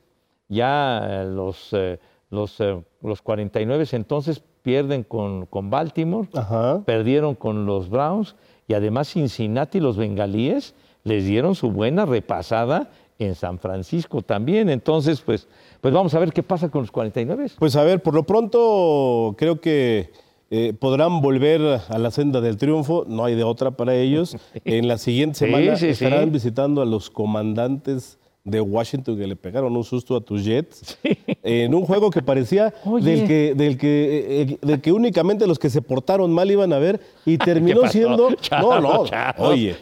ya 0.48 1.24
los, 1.28 1.68
eh, 1.72 1.98
los, 2.30 2.58
eh, 2.60 2.82
los 3.02 3.20
49 3.20 3.84
entonces 3.92 4.42
pierden 4.62 5.02
con, 5.04 5.44
con 5.46 5.68
Baltimore, 5.68 6.28
Ajá. 6.34 6.82
perdieron 6.86 7.34
con 7.34 7.66
los 7.66 7.90
Browns 7.90 8.34
y 8.66 8.74
además 8.74 9.08
Cincinnati, 9.12 9.78
los 9.78 9.96
bengalíes, 9.96 10.74
les 11.04 11.24
dieron 11.26 11.54
su 11.54 11.70
buena 11.70 12.06
repasada 12.06 12.90
en 13.18 13.34
San 13.34 13.58
Francisco 13.58 14.22
también. 14.22 14.68
Entonces, 14.68 15.20
pues, 15.20 15.48
pues 15.80 15.92
vamos 15.92 16.14
a 16.14 16.18
ver 16.18 16.32
qué 16.32 16.42
pasa 16.42 16.70
con 16.70 16.82
los 16.82 16.90
49. 16.90 17.52
Pues 17.58 17.76
a 17.76 17.82
ver, 17.84 18.02
por 18.02 18.14
lo 18.14 18.24
pronto 18.24 19.34
creo 19.36 19.60
que 19.60 20.10
eh, 20.50 20.72
podrán 20.78 21.20
volver 21.20 21.80
a 21.88 21.98
la 21.98 22.10
senda 22.10 22.40
del 22.40 22.56
triunfo, 22.56 23.04
no 23.06 23.24
hay 23.24 23.34
de 23.34 23.44
otra 23.44 23.72
para 23.72 23.94
ellos. 23.94 24.36
En 24.64 24.88
la 24.88 24.98
siguiente 24.98 25.38
semana 25.38 25.76
sí, 25.76 25.94
sí. 25.94 26.04
estarán 26.04 26.32
visitando 26.32 26.80
a 26.82 26.86
los 26.86 27.10
comandantes 27.10 28.18
de 28.44 28.60
Washington 28.60 29.16
que 29.16 29.26
le 29.26 29.36
pegaron 29.36 29.76
un 29.76 29.84
susto 29.84 30.16
a 30.16 30.20
tus 30.20 30.44
Jets 30.44 30.98
en 31.42 31.74
un 31.74 31.84
juego 31.84 32.10
que 32.10 32.22
parecía 32.22 32.72
Oye. 32.84 33.10
del 33.10 33.28
que, 33.28 33.54
del, 33.54 33.76
que, 33.76 34.42
eh, 34.42 34.58
del 34.62 34.80
que 34.80 34.92
únicamente 34.92 35.46
los 35.46 35.58
que 35.58 35.68
se 35.68 35.82
portaron 35.82 36.32
mal 36.32 36.50
iban 36.50 36.72
a 36.72 36.78
ver 36.78 37.00
y 37.26 37.36
terminó 37.38 37.86
siendo... 37.88 38.34
Charros, 38.40 38.82
no, 38.82 39.04
no, 39.04 39.04
oye, 39.38 39.76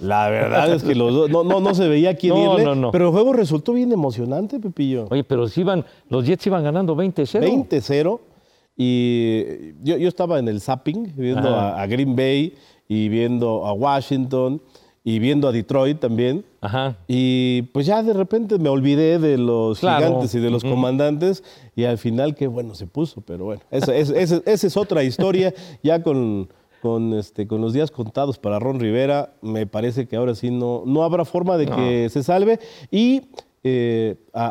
la 0.00 0.28
verdad 0.28 0.74
es 0.74 0.82
que 0.82 0.94
los 0.94 1.12
dos, 1.12 1.30
no, 1.30 1.44
no, 1.44 1.60
no 1.60 1.74
se 1.74 1.88
veía 1.88 2.16
quién 2.16 2.34
No, 2.34 2.54
irle, 2.54 2.64
no, 2.64 2.74
no. 2.74 2.90
pero 2.90 3.06
el 3.06 3.12
juego 3.12 3.32
resultó 3.32 3.72
bien 3.72 3.92
emocionante, 3.92 4.58
Pepillo. 4.58 5.06
Oye, 5.10 5.22
pero 5.24 5.46
si 5.48 5.60
iban, 5.60 5.84
los 6.08 6.26
Jets 6.26 6.46
iban 6.46 6.64
ganando 6.64 6.96
20-0. 6.96 7.68
20-0. 7.68 8.20
Y 8.76 9.74
yo, 9.82 9.98
yo 9.98 10.08
estaba 10.08 10.38
en 10.38 10.48
el 10.48 10.60
zapping, 10.60 11.12
viendo 11.16 11.54
a 11.54 11.86
Green 11.86 12.16
Bay 12.16 12.54
y 12.88 13.08
viendo 13.08 13.66
a 13.66 13.72
Washington 13.72 14.60
y 15.02 15.18
viendo 15.18 15.48
a 15.48 15.52
Detroit 15.52 15.98
también. 15.98 16.44
Ajá. 16.60 16.96
Y 17.08 17.62
pues 17.72 17.86
ya 17.86 18.02
de 18.02 18.12
repente 18.12 18.58
me 18.58 18.68
olvidé 18.68 19.18
de 19.18 19.38
los 19.38 19.80
Claro. 19.80 20.06
gigantes 20.06 20.34
y 20.34 20.40
de 20.40 20.50
los 20.50 20.62
comandantes 20.62 21.42
y 21.74 21.84
al 21.84 21.96
final 21.98 22.34
qué 22.34 22.46
bueno 22.46 22.74
se 22.74 22.86
puso, 22.86 23.20
pero 23.22 23.44
bueno, 23.46 23.62
esa, 23.70 23.94
esa- 23.96 24.18
esa- 24.18 24.42
esa 24.44 24.66
es 24.66 24.76
otra 24.76 25.02
historia 25.02 25.54
ya 25.82 26.02
con, 26.02 26.48
con, 26.82 27.14
este, 27.14 27.46
con 27.46 27.60
los 27.62 27.72
días 27.72 27.90
contados 27.90 28.38
para 28.38 28.58
Ron 28.58 28.78
Rivera, 28.78 29.32
me 29.40 29.66
parece 29.66 30.06
que 30.06 30.16
ahora 30.16 30.34
sí 30.34 30.50
no, 30.50 30.82
no 30.86 31.02
habrá 31.02 31.24
forma 31.24 31.56
de 31.56 31.66
que 31.66 32.08
se 32.10 32.22
salve 32.22 32.58
y 32.90 33.22
eh, 33.64 34.16
a, 34.34 34.46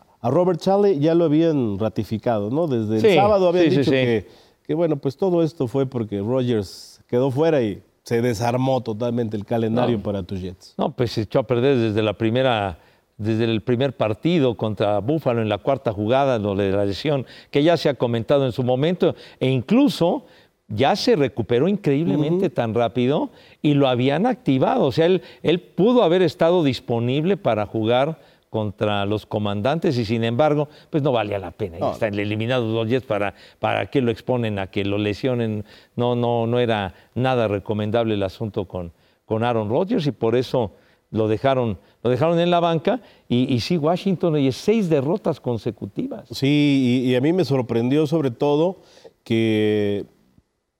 a 0.26 0.30
Robert 0.30 0.58
Chale 0.58 0.98
ya 0.98 1.14
lo 1.14 1.24
habían 1.26 1.78
ratificado, 1.78 2.48
¿no? 2.50 2.66
Desde 2.66 2.94
el 2.96 3.00
Sí, 3.02 3.14
sábado 3.14 3.48
habían 3.48 3.64
sí, 3.64 3.70
dicho 3.70 3.84
sí. 3.84 3.90
Que, 3.90 4.26
que 4.66 4.72
bueno, 4.74 4.96
pues 4.96 5.18
todo 5.18 5.42
esto 5.42 5.68
fue 5.68 5.84
porque 5.84 6.20
Rogers 6.20 7.02
quedó 7.08 7.30
fuera 7.30 7.60
y 7.62 7.82
se 8.04 8.20
desarmó 8.22 8.82
totalmente 8.82 9.36
el 9.36 9.44
calendario 9.44 9.96
No. 9.96 10.02
para 10.02 10.22
tus 10.22 10.40
Jets. 10.40 10.74
No, 10.78 10.92
pues 10.94 11.12
se 11.12 11.22
echó 11.22 11.40
a 11.40 11.46
perder 11.46 11.76
desde 11.78 12.02
la 12.02 12.12
primera, 12.12 12.78
desde 13.16 13.44
el 13.44 13.62
primer 13.62 13.96
partido 13.96 14.56
contra 14.56 14.98
Búfalo 15.00 15.40
en 15.42 15.48
la 15.48 15.58
cuarta 15.58 15.92
jugada, 15.92 16.38
lo 16.38 16.54
de 16.54 16.70
la 16.70 16.84
lesión, 16.84 17.26
que 17.50 17.62
ya 17.62 17.76
se 17.76 17.88
ha 17.88 17.94
comentado 17.94 18.44
en 18.44 18.52
su 18.52 18.62
momento, 18.62 19.14
e 19.40 19.48
incluso 19.48 20.26
ya 20.68 20.96
se 20.96 21.14
recuperó 21.16 21.68
increíblemente 21.68 22.50
tan 22.50 22.74
rápido 22.74 23.30
y 23.62 23.74
lo 23.74 23.88
habían 23.88 24.26
activado. 24.26 24.84
O 24.86 24.92
sea, 24.92 25.06
él, 25.06 25.22
él 25.42 25.60
pudo 25.60 26.02
haber 26.02 26.22
estado 26.22 26.62
disponible 26.64 27.36
para 27.36 27.66
jugar 27.66 28.18
contra 28.58 29.04
los 29.04 29.26
comandantes 29.26 29.98
y 29.98 30.04
sin 30.04 30.22
embargo, 30.22 30.68
pues 30.88 31.02
no 31.02 31.10
valía 31.10 31.40
la 31.40 31.50
pena. 31.50 31.76
Ya 31.80 31.86
No. 31.86 31.92
están 31.92 32.14
eliminados 32.16 32.72
los 32.72 32.88
Jets 32.88 33.04
para, 33.04 33.34
para 33.58 33.86
que 33.86 34.00
lo 34.00 34.12
exponen 34.12 34.60
a 34.60 34.68
que 34.68 34.84
lo 34.84 34.96
lesionen. 34.96 35.64
No, 35.96 36.14
no, 36.14 36.46
no 36.46 36.60
era 36.60 36.94
nada 37.16 37.48
recomendable 37.48 38.14
el 38.14 38.22
asunto 38.22 38.66
con, 38.66 38.92
con 39.24 39.42
Aaron 39.42 39.68
Rodgers 39.68 40.06
y 40.06 40.12
por 40.12 40.36
eso 40.36 40.70
lo 41.10 41.26
dejaron, 41.26 41.78
lo 42.04 42.10
dejaron 42.10 42.38
en 42.38 42.52
la 42.52 42.60
banca 42.60 43.00
y, 43.28 43.52
y 43.52 43.58
sí, 43.58 43.76
Washington, 43.76 44.38
y 44.38 44.52
seis 44.52 44.88
derrotas 44.88 45.40
consecutivas. 45.40 46.28
Sí, 46.30 47.02
y, 47.04 47.10
y 47.10 47.16
a 47.16 47.20
mí 47.20 47.32
me 47.32 47.44
sorprendió 47.44 48.06
sobre 48.06 48.30
todo 48.30 48.76
que, 49.24 50.06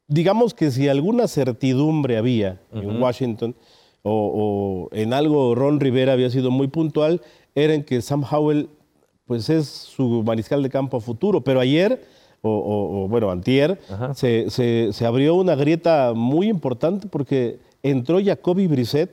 digamos 0.06 0.54
que 0.54 0.70
si 0.70 0.86
alguna 0.88 1.26
certidumbre 1.26 2.18
había 2.18 2.60
en 2.72 3.02
Washington 3.02 3.56
o, 4.02 4.88
o 4.90 4.94
en 4.94 5.12
algo 5.12 5.56
Ron 5.56 5.80
Rivera 5.80 6.12
había 6.12 6.30
sido 6.30 6.50
muy 6.52 6.68
puntual, 6.68 7.20
era 7.54 7.74
en 7.74 7.84
que 7.84 8.00
Sam 8.02 8.24
Howell 8.30 8.68
pues 9.26 9.48
es 9.48 9.66
su 9.68 10.22
mariscal 10.22 10.62
de 10.62 10.68
campo 10.70 10.96
a 10.98 11.00
futuro, 11.00 11.42
pero 11.42 11.60
ayer, 11.60 12.04
o, 12.42 12.50
o- 12.50 13.04
o, 13.04 13.08
bueno, 13.08 13.30
antier, 13.30 13.80
se, 14.14 14.50
se- 14.50 14.90
se 14.92 15.06
abrió 15.06 15.34
una 15.36 15.54
grieta 15.54 16.12
muy 16.14 16.48
importante 16.48 17.08
porque 17.08 17.58
entró 17.82 18.18
Jacoby 18.22 18.66
Brissett 18.66 19.10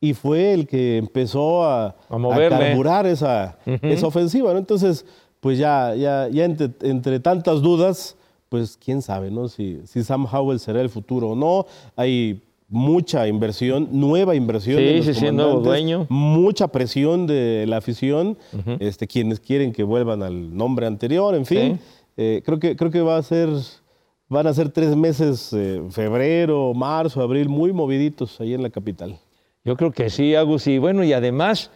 y 0.00 0.14
fue 0.14 0.54
el 0.54 0.66
que 0.66 0.96
empezó 0.96 1.64
a, 1.64 1.94
A 2.08 2.16
moverle. 2.16 2.48
carburar 2.58 3.06
esa, 3.06 3.58
esa 3.82 4.06
ofensiva, 4.06 4.52
¿no? 4.54 4.58
Entonces, 4.58 5.04
pues 5.40 5.58
ya, 5.58 5.94
ya, 5.94 6.26
ya 6.28 6.44
entre, 6.46 6.70
entre 6.82 7.20
tantas 7.20 7.60
dudas, 7.60 8.16
pues 8.48 8.78
quién 8.82 9.02
sabe, 9.02 9.30
¿no? 9.30 9.48
Si, 9.48 9.80
si 9.84 10.02
Sam 10.02 10.26
Howell 10.30 10.58
será 10.58 10.80
el 10.80 10.88
futuro 10.88 11.30
o 11.30 11.36
no. 11.36 11.66
Hay 11.96 12.42
mucha 12.70 13.26
inversión, 13.26 13.88
nueva 13.90 14.34
inversión. 14.36 14.78
Sí, 14.78 14.84
de 14.84 14.96
los 15.02 15.16
sí, 15.16 15.30
nuevo 15.32 15.60
dueño. 15.60 16.06
Mucha 16.08 16.68
presión 16.68 17.26
de 17.26 17.66
la 17.66 17.78
afición, 17.78 18.38
este, 18.78 19.06
quienes 19.06 19.40
quieren 19.40 19.72
que 19.72 19.82
vuelvan 19.82 20.22
al 20.22 20.56
nombre 20.56 20.86
anterior, 20.86 21.34
en 21.34 21.44
fin. 21.44 21.78
Sí. 21.78 22.00
Eh, 22.16 22.42
creo, 22.44 22.58
que, 22.58 22.76
creo 22.76 22.90
que 22.90 23.00
va 23.00 23.16
a 23.16 23.22
ser, 23.22 23.48
van 24.28 24.46
a 24.46 24.54
ser 24.54 24.70
tres 24.70 24.94
meses, 24.94 25.52
eh, 25.52 25.82
febrero, 25.90 26.72
marzo, 26.72 27.20
abril, 27.20 27.48
muy 27.48 27.72
moviditos 27.72 28.40
ahí 28.40 28.54
en 28.54 28.62
la 28.62 28.70
capital. 28.70 29.18
Yo 29.64 29.76
creo 29.76 29.90
que 29.90 30.08
sí, 30.08 30.34
Agus. 30.34 30.66
Y 30.68 30.78
bueno, 30.78 31.02
y 31.02 31.12
además, 31.12 31.70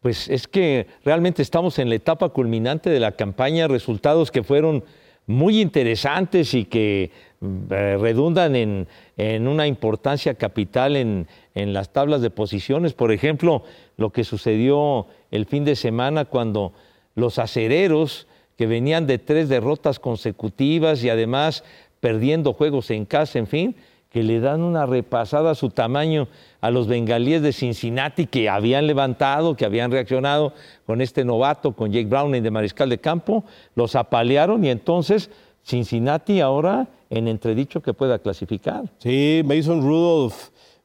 pues 0.00 0.28
es 0.28 0.48
que 0.48 0.88
realmente 1.04 1.42
estamos 1.42 1.78
en 1.78 1.88
la 1.88 1.94
etapa 1.94 2.28
culminante 2.30 2.90
de 2.90 2.98
la 3.00 3.12
campaña, 3.12 3.68
resultados 3.68 4.30
que 4.30 4.42
fueron 4.42 4.82
muy 5.26 5.60
interesantes 5.60 6.54
y 6.54 6.64
que 6.64 7.12
redundan 7.40 8.54
en, 8.54 8.86
en 9.16 9.48
una 9.48 9.66
importancia 9.66 10.34
capital 10.34 10.96
en, 10.96 11.26
en 11.54 11.72
las 11.72 11.90
tablas 11.90 12.20
de 12.20 12.30
posiciones. 12.30 12.92
Por 12.92 13.12
ejemplo, 13.12 13.62
lo 13.96 14.10
que 14.10 14.24
sucedió 14.24 15.06
el 15.30 15.46
fin 15.46 15.64
de 15.64 15.76
semana 15.76 16.26
cuando 16.26 16.72
los 17.14 17.38
acereros, 17.38 18.26
que 18.58 18.66
venían 18.66 19.06
de 19.06 19.18
tres 19.18 19.48
derrotas 19.48 19.98
consecutivas 19.98 21.02
y 21.02 21.08
además 21.08 21.64
perdiendo 22.00 22.52
juegos 22.52 22.90
en 22.90 23.06
casa, 23.06 23.38
en 23.38 23.46
fin, 23.46 23.76
que 24.10 24.22
le 24.22 24.40
dan 24.40 24.60
una 24.60 24.86
repasada 24.86 25.52
a 25.52 25.54
su 25.54 25.70
tamaño 25.70 26.28
a 26.60 26.70
los 26.70 26.88
bengalíes 26.88 27.42
de 27.42 27.52
Cincinnati 27.52 28.26
que 28.26 28.50
habían 28.50 28.86
levantado, 28.86 29.56
que 29.56 29.64
habían 29.64 29.90
reaccionado 29.90 30.52
con 30.84 31.00
este 31.00 31.24
novato, 31.24 31.72
con 31.72 31.92
Jake 31.92 32.08
Browning 32.08 32.42
de 32.42 32.50
mariscal 32.50 32.90
de 32.90 32.98
campo, 32.98 33.44
los 33.76 33.94
apalearon 33.94 34.64
y 34.64 34.68
entonces 34.68 35.30
Cincinnati 35.64 36.40
ahora 36.40 36.88
en 37.10 37.28
entredicho 37.28 37.80
que 37.82 37.92
pueda 37.94 38.18
clasificar. 38.18 38.84
Sí, 38.98 39.42
Mason 39.44 39.82
Rudolph 39.82 40.34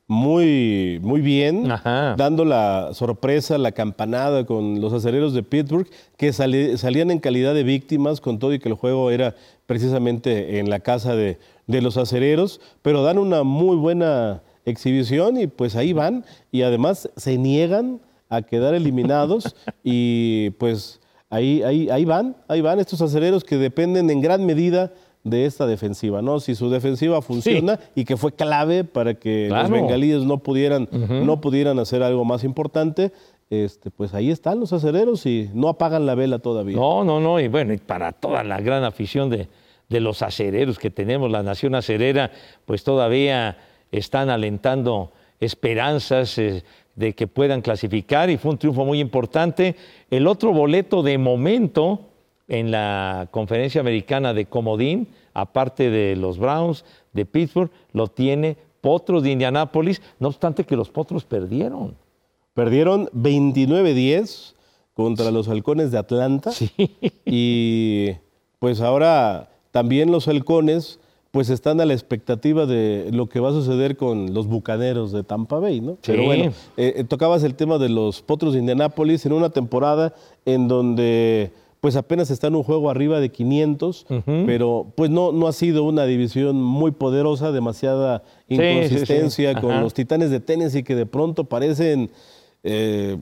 muy, 0.07 0.99
muy 1.01 1.21
bien, 1.21 1.71
Ajá. 1.71 2.15
dando 2.15 2.45
la 2.45 2.89
sorpresa, 2.93 3.57
la 3.57 3.71
campanada 3.71 4.45
con 4.45 4.79
los 4.79 4.93
acereros 4.93 5.33
de 5.33 5.41
Pittsburgh, 5.41 5.87
que 6.17 6.31
sali- 6.31 6.77
salían 6.77 7.09
en 7.09 7.17
calidad 7.19 7.55
de 7.55 7.63
víctimas 7.63 8.21
con 8.21 8.37
todo 8.37 8.53
y 8.53 8.59
que 8.59 8.69
el 8.69 8.75
juego 8.75 9.09
era 9.09 9.35
precisamente 9.65 10.59
en 10.59 10.69
la 10.69 10.79
casa 10.79 11.15
de, 11.15 11.39
de 11.65 11.81
los 11.81 11.97
acereros, 11.97 12.61
pero 12.83 13.01
dan 13.01 13.17
una 13.17 13.41
muy 13.43 13.75
buena 13.77 14.43
exhibición 14.65 15.39
y 15.39 15.47
pues 15.47 15.75
ahí 15.75 15.91
van 15.93 16.23
y 16.51 16.61
además 16.61 17.09
se 17.15 17.37
niegan 17.39 17.99
a 18.29 18.43
quedar 18.43 18.75
eliminados 18.75 19.55
y 19.83 20.51
pues 20.51 20.99
ahí, 21.29 21.63
ahí, 21.63 21.89
ahí 21.89 22.05
van, 22.05 22.35
ahí 22.47 22.61
van 22.61 22.79
estos 22.79 23.01
acereros 23.01 23.43
que 23.43 23.57
dependen 23.57 24.09
en 24.09 24.21
gran 24.21 24.45
medida 24.45 24.91
de 25.23 25.45
esta 25.45 25.65
defensiva, 25.65 26.21
¿no? 26.21 26.39
Si 26.39 26.53
su 26.53 26.69
defensiva 26.69 27.21
funciona 27.21 27.79
y 27.95 28.05
que 28.05 28.15
fue 28.15 28.31
clave 28.33 28.83
para 28.83 29.15
que 29.15 29.45
Claro. 29.47 29.63
los 29.63 29.71
bengalíes 29.71 30.21
no 30.23 30.37
pudieran, 30.37 30.87
no 30.91 31.41
pudieran 31.41 31.79
hacer 31.79 32.03
algo 32.03 32.23
más 32.25 32.43
importante, 32.43 33.11
este, 33.49 33.89
pues 33.91 34.13
ahí 34.13 34.29
están 34.29 34.59
los 34.59 34.71
acereros 34.73 35.25
y 35.25 35.49
no 35.53 35.67
apagan 35.69 36.05
la 36.05 36.13
vela 36.15 36.39
todavía. 36.39 36.75
No, 36.77 37.03
no, 37.03 37.19
no, 37.19 37.39
y 37.39 37.47
bueno, 37.47 37.73
y 37.73 37.77
para 37.77 38.11
toda 38.11 38.43
la 38.43 38.59
gran 38.61 38.83
afición 38.83 39.29
de, 39.31 39.47
de 39.89 39.99
los 39.99 40.21
acereros 40.21 40.77
que 40.77 40.91
tenemos, 40.91 41.31
la 41.31 41.41
nación 41.43 41.73
acerera, 41.73 42.31
pues 42.65 42.83
todavía 42.83 43.57
están 43.91 44.29
alentando 44.29 45.11
esperanzas 45.39 46.37
eh, 46.37 46.63
de 46.95 47.13
que 47.13 47.27
puedan 47.27 47.61
clasificar 47.61 48.29
y 48.29 48.37
fue 48.37 48.51
un 48.51 48.57
triunfo 48.57 48.85
muy 48.85 48.99
importante. 48.99 49.75
El 50.09 50.27
otro 50.27 50.53
boleto 50.53 51.03
de 51.03 51.17
momento 51.17 52.01
en 52.47 52.71
la 52.71 53.27
conferencia 53.31 53.81
americana 53.81 54.33
de 54.33 54.45
Comodín, 54.45 55.07
aparte 55.33 55.89
de 55.89 56.15
los 56.15 56.37
Browns 56.37 56.85
de 57.13 57.25
Pittsburgh, 57.25 57.71
lo 57.91 58.07
tiene 58.07 58.57
Potros 58.81 59.23
de 59.23 59.31
Indianápolis, 59.31 60.01
no 60.19 60.27
obstante 60.27 60.63
que 60.63 60.75
los 60.75 60.89
Potros 60.89 61.25
perdieron. 61.25 61.95
Perdieron 62.53 63.07
29-10 63.07 64.53
contra 64.93 65.31
los 65.31 65.49
halcones 65.49 65.91
de 65.91 65.97
Atlanta. 65.97 66.51
Y 67.25 68.11
pues 68.59 68.81
ahora 68.81 69.49
también 69.71 70.11
los 70.11 70.27
halcones 70.27 70.99
pues 71.35 71.49
están 71.49 71.81
a 71.81 71.85
la 71.85 71.91
expectativa 71.91 72.65
de 72.65 73.09
lo 73.11 73.27
que 73.27 73.41
va 73.41 73.49
a 73.49 73.51
suceder 73.51 73.97
con 73.97 74.33
los 74.33 74.47
bucaneros 74.47 75.11
de 75.11 75.25
Tampa 75.25 75.59
Bay, 75.59 75.81
¿no? 75.81 75.97
Pero 76.05 76.23
bueno, 76.23 76.53
eh, 76.77 76.93
eh, 76.95 77.03
tocabas 77.03 77.43
el 77.43 77.55
tema 77.55 77.77
de 77.77 77.89
los 77.89 78.21
potros 78.21 78.53
de 78.53 78.59
Indianápolis 78.59 79.25
en 79.25 79.33
una 79.33 79.49
temporada 79.49 80.13
en 80.45 80.69
donde 80.69 81.51
pues 81.81 81.97
apenas 81.97 82.31
están 82.31 82.55
un 82.55 82.63
juego 82.63 82.89
arriba 82.89 83.19
de 83.19 83.31
500, 83.33 84.05
pero 84.45 84.87
pues 84.95 85.11
no, 85.11 85.33
no 85.33 85.47
ha 85.47 85.51
sido 85.51 85.83
una 85.83 86.05
división 86.05 86.55
muy 86.55 86.91
poderosa, 86.91 87.51
demasiada 87.51 88.23
Sí, 88.47 88.55
sí, 88.55 88.55
sí. 88.55 88.63
inconsistencia 88.63 89.59
con 89.59 89.81
los 89.81 89.93
titanes 89.93 90.29
de 90.29 90.39
Tennessee 90.39 90.83
que 90.83 90.95
de 90.95 91.05
pronto 91.05 91.43
parecen 91.43 92.11
eh, 92.63 93.17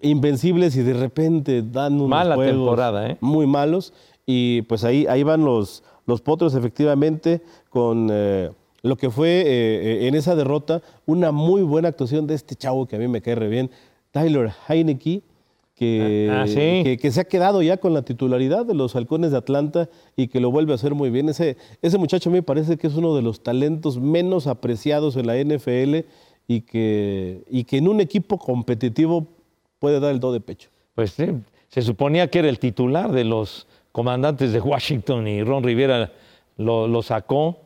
invencibles 0.00 0.76
y 0.76 0.82
de 0.82 0.94
repente 0.94 1.62
dan 1.62 1.94
unos 1.94 2.08
Mala 2.08 2.36
juegos 2.36 2.54
temporada, 2.54 3.10
¿eh? 3.10 3.16
muy 3.20 3.48
malos. 3.48 3.92
Y 4.30 4.62
pues 4.62 4.84
ahí, 4.84 5.06
ahí 5.08 5.22
van 5.22 5.42
los, 5.44 5.82
los 6.08 6.20
potros 6.22 6.54
efectivamente 6.56 7.42
con 7.68 8.08
eh, 8.10 8.50
lo 8.82 8.96
que 8.96 9.10
fue 9.10 9.44
eh, 9.46 10.08
en 10.08 10.14
esa 10.16 10.34
derrota 10.34 10.82
una 11.06 11.30
muy 11.30 11.62
buena 11.62 11.88
actuación 11.88 12.26
de 12.26 12.34
este 12.34 12.56
chavo 12.56 12.86
que 12.86 12.96
a 12.96 12.98
mí 12.98 13.06
me 13.06 13.20
cae 13.20 13.36
re 13.36 13.48
bien, 13.48 13.70
Tyler 14.10 14.50
Heineke, 14.66 15.22
que, 15.76 16.28
Ah, 16.32 16.42
ah, 16.42 16.46
sí. 16.48 16.82
que, 16.82 16.98
que 17.00 17.10
se 17.12 17.20
ha 17.20 17.24
quedado 17.24 17.62
ya 17.62 17.76
con 17.76 17.94
la 17.94 18.02
titularidad 18.02 18.66
de 18.66 18.74
los 18.74 18.96
halcones 18.96 19.30
de 19.30 19.36
Atlanta 19.36 19.88
y 20.16 20.26
que 20.26 20.40
lo 20.40 20.50
vuelve 20.50 20.72
a 20.72 20.74
hacer 20.74 20.94
muy 20.94 21.10
bien. 21.10 21.28
Ese, 21.28 21.56
ese 21.82 21.98
muchacho 21.98 22.30
a 22.30 22.32
mí 22.32 22.38
me 22.38 22.42
parece 22.42 22.76
que 22.78 22.88
es 22.88 22.96
uno 22.96 23.14
de 23.14 23.22
los 23.22 23.42
talentos 23.44 24.00
menos 24.00 24.48
apreciados 24.48 25.14
en 25.16 25.26
la 25.28 25.36
NFL 25.36 25.98
y 26.48 26.62
que, 26.62 27.44
y 27.48 27.62
que 27.62 27.76
en 27.76 27.86
un 27.86 28.00
equipo 28.00 28.38
competitivo 28.38 29.28
puede 29.78 30.00
dar 30.00 30.10
el 30.12 30.18
do 30.18 30.32
de 30.32 30.40
pecho. 30.40 30.70
Pues 30.96 31.12
sí, 31.12 31.26
se 31.68 31.82
suponía 31.82 32.28
que 32.28 32.40
era 32.40 32.48
el 32.48 32.58
titular 32.58 33.12
de 33.12 33.22
los 33.22 33.67
comandantes 33.92 34.52
de 34.52 34.60
Washington 34.60 35.26
y 35.26 35.42
Ron 35.42 35.64
Rivera 35.64 36.12
lo, 36.56 37.02
sacó 37.02 37.60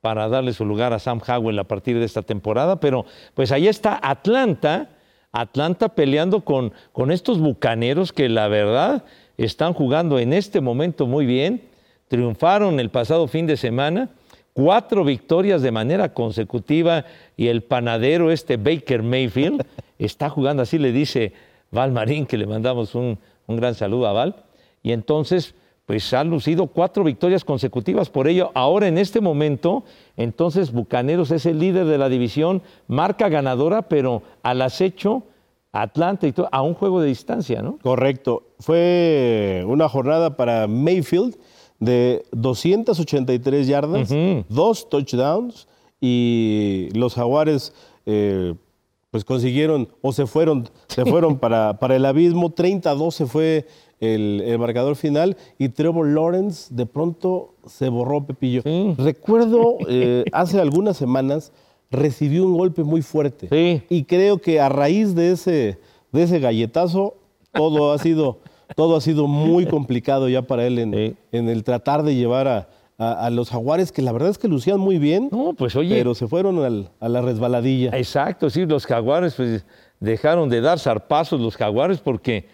para 0.00 0.28
darle 0.28 0.52
su 0.52 0.64
lugar 0.64 0.92
a 0.92 0.98
Sam 0.98 1.20
Howell 1.26 1.58
a 1.58 1.64
partir 1.64 1.98
de 1.98 2.04
esta 2.04 2.22
temporada, 2.22 2.80
pero 2.80 3.04
pues 3.34 3.52
ahí 3.52 3.68
está 3.68 3.98
Atlanta, 4.02 4.90
Atlanta 5.32 5.90
peleando 5.90 6.40
con, 6.44 6.72
con 6.92 7.10
estos 7.10 7.38
bucaneros 7.38 8.12
que 8.12 8.28
la 8.28 8.48
verdad 8.48 9.04
están 9.36 9.72
jugando 9.72 10.18
en 10.18 10.32
este 10.32 10.60
momento 10.60 11.06
muy 11.06 11.26
bien, 11.26 11.68
triunfaron 12.08 12.80
el 12.80 12.90
pasado 12.90 13.28
fin 13.28 13.46
de 13.46 13.56
semana, 13.56 14.10
cuatro 14.54 15.04
victorias 15.04 15.62
de 15.62 15.70
manera 15.70 16.12
consecutiva 16.12 17.04
y 17.36 17.48
el 17.48 17.62
panadero 17.62 18.32
este 18.32 18.56
Baker 18.56 19.02
Mayfield 19.02 19.64
está 19.98 20.30
jugando, 20.30 20.62
así 20.62 20.78
le 20.78 20.90
dice 20.90 21.32
Val 21.70 21.92
Marín, 21.92 22.26
que 22.26 22.38
le 22.38 22.46
mandamos 22.46 22.94
un, 22.94 23.18
un 23.46 23.56
gran 23.56 23.74
saludo 23.74 24.06
a 24.06 24.12
Val, 24.12 24.44
y 24.82 24.92
entonces 24.92 25.54
pues 25.88 26.12
ha 26.12 26.22
lucido 26.22 26.66
cuatro 26.66 27.02
victorias 27.02 27.46
consecutivas 27.46 28.10
por 28.10 28.28
ello. 28.28 28.50
Ahora 28.52 28.88
en 28.88 28.98
este 28.98 29.22
momento, 29.22 29.84
entonces 30.18 30.70
Bucaneros 30.70 31.30
es 31.30 31.46
el 31.46 31.58
líder 31.58 31.86
de 31.86 31.96
la 31.96 32.10
división, 32.10 32.60
marca 32.88 33.30
ganadora, 33.30 33.88
pero 33.88 34.22
al 34.42 34.60
acecho 34.60 35.22
Atlanta 35.72 36.26
y 36.26 36.32
todo, 36.32 36.46
a 36.52 36.60
un 36.60 36.74
juego 36.74 37.00
de 37.00 37.08
distancia, 37.08 37.62
¿no? 37.62 37.78
Correcto. 37.78 38.42
Fue 38.58 39.64
una 39.66 39.88
jornada 39.88 40.36
para 40.36 40.66
Mayfield 40.66 41.38
de 41.80 42.22
283 42.32 43.66
yardas, 43.66 44.10
dos 44.50 44.90
touchdowns 44.90 45.68
y 46.02 46.90
los 46.92 47.14
jaguares 47.14 47.72
eh, 48.04 48.54
pues 49.10 49.24
consiguieron 49.24 49.88
o 50.02 50.12
se 50.12 50.26
fueron, 50.26 50.68
se 50.86 51.06
fueron 51.06 51.38
para, 51.38 51.78
para 51.78 51.96
el 51.96 52.04
abismo. 52.04 52.54
30-12 52.54 53.26
fue 53.26 53.66
el, 54.00 54.42
el 54.46 54.58
marcador 54.58 54.94
final 54.96 55.36
y 55.58 55.68
Trevor 55.70 56.06
Lawrence 56.08 56.72
de 56.74 56.86
pronto 56.86 57.54
se 57.66 57.88
borró 57.88 58.24
Pepillo. 58.26 58.62
Sí. 58.62 58.94
Recuerdo 58.98 59.76
eh, 59.88 60.24
hace 60.32 60.60
algunas 60.60 60.96
semanas 60.96 61.52
recibió 61.90 62.44
un 62.44 62.56
golpe 62.56 62.84
muy 62.84 63.02
fuerte. 63.02 63.48
Sí. 63.50 63.82
Y 63.88 64.04
creo 64.04 64.38
que 64.38 64.60
a 64.60 64.68
raíz 64.68 65.14
de 65.14 65.32
ese, 65.32 65.78
de 66.12 66.22
ese 66.22 66.38
galletazo, 66.38 67.14
todo 67.52 67.92
ha 67.92 67.98
sido, 67.98 68.38
todo 68.76 68.96
ha 68.96 69.00
sido 69.00 69.26
muy 69.26 69.66
complicado 69.66 70.28
ya 70.28 70.42
para 70.42 70.66
él 70.66 70.78
en, 70.78 70.92
Sí. 70.94 71.16
en 71.32 71.48
el 71.48 71.64
tratar 71.64 72.02
de 72.02 72.14
llevar 72.14 72.46
a, 72.46 72.68
a- 72.98 73.26
a 73.26 73.30
los 73.30 73.48
jaguares, 73.50 73.90
que 73.90 74.02
la 74.02 74.12
verdad 74.12 74.28
es 74.28 74.38
que 74.38 74.48
lucían 74.48 74.78
muy 74.78 74.98
bien, 74.98 75.28
No, 75.32 75.54
pues 75.54 75.74
oye, 75.76 75.96
pero 75.96 76.14
se 76.14 76.26
fueron 76.28 76.62
al- 76.64 76.90
a 77.00 77.08
la 77.08 77.22
resbaladilla. 77.22 77.90
Exacto, 77.96 78.50
sí, 78.50 78.66
los 78.66 78.84
jaguares 78.86 79.34
pues, 79.34 79.64
dejaron 79.98 80.48
de 80.50 80.60
dar 80.60 80.78
zarpazos 80.78 81.40
los 81.40 81.56
jaguares 81.56 81.98
porque 82.00 82.46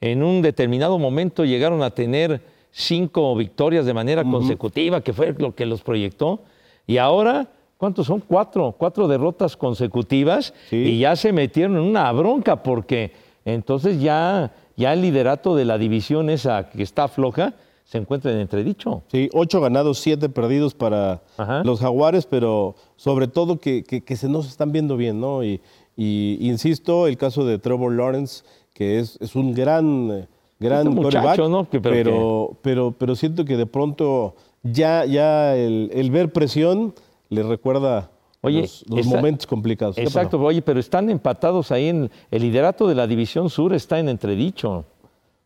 en 0.00 0.22
un 0.22 0.42
determinado 0.42 0.98
momento 0.98 1.44
llegaron 1.44 1.82
a 1.82 1.90
tener 1.90 2.40
cinco 2.70 3.34
victorias 3.34 3.84
de 3.84 3.94
manera 3.94 4.24
consecutiva, 4.24 5.00
que 5.02 5.12
fue 5.12 5.34
lo 5.36 5.54
que 5.54 5.66
los 5.66 5.82
proyectó. 5.82 6.40
Y 6.86 6.96
ahora, 6.98 7.48
¿cuántos 7.76 8.06
son? 8.06 8.20
Cuatro, 8.20 8.74
cuatro 8.78 9.08
derrotas 9.08 9.56
consecutivas 9.56 10.54
Sí. 10.70 10.76
y 10.76 10.98
ya 11.00 11.16
se 11.16 11.32
metieron 11.32 11.76
en 11.76 11.82
una 11.82 12.10
bronca 12.12 12.62
porque 12.62 13.12
entonces 13.44 14.00
ya, 14.00 14.52
ya 14.76 14.92
el 14.92 15.02
liderato 15.02 15.54
de 15.56 15.64
la 15.64 15.78
división 15.78 16.30
esa 16.30 16.70
que 16.70 16.82
está 16.82 17.08
floja 17.08 17.54
se 17.84 17.98
encuentra 17.98 18.30
en 18.30 18.38
entredicho. 18.38 19.02
Sí, 19.08 19.28
ocho 19.32 19.60
ganados, 19.60 19.98
siete 19.98 20.28
perdidos 20.28 20.74
para 20.74 21.22
Ajá. 21.36 21.62
los 21.64 21.80
jaguares, 21.80 22.24
pero 22.24 22.76
sobre 22.96 23.26
todo 23.26 23.58
que, 23.58 23.82
que- 23.82 24.02
que 24.02 24.16
se 24.16 24.28
nos 24.28 24.46
están 24.46 24.70
viendo 24.70 24.96
bien, 24.96 25.20
¿no? 25.20 25.42
Y, 25.42 25.60
y 25.96 26.38
insisto, 26.40 27.08
el 27.08 27.16
caso 27.16 27.44
de 27.44 27.58
Trevor 27.58 27.92
Lawrence, 27.92 28.44
que 28.80 28.98
es, 28.98 29.18
es 29.20 29.36
un 29.36 29.52
gran, 29.52 30.10
eh, 30.10 30.26
gran 30.58 30.88
Este 30.88 31.00
muchacho, 31.02 31.50
¿no? 31.50 31.64
Pero 31.64 31.82
pero, 31.82 32.56
pero, 32.62 32.94
pero 32.98 33.14
siento 33.14 33.44
que 33.44 33.58
de 33.58 33.66
pronto 33.66 34.34
ya, 34.62 35.04
ya 35.04 35.54
el, 35.54 35.90
el 35.92 36.10
ver 36.10 36.32
presión 36.32 36.94
le 37.28 37.42
recuerda 37.42 38.10
Oye, 38.40 38.62
los, 38.62 38.82
los 38.88 39.00
esa- 39.00 39.10
momentos 39.16 39.46
complicados. 39.46 39.96
¿Qué 39.96 40.02
Exacto, 40.02 40.38
pasó? 40.38 40.46
oye, 40.46 40.62
pero 40.62 40.80
están 40.80 41.10
empatados 41.10 41.70
ahí 41.72 41.88
en 41.88 42.10
el 42.30 42.40
liderato 42.40 42.88
de 42.88 42.94
la 42.94 43.06
división 43.06 43.50
sur 43.50 43.74
está 43.74 43.98
en 43.98 44.08
entredicho. 44.08 44.86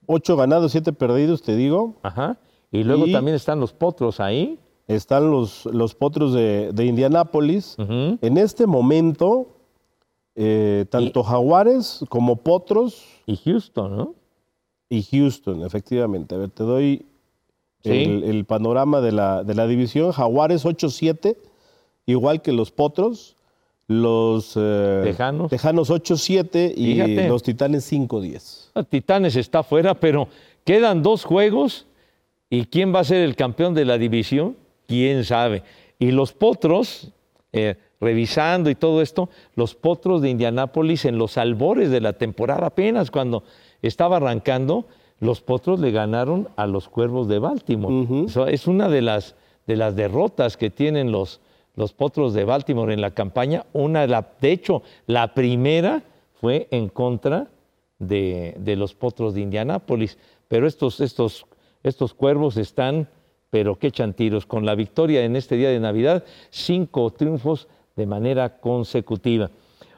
Ocho 0.07 0.37
ganados, 0.37 0.70
siete 0.70 0.92
perdidos, 0.92 1.42
te 1.42 1.57
digo. 1.57 1.94
Ajá. 2.05 2.37
Y 2.70 2.85
luego 2.85 3.09
Y- 3.09 3.12
también 3.12 3.35
están 3.35 3.59
los 3.59 3.73
potros 3.73 4.20
ahí. 4.20 4.61
Están 4.87 5.29
los, 5.29 5.66
los 5.66 5.97
potros 5.97 6.35
de, 6.35 6.70
de 6.73 6.85
Indianápolis. 6.85 7.75
En 7.79 8.37
este 8.38 8.68
momento, 8.68 9.49
eh, 10.37 10.87
tanto 10.90 11.23
Jaguares 11.23 12.05
como 12.09 12.37
Potros 12.37 13.05
Y 13.27 13.37
Houston, 13.37 13.97
¿no? 13.97 14.14
y 14.88 15.03
Houston, 15.03 15.64
efectivamente. 15.64 16.35
A 16.35 16.38
ver, 16.38 16.51
te 16.51 16.62
doy 16.64 17.07
Sí. 17.83 17.90
el, 17.90 18.25
el 18.25 18.44
panorama 18.47 19.01
de 19.03 19.12
la, 19.12 19.44
de 19.44 19.55
la 19.55 19.66
división. 19.66 20.11
Jaguares 20.12 20.64
8-7, 20.64 21.37
igual 22.07 22.40
que 22.40 22.53
los 22.53 22.70
Potros. 22.70 23.37
Los 23.87 24.55
eh, 24.57 25.03
Tejanos. 25.05 25.51
Tejanos 25.51 25.90
8-7 25.90 26.73
y 26.75 26.94
Fíjate. 26.94 27.29
los 27.29 27.42
Titanes 27.42 27.92
5-10. 27.92 28.70
Ah, 28.75 28.83
Titanes 28.85 29.37
está 29.37 29.62
fuera, 29.62 29.92
pero 30.01 30.29
quedan 30.64 31.03
dos 31.03 31.25
juegos. 31.25 31.87
¿Y 32.49 32.64
quién 32.66 32.94
va 32.94 33.01
a 33.01 33.05
ser 33.05 33.18
el 33.23 33.37
campeón 33.37 33.75
de 33.75 33.85
la 33.85 33.99
división? 33.99 34.57
¿Quién 34.87 35.25
sabe? 35.25 35.62
Y 35.99 36.12
los 36.12 36.33
potros, 36.33 37.11
eh, 37.53 37.77
revisando 38.05 38.71
y 38.71 38.75
todo 38.75 39.03
esto, 39.03 39.29
los 39.57 39.75
potros 39.75 40.23
de 40.23 40.31
Indianápolis 40.31 41.07
en 41.07 41.19
los 41.19 41.38
albores 41.38 41.90
de 41.90 42.01
la 42.01 42.12
temporada, 42.12 42.67
apenas 42.67 43.11
cuando 43.11 43.43
estaba 43.83 44.19
arrancando, 44.19 44.87
los 45.21 45.40
potros 45.40 45.81
le 45.81 45.90
ganaron 45.90 46.49
a 46.57 46.67
los 46.67 46.88
cuervos 46.88 47.29
de 47.29 47.38
Baltimore. 47.38 48.27
Eso 48.27 48.47
es 48.47 48.67
una 48.67 48.88
de 48.88 49.01
las, 49.01 49.35
de 49.67 49.77
las 49.77 49.97
derrotas 49.97 50.57
que 50.57 50.71
tienen 50.71 51.11
los, 51.11 51.40
los 51.77 51.93
potros 51.93 52.35
de 52.35 52.45
Baltimore 52.45 52.93
en 52.93 53.01
la 53.01 53.12
campaña. 53.12 53.64
Una, 53.73 54.07
de 54.07 54.53
hecho, 54.53 54.83
la 55.07 55.33
primera 55.33 56.03
fue 56.40 56.69
en 56.71 56.88
contra 56.88 57.49
de, 57.99 58.55
de 58.59 58.77
los 58.77 58.95
potros 58.95 59.35
de 59.35 59.40
Indianápolis. 59.40 60.19
Pero 60.49 60.67
estos, 60.67 61.01
estos, 61.01 61.47
estos 61.83 62.12
cuervos 62.12 62.57
están, 62.57 63.09
pero 63.51 63.79
que 63.79 63.87
echan 63.87 64.12
tiros. 64.12 64.47
Con 64.47 64.67
la 64.67 64.75
victoria 64.75 65.25
en 65.25 65.37
este 65.37 65.57
día 65.57 65.71
de 65.71 65.81
Navidad, 65.81 66.25
cinco 66.51 67.11
triunfos 67.11 67.69
de 67.96 68.07
manera 68.07 68.59
consecutiva. 68.59 69.50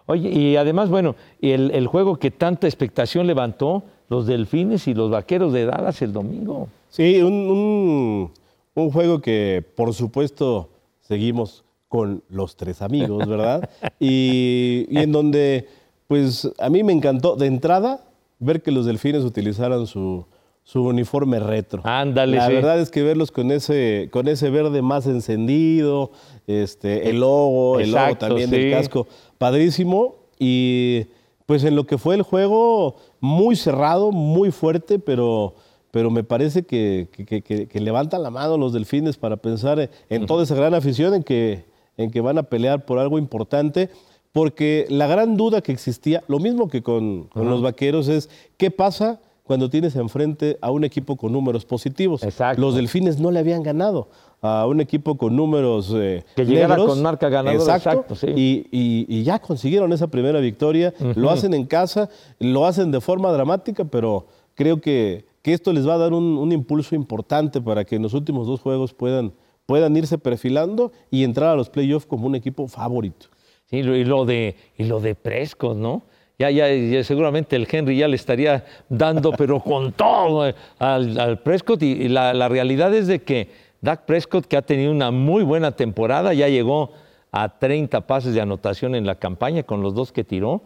Oye, 0.06 0.30
y 0.30 0.56
además, 0.56 0.88
bueno, 0.88 1.16
el, 1.40 1.70
el 1.72 1.87
juego 1.87 2.16
que 2.16 2.30
tanta 2.30 2.66
expectación 2.66 3.26
levantó, 3.26 3.82
los 4.09 4.26
Delfines 4.26 4.87
y 4.87 4.94
los 4.94 5.11
Vaqueros 5.11 5.52
de 5.52 5.66
Dallas 5.66 6.00
el 6.02 6.12
domingo. 6.12 6.68
Sí, 6.90 7.20
un, 7.22 8.30
un, 8.74 8.90
juego 8.90 9.20
que 9.20 9.64
por 9.74 9.92
supuesto 9.94 10.70
seguimos 11.00 11.64
con 11.88 12.22
los 12.28 12.56
tres 12.56 12.82
amigos, 12.82 13.26
¿verdad? 13.28 13.68
y, 14.00 14.87
y, 14.88 14.98
en 14.98 15.12
donde, 15.12 15.68
pues 16.06 16.48
a 16.59 16.70
mí 16.70 16.82
me 16.85 16.92
encantó 16.92 17.37
de 17.37 17.46
entrada 17.46 18.04
ver 18.38 18.62
que 18.62 18.70
los 18.70 18.87
Delfines 18.87 19.24
utilizaran 19.24 19.87
su, 19.87 20.24
su 20.66 20.83
uniforme 20.83 21.38
retro. 21.38 21.81
Ándale. 21.85 22.38
La 22.38 22.48
verdad 22.48 22.81
es 22.81 22.90
que 22.90 23.05
verlos 23.05 23.31
con 23.31 23.52
ese, 23.52 24.09
con 24.11 24.26
ese 24.26 24.50
verde 24.50 24.83
más 24.83 25.07
encendido, 25.07 26.11
este, 26.48 27.09
el 27.09 27.20
logo, 27.20 27.79
el 27.79 27.92
logo 27.92 28.16
también 28.16 28.50
del 28.50 28.72
casco, 28.72 29.07
padrísimo. 29.38 30.16
Y 30.40 31.07
pues 31.46 31.62
en 31.62 31.76
lo 31.76 31.87
que 31.87 31.98
fue 31.98 32.16
el 32.16 32.22
juego, 32.22 32.96
muy 33.20 33.55
cerrado, 33.55 34.11
muy 34.11 34.50
fuerte, 34.50 34.98
pero, 34.98 35.55
pero 35.92 36.11
me 36.11 36.24
parece 36.24 36.64
que, 36.64 37.07
que, 37.12 37.81
levantan 37.81 38.24
la 38.24 38.31
mano 38.31 38.59
los 38.59 38.72
delfines 38.72 39.16
para 39.16 39.37
pensar 39.37 39.88
en 40.11 40.26
toda 40.26 40.42
esa 40.42 40.57
gran 40.57 40.74
afición, 40.74 41.14
en 41.14 41.22
que, 41.22 41.64
en 41.96 42.11
que 42.11 42.20
van 42.20 42.38
a 42.38 42.42
pelear 42.42 42.85
por 42.85 42.98
algo 42.98 43.18
importante. 43.18 43.88
Porque 44.33 44.87
la 44.90 45.07
gran 45.07 45.37
duda 45.37 45.61
que 45.61 45.70
existía, 45.70 46.24
lo 46.26 46.40
mismo 46.40 46.68
que 46.68 46.83
con, 46.83 47.29
con 47.29 47.48
los 47.48 47.62
vaqueros, 47.62 48.09
es 48.09 48.29
qué 48.57 48.72
pasa 48.72 49.20
cuando 49.46 49.70
tienes 49.70 49.94
enfrente 49.96 50.59
a 50.61 50.70
un 50.70 50.85
equipo 50.85 51.16
con 51.16 51.32
números 51.32 51.64
positivos. 51.64 52.22
Exacto. 52.22 52.61
Los 52.61 52.74
delfines 52.74 53.20
no 53.20 53.30
le 53.30 53.38
habían 53.38 53.62
ganado 53.62 54.09
a 54.42 54.66
un 54.66 54.80
equipo 54.80 55.16
con 55.16 55.37
números 55.37 55.92
eh, 55.94 56.24
que 56.35 56.44
llegara 56.44 56.76
con 56.76 57.00
marca 57.00 57.28
ganadora. 57.28 57.76
Exacto. 57.76 58.14
sí. 58.14 58.26
y, 58.37 59.22
ya 59.22 59.38
consiguieron 59.38 59.92
esa 59.92 60.09
primera 60.09 60.40
victoria. 60.40 60.92
Lo 61.14 61.30
hacen 61.30 61.54
en 61.54 61.64
casa, 61.64 62.09
lo 62.38 62.66
hacen 62.66 62.90
de 62.90 63.00
forma 63.00 63.30
dramática, 63.32 63.85
pero 63.85 64.26
creo 64.54 64.80
que, 64.80 65.24
que 65.42 65.52
esto 65.52 65.72
les 65.72 65.87
va 65.87 65.94
a 65.94 65.98
dar 65.98 66.12
un, 66.12 66.50
impulso 66.50 66.96
importante 66.96 67.61
para 67.61 67.85
que 67.85 67.96
en 67.96 68.02
los 68.02 68.14
últimos 68.14 68.48
dos 68.48 68.61
juegos 68.61 68.94
puedan, 68.94 69.32
puedan 69.64 69.96
irse 69.96 70.18
perfilando 70.18 70.90
y 71.11 71.22
entrar 71.22 71.50
a 71.50 71.56
los 71.56 71.70
playoffs 71.70 72.06
como 72.06 72.26
un 72.26 72.35
equipo 72.35 72.66
favorito. 72.66 73.26
Sí, 73.66 73.78
y 73.78 74.04
lo 74.04 74.24
de, 74.24 74.56
y 74.76 74.85
lo 74.85 75.00
de 75.00 75.14
Prescott, 75.14 75.76
¿no? 75.76 76.02
Ya, 76.38 76.51
ya, 76.51 77.03
seguramente 77.03 77.57
el 77.57 77.66
Henry 77.70 77.96
ya 77.96 78.09
le 78.09 78.16
estaría 78.16 78.62
dando, 78.90 79.33
pero 79.33 79.59
con 79.59 79.92
todo 79.92 80.46
eh, 80.46 80.55
al, 80.79 81.38
Prescott. 81.38 81.83
Y, 81.83 82.09
la, 82.09 82.35
la, 82.35 82.49
realidad 82.49 82.92
es 82.94 83.07
de 83.07 83.22
que 83.22 83.49
Dak 83.81 84.05
Prescott, 84.05 84.46
que 84.46 84.59
ha 84.59 84.62
tenido 84.62 84.92
una 84.92 85.11
muy 85.11 85.42
buena 85.44 85.72
temporada, 85.72 86.35
ya 86.35 86.49
llegó 86.49 86.90
a 87.33 87.59
30 87.59 88.07
pases 88.07 88.35
de 88.35 88.40
anotación 88.40 88.94
en 88.94 89.07
la 89.07 89.14
campaña 89.14 89.62
con 89.62 89.83
los 89.83 89.94
dos 89.94 90.12
que 90.12 90.25
tiró, 90.25 90.62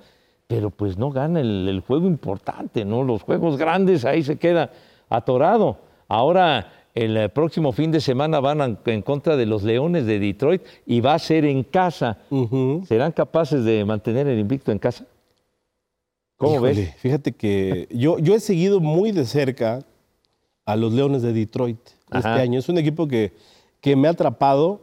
pero 0.46 0.70
pues 0.70 0.98
no 0.98 1.10
gana 1.10 1.40
el, 1.40 1.82
juego 1.86 2.08
importante, 2.08 2.84
¿no? 2.84 3.04
Los 3.04 3.22
juegos 3.22 3.56
grandes 3.56 4.04
ahí 4.04 4.24
se 4.24 4.36
queda 4.36 4.70
atorado. 5.08 5.78
Ahora, 6.08 6.72
el 6.94 7.16
eh, 7.16 7.28
próximo 7.28 7.70
fin 7.70 7.92
de 7.92 8.00
semana 8.00 8.40
van 8.40 8.78
en 8.84 9.02
contra 9.02 9.36
de 9.36 9.46
los 9.46 9.62
Leones 9.62 10.06
de 10.06 10.18
Detroit 10.18 10.62
y 10.86 11.00
va 11.00 11.14
a 11.14 11.18
ser 11.20 11.44
en 11.44 11.62
casa. 11.62 12.18
¿Serán 12.88 13.12
capaces 13.12 13.64
de 13.64 13.84
mantener 13.84 14.26
el 14.26 14.40
invicto 14.40 14.72
en 14.72 14.80
casa? 14.80 15.06
¿Cómo 16.40 16.58
ves? 16.62 16.94
Fíjate 16.96 17.32
que 17.32 17.86
yo, 17.90 18.18
yo 18.18 18.34
he 18.34 18.40
seguido 18.40 18.80
muy 18.80 19.12
de 19.12 19.26
cerca 19.26 19.84
a 20.64 20.74
los 20.74 20.90
Leones 20.94 21.20
de 21.20 21.34
Detroit 21.34 21.78
este 22.10 22.28
año. 22.28 22.58
Es 22.58 22.70
un 22.70 22.78
equipo 22.78 23.06
que, 23.06 23.34
que 23.82 23.94
me 23.94 24.08
ha 24.08 24.12
atrapado 24.12 24.80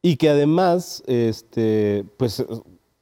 y 0.00 0.14
que 0.14 0.28
además, 0.28 1.02
este, 1.08 2.04
pues, 2.16 2.44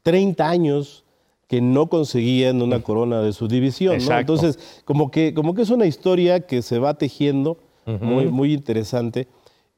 30 0.03 0.49
años 0.49 1.05
que 1.47 1.61
no 1.61 1.91
conseguían 1.91 2.63
una 2.63 2.83
corona 2.83 3.21
de 3.21 3.35
su 3.35 3.49
división. 3.49 3.99
¿no? 4.03 4.19
Entonces, 4.19 4.83
como 4.87 5.11
que, 5.11 5.35
como 5.35 5.53
que 5.53 5.61
es 5.61 5.69
una 5.69 5.85
historia 5.85 6.41
que 6.41 6.63
se 6.63 6.79
va 6.79 6.95
tejiendo, 6.95 7.59
muy, 8.01 8.29
muy 8.29 8.55
interesante. 8.55 9.29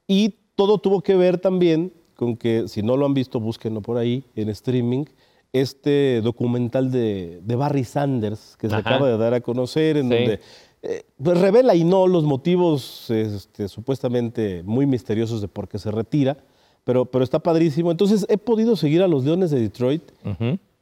Y 0.07 0.35
todo 0.55 0.77
tuvo 0.77 1.01
que 1.01 1.17
ver 1.17 1.39
también 1.39 1.91
con 2.15 2.37
que, 2.37 2.69
si 2.69 2.83
no 2.83 2.95
lo 2.95 3.05
han 3.05 3.13
visto, 3.13 3.41
búsquenlo 3.41 3.81
por 3.81 3.97
ahí 3.97 4.23
en 4.33 4.47
streaming 4.47 5.03
este 5.53 6.21
documental 6.21 6.91
de, 6.91 7.41
Barry 7.45 7.83
Sanders 7.83 8.55
que 8.57 8.69
se 8.69 8.75
acaba 8.75 9.07
de 9.07 9.17
dar 9.17 9.33
a 9.33 9.41
conocer, 9.41 9.97
en 9.97 10.09
donde 10.09 10.39
eh, 10.83 11.03
pues 11.21 11.39
revela 11.39 11.75
y 11.75 11.83
no 11.83 12.07
los 12.07 12.23
motivos 12.23 13.09
este, 13.09 13.67
supuestamente 13.67 14.61
muy 14.63 14.85
misteriosos 14.85 15.41
de 15.41 15.47
por 15.47 15.67
qué 15.67 15.79
se 15.79 15.91
retira, 15.91 16.37
pero, 16.83 17.05
pero 17.05 17.23
está 17.23 17.39
padrísimo. 17.39 17.91
Entonces 17.91 18.25
he 18.29 18.37
podido 18.37 18.75
seguir 18.75 19.01
a 19.01 19.07
los 19.07 19.25
Leones 19.25 19.51
de 19.51 19.59
Detroit. 19.59 20.03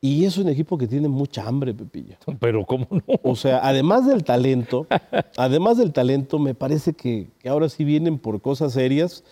Y 0.01 0.25
es 0.25 0.38
un 0.38 0.49
equipo 0.49 0.78
que 0.78 0.88
tiene 0.88 1.08
mucha 1.08 1.47
hambre, 1.47 1.73
Pepilla. 1.73 2.19
Pero 2.39 2.63
¿cómo 2.63 2.86
no? 2.91 3.01
O 3.23 3.36
sea, 3.36 3.67
además 3.67 4.06
del 4.06 4.23
talento, 4.23 4.86
además 5.36 5.80
del 5.80 5.93
talento, 5.93 6.38
me 6.38 6.54
parece 6.54 6.93
que, 6.93 7.30
que 7.39 7.49
ahora 7.49 7.69
sí 7.69 7.84
vienen 7.84 8.19
por 8.19 8.39
cosas 8.39 8.73
serias. 8.73 9.23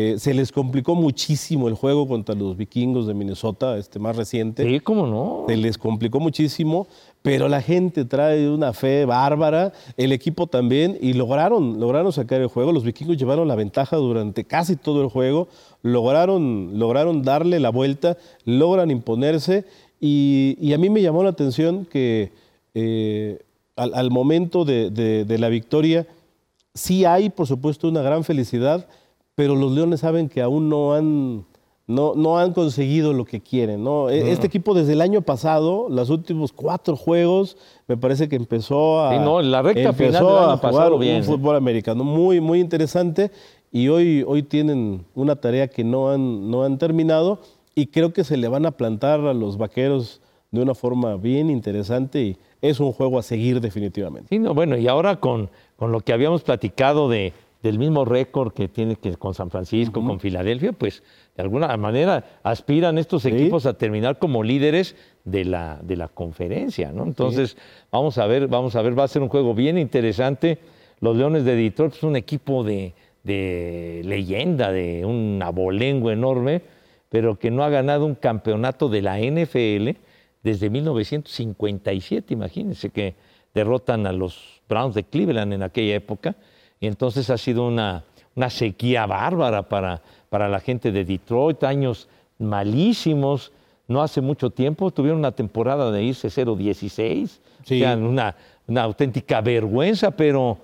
Eh, 0.00 0.16
se 0.16 0.32
les 0.32 0.52
complicó 0.52 0.94
muchísimo 0.94 1.66
el 1.66 1.74
juego 1.74 2.06
contra 2.06 2.36
los 2.36 2.56
vikingos 2.56 3.08
de 3.08 3.14
Minnesota, 3.14 3.76
este 3.76 3.98
más 3.98 4.14
reciente. 4.14 4.62
Sí, 4.62 4.78
cómo 4.78 5.08
no. 5.08 5.46
Se 5.48 5.56
les 5.56 5.76
complicó 5.76 6.20
muchísimo, 6.20 6.86
pero 7.20 7.48
la 7.48 7.60
gente 7.60 8.04
trae 8.04 8.48
una 8.48 8.72
fe 8.72 9.06
bárbara, 9.06 9.72
el 9.96 10.12
equipo 10.12 10.46
también, 10.46 10.96
y 11.00 11.14
lograron, 11.14 11.80
lograron 11.80 12.12
sacar 12.12 12.40
el 12.40 12.46
juego. 12.46 12.70
Los 12.70 12.84
vikingos 12.84 13.16
llevaron 13.16 13.48
la 13.48 13.56
ventaja 13.56 13.96
durante 13.96 14.44
casi 14.44 14.76
todo 14.76 15.02
el 15.02 15.08
juego, 15.08 15.48
lograron, 15.82 16.78
lograron 16.78 17.24
darle 17.24 17.58
la 17.58 17.70
vuelta, 17.70 18.16
logran 18.44 18.92
imponerse, 18.92 19.64
y, 20.00 20.72
a 20.72 20.78
mí 20.78 20.90
me 20.90 21.02
llamó 21.02 21.24
la 21.24 21.30
atención 21.30 21.84
que 21.86 22.30
eh, 22.74 23.40
al, 23.74 24.12
momento 24.12 24.64
de, 24.64 24.90
de 24.92 25.38
la 25.38 25.48
victoria, 25.48 26.06
sí 26.72 27.04
hay, 27.04 27.30
por 27.30 27.48
supuesto, 27.48 27.88
una 27.88 28.02
gran 28.02 28.22
felicidad 28.22 28.86
pero 29.38 29.54
los 29.54 29.70
Leones 29.70 30.00
saben 30.00 30.28
que 30.28 30.42
aún 30.42 30.68
no 30.68 30.94
han, 30.94 31.44
no, 31.86 32.14
no 32.16 32.40
han 32.40 32.52
conseguido 32.52 33.12
lo 33.12 33.24
que 33.24 33.40
quieren. 33.40 33.84
¿no? 33.84 34.10
E, 34.10 34.32
este 34.32 34.48
equipo 34.48 34.74
desde 34.74 34.94
el 34.94 35.00
año 35.00 35.22
pasado, 35.22 35.86
los 35.88 36.10
últimos 36.10 36.50
cuatro 36.50 36.96
juegos, 36.96 37.56
me 37.86 37.96
parece 37.96 38.28
que 38.28 38.34
empezó 38.34 39.00
a, 39.00 39.12
sí, 39.12 39.20
no, 39.20 39.40
la 39.40 39.62
recta 39.62 39.90
empezó 39.90 40.40
a 40.40 40.56
jugar 40.56 40.92
un 40.92 41.04
¿eh? 41.04 41.22
fútbol 41.22 41.54
americano 41.54 42.02
muy, 42.02 42.40
muy 42.40 42.58
interesante 42.58 43.30
y 43.70 43.86
hoy, 43.86 44.24
hoy 44.26 44.42
tienen 44.42 45.04
una 45.14 45.36
tarea 45.36 45.68
que 45.68 45.84
no 45.84 46.10
han, 46.10 46.50
no 46.50 46.64
han 46.64 46.76
terminado 46.76 47.38
y 47.76 47.86
creo 47.86 48.12
que 48.12 48.24
se 48.24 48.36
le 48.36 48.48
van 48.48 48.66
a 48.66 48.72
plantar 48.72 49.20
a 49.20 49.34
los 49.34 49.56
vaqueros 49.56 50.20
de 50.50 50.62
una 50.62 50.74
forma 50.74 51.14
bien 51.14 51.48
interesante 51.48 52.22
y 52.22 52.36
es 52.60 52.80
un 52.80 52.90
juego 52.90 53.20
a 53.20 53.22
seguir 53.22 53.60
definitivamente. 53.60 54.30
Sí, 54.30 54.40
no, 54.40 54.52
bueno, 54.52 54.76
y 54.76 54.88
ahora 54.88 55.20
con, 55.20 55.48
con 55.76 55.92
lo 55.92 56.00
que 56.00 56.12
habíamos 56.12 56.42
platicado 56.42 57.08
de 57.08 57.32
del 57.62 57.78
mismo 57.78 58.04
récord 58.04 58.52
que 58.52 58.68
tiene 58.68 58.96
que 58.96 59.16
con 59.16 59.34
San 59.34 59.50
Francisco, 59.50 60.04
con 60.04 60.20
Filadelfia, 60.20 60.72
pues 60.72 61.02
de 61.36 61.42
alguna 61.42 61.76
manera 61.76 62.24
aspiran 62.42 62.98
estos 62.98 63.24
equipos 63.24 63.66
a 63.66 63.74
terminar 63.74 64.18
como 64.18 64.44
líderes 64.44 64.94
de 65.24 65.44
la, 65.44 65.80
de 65.82 65.96
la 65.96 66.08
conferencia, 66.08 66.92
¿no? 66.92 67.04
Entonces, 67.04 67.56
vamos 67.90 68.16
a 68.18 68.26
ver, 68.26 68.46
vamos 68.46 68.76
a 68.76 68.82
ver, 68.82 68.96
va 68.98 69.04
a 69.04 69.08
ser 69.08 69.22
un 69.22 69.28
juego 69.28 69.54
bien 69.54 69.76
interesante. 69.76 70.58
Los 71.00 71.16
Leones 71.16 71.44
de 71.44 71.56
Detroit 71.56 71.94
es 71.94 72.02
un 72.04 72.16
equipo 72.16 72.62
de, 72.62 72.94
de 73.24 74.02
leyenda, 74.04 74.70
de 74.70 75.04
un 75.04 75.40
abolengo 75.42 76.10
enorme, 76.12 76.62
pero 77.08 77.38
que 77.38 77.50
no 77.50 77.64
ha 77.64 77.70
ganado 77.70 78.06
un 78.06 78.14
campeonato 78.14 78.88
de 78.88 79.02
la 79.02 79.18
NFL 79.18 79.98
desde 80.42 80.70
1957, 80.70 82.32
imagínense 82.32 82.90
que 82.90 83.16
derrotan 83.52 84.06
a 84.06 84.12
los 84.12 84.62
Browns 84.68 84.94
de 84.94 85.02
Cleveland 85.02 85.52
en 85.52 85.62
aquella 85.64 85.96
época 85.96 86.36
y 86.80 86.86
entonces 86.86 87.30
ha 87.30 87.38
sido 87.38 87.66
una, 87.66 88.04
una 88.34 88.50
sequía 88.50 89.06
bárbara 89.06 89.68
para, 89.68 90.02
para 90.28 90.48
la 90.48 90.60
gente 90.60 90.92
de 90.92 91.04
Detroit, 91.04 91.64
años 91.64 92.08
malísimos. 92.38 93.52
No 93.86 94.02
hace 94.02 94.20
mucho 94.20 94.50
tiempo 94.50 94.90
tuvieron 94.90 95.18
una 95.18 95.32
temporada 95.32 95.90
de 95.90 96.02
irse 96.02 96.28
0-16, 96.28 97.40
una, 97.96 98.36
una 98.66 98.82
auténtica 98.82 99.40
vergüenza, 99.40 100.10
pero 100.10 100.58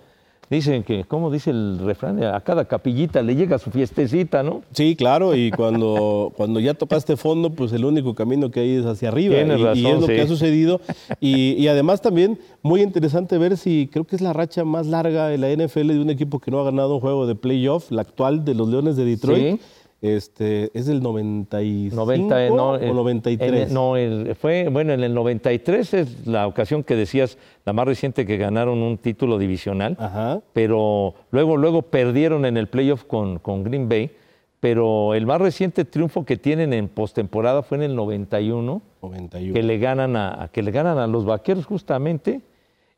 Dicen 0.50 0.83
que, 0.83 1.04
¿cómo 1.04 1.30
dice 1.30 1.50
el 1.50 1.78
refrán? 1.78 2.22
A 2.22 2.40
cada 2.40 2.66
capillita 2.66 3.22
le 3.22 3.35
llega 3.35 3.59
su 3.59 3.70
fiestecita, 3.70 4.42
¿no? 4.42 4.62
Sí, 4.72 4.94
claro, 4.96 5.35
y 5.35 5.50
cuando, 5.50 6.33
cuando 6.37 6.61
ya 6.61 6.74
tocaste 6.74 7.16
fondo, 7.16 7.50
pues 7.50 7.72
el 7.72 7.85
único 7.85 8.14
camino 8.14 8.50
que 8.50 8.61
hay 8.61 8.76
es 8.76 8.87
hacia 8.87 9.09
arriba. 9.09 9.35
Tienes 9.37 9.59
y, 9.59 9.61
y 9.61 9.64
razón, 9.64 9.87
es 9.87 10.00
lo 10.00 10.07
que 10.07 10.20
ha 10.20 10.26
sucedido. 10.26 10.80
Y, 11.20 11.52
y 11.52 11.68
además 11.68 12.02
también 12.02 12.38
muy 12.62 12.83
interesante 12.83 13.38
ver 13.38 13.57
si 13.57 13.88
creo 13.90 14.04
que 14.04 14.16
es 14.16 14.22
la 14.22 14.33
racha 14.33 14.64
más 14.64 14.87
larga 14.87 15.33
en 15.33 15.40
la 15.40 15.50
NFL 15.50 15.88
de 15.88 16.00
un 16.00 16.11
equipo 16.11 16.38
que 16.38 16.50
no 16.50 16.61
ha 16.61 16.64
ganado 16.64 16.94
un 16.94 17.00
juego 17.00 17.26
de 17.26 17.35
playoff, 17.35 17.90
la 17.90 18.02
actual 18.02 18.44
de 18.44 18.54
los 18.54 18.68
Leones 18.68 18.96
de 18.96 19.04
Detroit. 19.04 19.61
Sí. 19.61 19.61
Este, 20.05 20.71
es 20.79 20.85
del 20.85 21.03
95 21.03 21.97
90, 21.97 22.49
no, 22.51 22.77
eh, 22.77 22.90
o 22.90 22.95
93. 22.95 23.69
en- 23.69 23.75
no, 23.75 23.97
el- 23.97 24.35
fue, 24.35 24.69
bueno, 24.69 24.93
en 24.93 25.03
el 25.03 25.14
93 25.14 25.95
es 25.95 26.27
la 26.27 26.47
ocasión 26.47 26.85
que 26.85 26.95
decías, 26.95 27.38
la 27.64 27.73
más 27.73 27.87
reciente 27.87 28.27
que 28.27 28.37
ganaron 28.37 28.83
un 28.83 28.99
título 28.99 29.38
divisional, 29.38 29.97
Ajá. 29.99 30.43
pero 30.53 31.14
luego, 31.31 31.57
luego 31.57 31.81
perdieron 31.81 32.45
en 32.45 32.59
el 32.59 32.67
playoff 32.67 33.05
con, 33.05 33.38
con 33.38 33.64
Green 33.64 33.88
Bay, 33.88 34.11
pero 34.61 35.14
el 35.14 35.25
más 35.25 35.40
reciente 35.40 35.87
triunfo 35.87 36.27
que 36.27 36.37
tienen 36.37 36.75
en 36.75 36.88
postemporada 36.88 37.62
fue 37.62 37.79
en 37.79 37.85
el 37.85 37.97
91, 37.97 38.83
91. 39.01 39.55
que 39.55 39.62
le 39.62 39.79
ganan 39.79 40.17
a, 40.17 40.43
a- 40.45 40.49
que 40.49 40.62
le 40.62 40.71
ganan 40.71 40.99
a 40.99 41.07
los 41.07 41.25
vaqueros 41.25 41.64
justamente, 41.64 42.43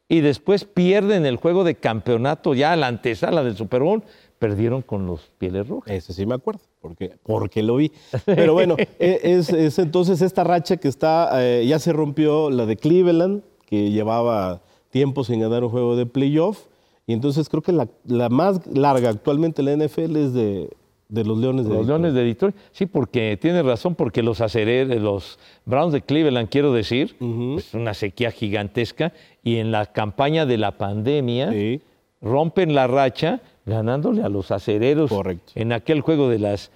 y 0.08 0.22
después 0.22 0.64
pierden 0.64 1.24
el 1.24 1.36
juego 1.36 1.62
de 1.62 1.76
campeonato, 1.76 2.52
ya 2.54 2.72
a 2.72 2.76
la 2.76 2.88
antesala 2.88 3.44
del 3.44 3.56
Super 3.56 3.82
Bowl, 3.82 4.02
perdieron 4.38 4.82
con 4.82 5.06
los 5.06 5.30
Pieles 5.38 5.68
Rojas. 5.68 5.92
Ese 5.94 6.12
sí 6.12 6.26
me 6.26 6.34
acuerdo, 6.34 6.60
porque, 6.80 7.12
porque 7.22 7.62
lo 7.62 7.76
vi. 7.76 7.90
Pero 8.24 8.52
bueno, 8.54 8.76
e- 8.98 9.20
es, 9.22 9.50
es 9.50 9.78
entonces 9.78 10.20
esta 10.22 10.44
racha 10.44 10.76
que 10.76 10.88
está, 10.88 11.30
eh, 11.42 11.66
ya 11.66 11.78
se 11.78 11.92
rompió 11.92 12.50
la 12.50 12.66
de 12.66 12.76
Cleveland, 12.76 13.42
que 13.66 13.90
llevaba 13.90 14.60
tiempo 14.90 15.24
sin 15.24 15.40
ganar 15.40 15.64
un 15.64 15.70
juego 15.70 15.96
de 15.96 16.06
playoff. 16.06 16.66
Y 17.06 17.12
entonces 17.12 17.48
creo 17.48 17.62
que 17.62 17.72
la, 17.72 17.88
la 18.04 18.28
más 18.28 18.66
larga 18.66 19.10
actualmente 19.10 19.62
en 19.62 19.78
la 19.78 19.86
NFL 19.86 20.16
es 20.16 20.32
de, 20.32 20.70
de 21.08 21.24
los 21.24 21.38
Leones 21.38 21.64
de 21.64 21.70
Los 21.70 21.78
Detroit. 21.86 21.88
Leones 21.88 22.14
de 22.14 22.24
Detroit, 22.24 22.56
sí, 22.72 22.86
porque 22.86 23.38
tiene 23.40 23.62
razón, 23.62 23.94
porque 23.94 24.22
los 24.24 24.40
acereros, 24.40 25.00
los 25.00 25.38
Browns 25.64 25.92
de 25.92 26.02
Cleveland, 26.02 26.48
quiero 26.48 26.72
decir, 26.72 27.14
es 27.56 27.74
una 27.74 27.94
sequía 27.94 28.32
gigantesca 28.32 29.12
y 29.44 29.56
en 29.58 29.70
la 29.70 29.86
campaña 29.86 30.46
de 30.46 30.58
la 30.58 30.76
pandemia 30.78 31.52
Sí. 31.52 31.80
rompen 32.20 32.74
la 32.74 32.88
racha 32.88 33.40
ganándole 33.66 34.22
a 34.22 34.28
los 34.28 34.50
acereros 34.50 35.10
Correcto. 35.10 35.52
en 35.56 35.72
aquel 35.72 36.00
juego 36.00 36.28
de 36.28 36.38
las, 36.38 36.70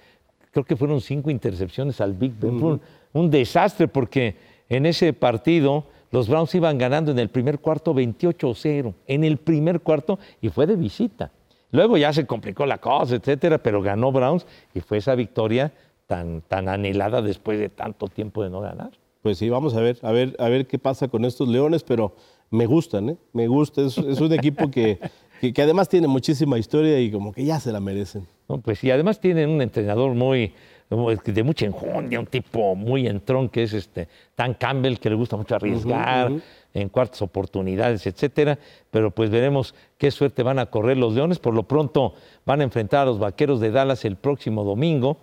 creo 0.51 0.65
que 0.65 0.75
fueron 0.75 1.01
cinco 1.01 1.31
intercepciones 1.31 2.01
al 2.01 2.13
Big 2.13 2.33
Ben. 2.39 2.59
Fue 2.59 2.73
un, 2.73 2.81
un 3.13 3.31
desastre 3.31 3.87
porque 3.87 4.35
en 4.69 4.85
ese 4.85 5.13
partido 5.13 5.85
los 6.11 6.27
Browns 6.27 6.53
iban 6.53 6.77
ganando 6.77 7.11
en 7.11 7.19
el 7.19 7.29
primer 7.29 7.59
cuarto 7.59 7.93
28-0, 7.95 8.93
en 9.07 9.23
el 9.23 9.37
primer 9.37 9.79
cuarto 9.79 10.19
y 10.41 10.49
fue 10.49 10.67
de 10.67 10.75
visita. 10.75 11.31
Luego 11.71 11.97
ya 11.97 12.11
se 12.11 12.25
complicó 12.25 12.65
la 12.65 12.79
cosa, 12.79 13.15
etcétera, 13.15 13.57
pero 13.57 13.81
ganó 13.81 14.11
Browns 14.11 14.45
y 14.73 14.81
fue 14.81 14.97
esa 14.97 15.15
victoria 15.15 15.71
tan, 16.05 16.41
tan 16.41 16.67
anhelada 16.67 17.21
después 17.21 17.57
de 17.57 17.69
tanto 17.69 18.09
tiempo 18.09 18.43
de 18.43 18.49
no 18.49 18.59
ganar. 18.59 18.91
Pues 19.21 19.37
sí, 19.37 19.49
vamos 19.49 19.75
a 19.75 19.79
ver, 19.79 19.97
a 20.01 20.11
ver, 20.11 20.35
a 20.39 20.49
ver 20.49 20.67
qué 20.67 20.77
pasa 20.77 21.07
con 21.07 21.23
estos 21.23 21.47
Leones, 21.47 21.83
pero 21.83 22.13
me 22.49 22.65
gustan, 22.65 23.09
¿eh? 23.09 23.17
Me 23.31 23.47
gusta, 23.47 23.81
es, 23.81 23.97
es 23.97 24.19
un 24.19 24.33
equipo 24.33 24.69
que, 24.69 24.99
que, 25.41 25.51
que 25.51 25.61
además 25.63 25.89
tiene 25.89 26.07
muchísima 26.07 26.59
historia 26.59 26.99
y 26.99 27.09
como 27.09 27.33
que 27.33 27.43
ya 27.43 27.59
se 27.59 27.71
la 27.71 27.79
merecen. 27.79 28.27
No, 28.47 28.59
pues 28.59 28.77
sí, 28.77 28.91
además 28.91 29.19
tienen 29.19 29.49
un 29.49 29.59
entrenador 29.63 30.13
muy 30.13 30.53
de 30.87 31.43
mucha 31.43 31.65
enjundia, 31.65 32.19
un 32.19 32.27
tipo 32.27 32.75
muy 32.75 33.07
entrón 33.07 33.49
que 33.49 33.63
es 33.63 33.73
este 33.73 34.07
Dan 34.37 34.53
Campbell, 34.53 34.97
que 34.97 35.09
le 35.09 35.15
gusta 35.15 35.37
mucho 35.37 35.55
arriesgar 35.55 36.31
en 36.75 36.89
cuartas 36.89 37.23
oportunidades, 37.23 38.05
etcétera. 38.05 38.59
Pero 38.91 39.09
pues 39.09 39.31
veremos 39.31 39.73
qué 39.97 40.11
suerte 40.11 40.43
van 40.43 40.59
a 40.59 40.67
correr 40.67 40.97
los 40.97 41.15
Leones. 41.15 41.39
Por 41.39 41.55
lo 41.55 41.63
pronto 41.63 42.13
van 42.45 42.61
a 42.61 42.63
enfrentar 42.63 43.01
a 43.01 43.05
los 43.05 43.17
Vaqueros 43.17 43.59
de 43.59 43.71
Dallas 43.71 44.05
el 44.05 44.17
próximo 44.17 44.63
domingo. 44.63 45.17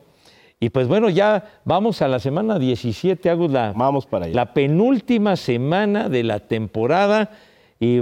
Y 0.59 0.71
pues 0.71 0.89
bueno, 0.89 1.11
ya 1.11 1.61
vamos 1.65 2.03
a 2.03 2.09
la 2.09 2.19
semana 2.19 2.59
17, 2.59 3.31
hago 3.31 3.47
la, 3.47 3.73
Vamos 3.77 4.07
para 4.07 4.25
allá. 4.25 4.35
la 4.35 4.53
penúltima 4.53 5.37
semana 5.37 6.09
de 6.09 6.25
la 6.25 6.41
temporada 6.41 7.31
y 7.79 8.01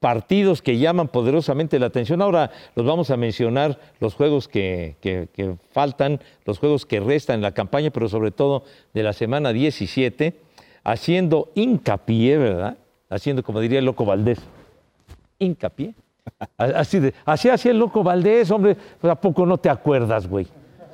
partidos 0.00 0.62
que 0.62 0.78
llaman 0.78 1.08
poderosamente 1.08 1.78
la 1.78 1.86
atención. 1.86 2.22
Ahora 2.22 2.50
los 2.74 2.84
vamos 2.86 3.10
a 3.10 3.16
mencionar, 3.16 3.78
los 4.00 4.14
juegos 4.14 4.48
que, 4.48 4.96
que- 5.00 5.28
que 5.32 5.56
faltan, 5.72 6.20
los 6.44 6.58
juegos 6.58 6.86
que 6.86 7.00
restan 7.00 7.36
en 7.36 7.42
la 7.42 7.52
campaña, 7.52 7.90
pero 7.90 8.08
sobre 8.08 8.30
todo 8.30 8.64
de 8.94 9.02
la 9.02 9.12
semana 9.12 9.52
17, 9.52 10.34
haciendo 10.84 11.50
hincapié, 11.54 12.38
¿verdad? 12.38 12.76
Haciendo, 13.08 13.42
como 13.42 13.60
diría 13.60 13.78
el 13.80 13.84
loco 13.84 14.04
Valdés, 14.04 14.38
hincapié. 15.38 15.94
Así, 16.56 17.00
de, 17.00 17.14
así 17.24 17.48
hacía 17.48 17.72
el 17.72 17.78
loco 17.78 18.02
Valdés, 18.02 18.50
hombre, 18.50 18.76
pues, 19.00 19.10
¿a 19.10 19.16
poco 19.20 19.44
no 19.46 19.58
te 19.58 19.68
acuerdas, 19.68 20.28
güey? 20.28 20.46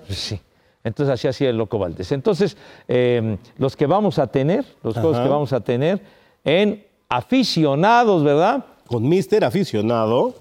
Pues 0.07 0.19
sí. 0.19 0.41
Entonces 0.83 1.13
así 1.15 1.27
hacía 1.27 1.51
el 1.51 1.57
loco 1.59 1.79
Valdés. 1.81 2.13
Entonces, 2.13 2.57
eh, 2.87 3.37
los 3.59 3.77
que 3.77 3.87
vamos 3.87 4.19
a 4.21 4.29
tener, 4.29 4.65
los 4.85 4.95
juegos 4.95 5.19
que 5.19 5.29
vamos 5.29 5.53
a 5.53 5.61
tener 5.61 6.01
en 6.45 6.85
aficionados, 7.09 8.23
¿verdad? 8.23 8.65
Con 8.87 9.09
Mister 9.09 9.45
aficionado. 9.45 10.35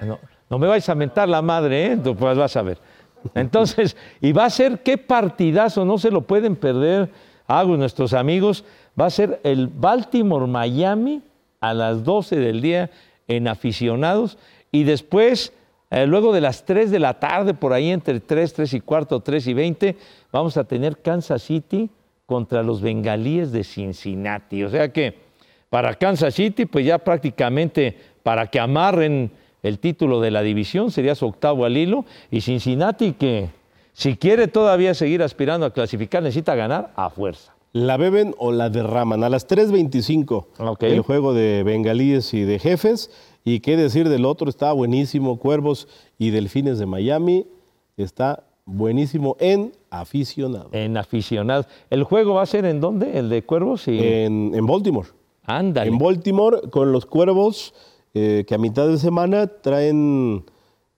No, 0.00 0.18
no 0.50 0.58
me 0.58 0.66
vais 0.66 0.88
a 0.88 0.94
mentar 0.94 1.28
la 1.28 1.42
madre, 1.42 1.92
¿eh? 1.92 1.96
Pues 1.96 2.36
vas 2.36 2.56
a 2.56 2.62
ver. 2.62 2.78
Entonces, 3.34 3.96
y 4.20 4.32
va 4.32 4.44
a 4.44 4.50
ser 4.50 4.82
qué 4.82 4.98
partidazo, 4.98 5.84
no 5.84 5.98
se 5.98 6.10
lo 6.10 6.22
pueden 6.22 6.56
perder, 6.56 7.10
hago 7.46 7.76
nuestros 7.76 8.12
amigos. 8.12 8.64
Va 9.00 9.06
a 9.06 9.10
ser 9.10 9.40
el 9.42 9.68
Baltimore-Miami 9.68 11.22
a 11.60 11.74
las 11.74 12.04
12 12.04 12.36
del 12.36 12.60
día 12.60 12.90
en 13.26 13.48
aficionados 13.48 14.38
y 14.70 14.84
después, 14.84 15.52
eh, 15.90 16.06
luego 16.06 16.32
de 16.32 16.40
las 16.40 16.64
3 16.64 16.90
de 16.90 16.98
la 16.98 17.18
tarde, 17.18 17.54
por 17.54 17.72
ahí 17.72 17.90
entre 17.90 18.20
3, 18.20 18.52
3 18.52 18.74
y 18.74 18.80
cuarto, 18.80 19.20
3 19.20 19.46
y 19.46 19.54
20, 19.54 19.96
vamos 20.30 20.56
a 20.56 20.64
tener 20.64 20.98
Kansas 21.00 21.42
City 21.42 21.90
contra 22.26 22.62
los 22.62 22.80
bengalíes 22.80 23.50
de 23.52 23.64
Cincinnati. 23.64 24.64
O 24.64 24.70
sea 24.70 24.92
que 24.92 25.23
para 25.74 25.92
Kansas 25.94 26.32
City, 26.36 26.66
pues 26.66 26.86
ya 26.86 26.98
prácticamente 26.98 27.98
para 28.22 28.46
que 28.46 28.60
amarren 28.60 29.32
el 29.60 29.80
título 29.80 30.20
de 30.20 30.30
la 30.30 30.40
división, 30.42 30.92
sería 30.92 31.16
su 31.16 31.26
octavo 31.26 31.64
al 31.64 31.76
hilo, 31.76 32.04
y 32.30 32.42
Cincinnati 32.42 33.14
que 33.14 33.48
si 33.92 34.16
quiere 34.16 34.46
todavía 34.46 34.94
seguir 34.94 35.20
aspirando 35.20 35.66
a 35.66 35.72
clasificar, 35.72 36.22
necesita 36.22 36.54
ganar 36.54 36.92
a 36.94 37.10
fuerza. 37.10 37.56
La 37.72 37.96
beben 37.96 38.36
o 38.38 38.52
la 38.52 38.70
derraman. 38.70 39.24
A 39.24 39.28
las 39.28 39.48
3.25 39.48 40.46
Ok. 40.58 40.84
el 40.84 41.00
juego 41.00 41.34
de 41.34 41.64
bengalíes 41.64 42.32
y 42.34 42.42
de 42.44 42.60
jefes. 42.60 43.10
Y 43.44 43.58
qué 43.58 43.76
decir 43.76 44.08
del 44.08 44.26
otro, 44.26 44.48
está 44.48 44.70
buenísimo. 44.70 45.40
Cuervos 45.40 45.88
y 46.18 46.30
Delfines 46.30 46.78
de 46.78 46.86
Miami. 46.86 47.48
Está 47.96 48.44
buenísimo 48.64 49.36
en 49.40 49.72
aficionado. 49.90 50.68
En 50.70 50.96
aficionados. 50.96 51.66
¿El 51.90 52.04
juego 52.04 52.34
va 52.34 52.42
a 52.42 52.46
ser 52.46 52.64
en 52.64 52.80
dónde? 52.80 53.18
¿El 53.18 53.28
de 53.28 53.42
Cuervos? 53.42 53.88
Y... 53.88 53.98
En, 53.98 54.52
en 54.54 54.66
Baltimore. 54.68 55.08
Ándale. 55.44 55.90
En 55.90 55.98
Baltimore, 55.98 56.70
con 56.70 56.92
los 56.92 57.06
cuervos, 57.06 57.74
eh, 58.14 58.44
que 58.46 58.54
a 58.54 58.58
mitad 58.58 58.88
de 58.88 58.98
semana 58.98 59.46
traen 59.46 60.44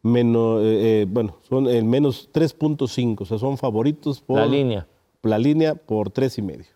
menos, 0.03 0.63
eh, 0.63 1.03
eh, 1.03 1.07
bueno, 1.09 1.37
son 1.49 1.67
el 1.67 1.85
menos 1.85 2.31
3.5, 2.33 3.21
o 3.21 3.25
sea, 3.25 3.39
son 3.39 3.59
favoritos 3.59 4.21
por 4.21 4.39
La 4.39 4.47
línea. 4.47 4.87
La 5.23 5.39
línea 5.39 5.75
por 5.75 6.11
tres 6.11 6.39
y 6.39 6.43
medio. 6.43 6.67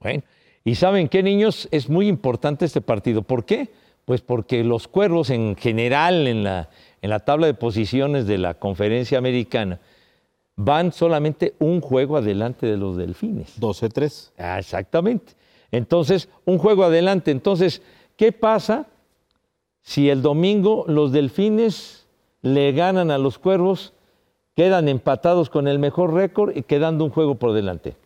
Bueno, 0.00 0.22
y 0.64 0.74
saben 0.74 1.08
qué, 1.08 1.22
niños, 1.22 1.68
es 1.70 1.88
muy 1.88 2.08
importante 2.08 2.64
este 2.64 2.80
partido. 2.80 3.22
¿Por 3.22 3.44
qué? 3.44 3.70
Pues 4.06 4.22
porque 4.22 4.64
los 4.64 4.88
cuervos 4.88 5.30
en 5.30 5.56
general 5.56 6.26
en 6.26 6.44
la, 6.44 6.70
en 7.02 7.10
la 7.10 7.20
tabla 7.20 7.46
de 7.46 7.54
posiciones 7.54 8.26
de 8.26 8.38
la 8.38 8.54
conferencia 8.54 9.18
americana 9.18 9.80
van 10.56 10.92
solamente 10.92 11.54
un 11.58 11.80
juego 11.80 12.16
adelante 12.16 12.66
de 12.66 12.76
los 12.76 12.96
delfines. 12.96 13.60
12-3. 13.60 14.30
Ah, 14.38 14.58
exactamente. 14.58 15.32
Entonces, 15.72 16.28
un 16.44 16.58
juego 16.58 16.84
adelante. 16.84 17.30
Entonces, 17.30 17.82
¿qué 18.16 18.32
pasa 18.32 18.86
si 19.82 20.10
el 20.10 20.22
domingo 20.22 20.84
los 20.88 21.12
delfines 21.12 22.06
le 22.42 22.72
ganan 22.72 23.10
a 23.10 23.18
los 23.18 23.38
cuervos, 23.38 23.92
quedan 24.56 24.88
empatados 24.88 25.48
con 25.50 25.68
el 25.68 25.78
mejor 25.78 26.12
récord 26.14 26.56
y 26.56 26.62
quedando 26.62 27.04
un 27.04 27.10
juego 27.10 27.36
por 27.36 27.52
delante? 27.52 27.96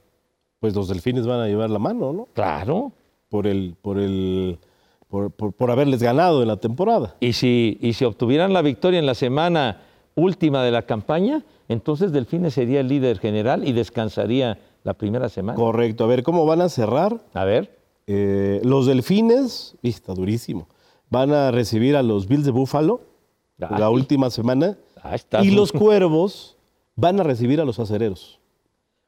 Pues 0.61 0.75
los 0.75 0.89
delfines 0.89 1.27
van 1.27 1.41
a 1.41 1.47
llevar 1.47 1.71
la 1.71 1.79
mano, 1.79 2.13
¿no? 2.13 2.29
Claro. 2.33 2.93
Por 3.29 3.47
el, 3.47 3.75
por 3.83 3.99
el, 3.99 4.59
por, 5.09 5.31
por- 5.31 5.53
por 5.53 5.71
haberles 5.71 6.03
ganado 6.03 6.43
en 6.43 6.49
la 6.49 6.57
temporada. 6.59 7.17
Y 7.21 7.33
si, 7.33 7.79
y 7.81 7.95
si 7.95 8.05
obtuvieran 8.05 8.53
la 8.53 8.63
victoria 8.63 8.99
en 9.01 9.07
la 9.07 9.15
semana 9.15 9.81
última 10.15 10.63
de 10.63 10.71
la 10.71 10.83
campaña, 10.83 11.43
entonces 11.69 12.13
Delfines 12.13 12.55
sería 12.55 12.81
el 12.81 12.89
líder 12.89 13.19
general 13.19 13.67
y 13.67 13.73
descansaría 13.73 14.59
la 14.85 14.95
primera 14.95 15.29
semana. 15.29 15.57
Correcto. 15.57 16.05
A 16.05 16.07
ver, 16.07 16.23
¿cómo 16.23 16.47
van 16.47 16.61
a 16.61 16.69
cerrar? 16.69 17.21
A 17.35 17.45
ver, 17.45 17.79
Eh, 18.07 18.61
los 18.65 18.85
delfines, 18.87 19.77
y 19.83 19.89
está 19.89 20.13
durísimo, 20.15 20.69
van 21.11 21.33
a 21.33 21.51
recibir 21.51 21.97
a 21.97 22.03
los 22.03 22.29
Bills 22.29 22.45
de 22.45 22.51
Buffalo 22.51 23.01
Ay. 23.59 23.79
la 23.79 23.89
última 23.91 24.29
semana. 24.31 24.77
ahí 25.03 25.15
está. 25.17 25.43
Y 25.43 25.51
los 25.51 25.73
cuervos 25.85 26.57
van 26.97 27.19
a 27.19 27.23
recibir 27.23 27.61
a 27.61 27.65
los 27.65 27.79
acereros. 27.81 28.39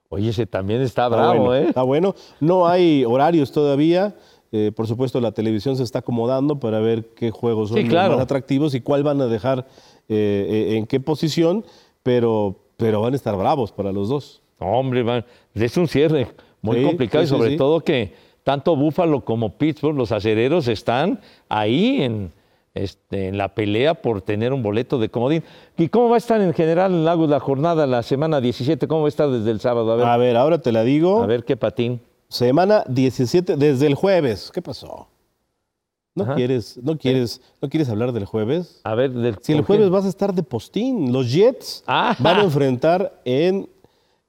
Oye, 0.08 0.30
ese 0.30 0.46
también 0.46 0.80
está 0.80 1.06
Está 1.06 1.16
bravo, 1.16 1.44
bueno, 1.46 1.54
¿eh? 1.54 1.68
Está 1.68 1.82
bueno. 1.82 2.14
No 2.40 2.66
hay 2.66 3.04
horarios 3.04 3.52
todavía. 3.52 4.14
Eh, 4.52 4.72
por 4.74 4.86
supuesto, 4.86 5.20
la 5.20 5.32
televisión 5.32 5.76
se 5.76 5.82
está 5.82 5.98
acomodando 5.98 6.58
para 6.58 6.78
ver 6.80 7.08
qué 7.14 7.30
juegos 7.30 7.68
son 7.70 7.78
Sí, 7.78 7.88
claro. 7.88 8.14
más 8.14 8.22
atractivos 8.22 8.74
y 8.74 8.80
cuál 8.80 9.02
van 9.02 9.20
a 9.20 9.26
dejar 9.26 9.66
eh, 10.08 10.74
en 10.78 10.86
qué 10.86 11.00
posición, 11.00 11.64
pero, 12.02 12.54
pero 12.78 13.02
van 13.02 13.12
a 13.12 13.16
estar 13.16 13.36
bravos 13.36 13.72
para 13.72 13.92
los 13.92 14.08
dos. 14.08 14.40
Hombre, 14.58 15.04
man, 15.04 15.24
es 15.64 15.76
un 15.76 15.88
cierre 15.88 16.28
muy 16.62 16.76
Sí, 16.78 16.82
complicado 16.84 17.24
sí, 17.26 17.32
y 17.34 17.36
sobre 17.36 17.50
sí. 17.50 17.56
todo 17.56 17.80
que 17.80 18.12
tanto 18.44 18.76
Búfalo 18.76 19.24
como 19.24 19.56
Pittsburgh, 19.58 19.96
los 19.96 20.12
acereros, 20.12 20.68
están 20.68 21.20
ahí 21.48 22.02
en, 22.02 22.30
este, 22.74 23.28
en 23.28 23.38
la 23.38 23.54
pelea 23.54 23.94
por 23.94 24.22
tener 24.22 24.52
un 24.52 24.62
boleto 24.62 24.98
de 24.98 25.08
comodín. 25.08 25.42
¿Y 25.76 25.88
cómo 25.88 26.08
va 26.10 26.14
a 26.14 26.18
estar 26.18 26.40
en 26.40 26.52
general 26.54 27.04
Lagos 27.04 27.28
la 27.28 27.40
jornada, 27.40 27.86
la 27.86 28.02
semana 28.02 28.40
17? 28.40 28.86
¿Cómo 28.86 29.00
va 29.02 29.06
a 29.06 29.08
estar 29.08 29.28
desde 29.30 29.50
el 29.50 29.58
sábado? 29.60 29.92
A 29.92 29.96
ver, 29.96 30.06
A 30.06 30.16
ver, 30.16 30.36
ahora 30.36 30.58
te 30.58 30.70
la 30.72 30.84
digo. 30.84 31.22
a 31.22 31.26
ver 31.26 31.44
qué 31.44 31.56
patín. 31.56 32.00
Semana 32.28 32.84
17, 32.88 33.56
desde 33.56 33.86
el 33.86 33.94
jueves. 33.94 34.50
¿Qué 34.52 34.60
pasó? 34.62 35.08
¿No 36.14 36.24
Ajá. 36.24 36.34
quieres, 36.34 36.78
no 36.82 36.96
quieres, 36.96 37.42
no 37.60 37.68
quieres 37.68 37.88
hablar 37.90 38.10
del 38.12 38.24
jueves? 38.24 38.80
A 38.84 38.94
ver, 38.94 39.10
del, 39.12 39.36
Si 39.42 39.52
el 39.52 39.60
jueves 39.62 39.90
vas 39.90 40.06
a 40.06 40.08
estar 40.08 40.32
de 40.32 40.42
postín, 40.42 41.12
los 41.12 41.30
Jets 41.30 41.84
Ah. 41.86 42.16
van 42.20 42.38
a 42.40 42.42
enfrentar 42.42 43.20
en, 43.26 43.68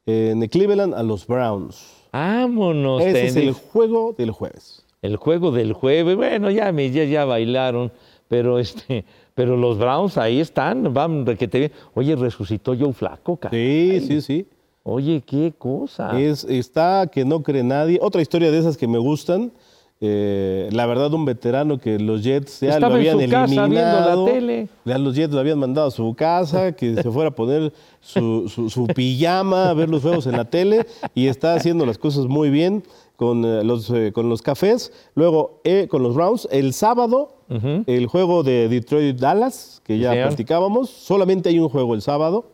en 0.08 0.48
Cleveland 0.48 0.96
a 0.96 1.04
los 1.04 1.28
Browns. 1.28 1.94
Vámonos, 2.12 3.04
Ese 3.04 3.28
es 3.28 3.36
el 3.36 3.52
juego 3.52 4.16
del 4.18 4.32
jueves. 4.32 4.84
El 5.02 5.18
juego 5.18 5.52
del 5.52 5.74
jueves, 5.74 6.16
bueno, 6.16 6.50
ya 6.50 6.72
ya, 6.72 7.04
ya 7.04 7.26
bailaron, 7.26 7.92
pero 8.28 8.58
este, 8.58 9.06
pero 9.36 9.56
los 9.56 9.78
Browns 9.78 10.18
ahí 10.18 10.40
están, 10.40 10.94
van 10.94 11.26
requete 11.26 11.60
bien. 11.60 11.72
Oye, 11.94 12.16
resucitó 12.16 12.76
Joe 12.78 12.94
Flaco, 12.94 13.38
cara. 13.38 13.52
Sí, 13.56 14.00
sí, 14.08 14.22
sí. 14.22 14.48
Oye, 14.82 15.22
qué 15.26 15.54
cosa. 15.58 16.18
Es, 16.20 16.46
está 16.46 17.08
que 17.12 17.26
no 17.26 17.44
cree 17.44 17.62
nadie. 17.64 18.00
Otra 18.02 18.22
historia 18.22 18.50
de 18.50 18.58
esas 18.58 18.78
que 18.78 18.88
me 18.88 18.98
gustan. 18.98 19.52
Eh, 20.00 20.70
la 20.72 20.86
verdad, 20.86 21.12
un 21.14 21.26
veterano 21.26 21.80
que 21.80 21.98
los 21.98 22.24
Jets 22.24 22.60
ya 22.60 22.70
Estaba 22.76 22.96
lo 22.96 23.02
en 23.02 23.10
habían 23.10 23.26
su 23.26 23.32
casa 23.32 23.46
viendo 23.68 23.74
la 23.76 23.90
eliminado. 23.90 24.26
tele. 24.26 24.70
Ya 24.86 24.98
los 25.00 25.16
Jets 25.16 25.34
lo 25.34 25.40
habían 25.40 25.58
mandado 25.60 25.88
a 25.88 25.92
su 25.92 26.14
casa, 26.16 26.72
que 26.74 26.96
se 26.96 27.10
fuera 27.12 27.30
a 27.30 27.36
poner 27.36 27.74
su, 28.00 28.48
su- 28.48 28.70
su 28.70 28.86
pijama 28.88 29.70
a 29.70 29.74
ver 29.74 29.90
los 29.90 30.02
juegos 30.04 30.28
en 30.28 30.34
la 30.34 30.46
tele 30.46 30.86
y 31.16 31.28
está 31.28 31.56
haciendo 31.56 31.86
las 31.86 31.98
cosas 31.98 32.28
muy 32.28 32.50
bien 32.52 32.84
con, 33.16 33.44
eh, 33.44 33.64
los, 33.64 33.90
eh, 33.90 34.12
con 34.14 34.30
los 34.30 34.42
cafés. 34.44 34.92
Luego, 35.16 35.62
con 35.90 36.04
los 36.04 36.14
Browns, 36.14 36.48
el 36.52 36.74
sábado, 36.74 37.34
el 37.50 38.06
juego 38.08 38.44
de 38.44 38.68
Detroit-Dallas, 38.70 39.82
que 39.84 39.98
ya 39.98 40.12
señor. 40.12 40.28
platicábamos. 40.28 40.90
Solamente 40.92 41.50
hay 41.50 41.60
un 41.60 41.70
juego 41.70 41.96
el 41.96 42.02
sábado. 42.04 42.52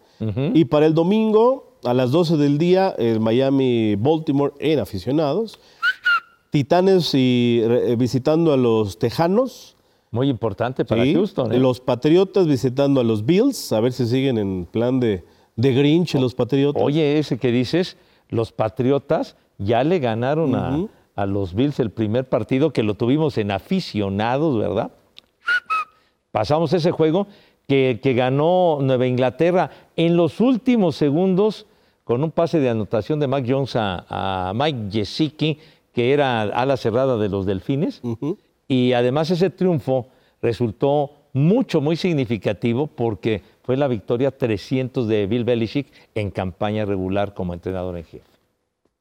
Y 0.53 0.63
para 0.65 0.85
el 0.85 0.93
domingo, 0.93 1.73
a 1.83 1.93
las 1.93 2.11
12 2.11 2.37
del 2.37 2.57
día, 2.57 2.95
el 2.97 3.19
Miami-Baltimore 3.19 4.53
en 4.59 4.79
aficionados. 4.79 5.59
Titanes 6.57 7.15
y 7.15 7.61
eh, 7.63 7.95
visitando 7.97 8.53
a 8.53 8.57
los 8.57 8.99
Tejanos. 8.99 9.75
Muy 10.11 10.29
importante 10.29 10.85
para 10.85 11.01
Sí, 11.03 11.15
Houston. 11.15 11.51
¿eh? 11.51 11.57
Los 11.57 11.79
Patriotas 11.79 12.45
visitando 12.45 13.01
a 13.01 13.03
los 13.03 13.25
Bills, 13.25 13.71
a 13.73 13.79
ver 13.79 13.91
si 13.91 14.05
siguen 14.05 14.37
en 14.37 14.65
plan 14.69 14.99
de, 14.99 15.23
de 15.55 15.73
Grinch 15.73 16.13
los 16.13 16.35
Patriotas. 16.35 16.83
Oye, 16.83 17.17
ese 17.17 17.39
que 17.39 17.51
dices, 17.51 17.97
los 18.29 18.51
Patriotas 18.51 19.35
ya 19.57 19.83
le 19.83 19.97
ganaron 19.97 20.53
a- 20.53 20.77
a, 21.15 21.25
los 21.25 21.55
Bills 21.55 21.79
el 21.79 21.89
primer 21.89 22.29
partido 22.29 22.71
que 22.71 22.83
lo 22.83 22.93
tuvimos 22.93 23.39
en 23.39 23.49
aficionados, 23.49 24.55
¿verdad? 24.59 24.91
Pasamos 26.31 26.71
ese 26.73 26.91
juego 26.91 27.25
que, 27.67 27.99
que 28.03 28.13
ganó 28.13 28.77
Nueva 28.79 29.07
Inglaterra 29.07 29.71
en 29.95 30.15
los 30.17 30.39
últimos 30.39 30.95
segundos 30.95 31.65
con 32.03 32.23
un 32.23 32.29
pase 32.29 32.59
de 32.59 32.69
anotación 32.69 33.19
de 33.19 33.27
Mac 33.27 33.43
Jones 33.47 33.75
a, 33.75 34.05
a 34.49 34.53
Mike 34.53 34.89
Gesicki, 34.91 35.57
que 35.93 36.11
era 36.11 36.41
ala 36.41 36.77
cerrada 36.77 37.17
de 37.17 37.29
los 37.29 37.45
Delfines. 37.45 38.01
Y 38.67 38.93
además 38.93 39.29
ese 39.31 39.49
triunfo 39.49 40.07
resultó 40.41 41.11
mucho, 41.33 41.81
muy 41.81 41.95
significativo 41.95 42.87
porque 42.87 43.41
fue 43.63 43.77
la 43.77 43.87
victoria 43.87 44.31
300 44.31 45.07
de 45.07 45.25
Bill 45.27 45.43
Belichick 45.43 45.87
en 46.15 46.31
campaña 46.31 46.85
regular 46.85 47.33
como 47.33 47.53
entrenador 47.53 47.97
en 47.97 48.03
jefe. 48.03 48.23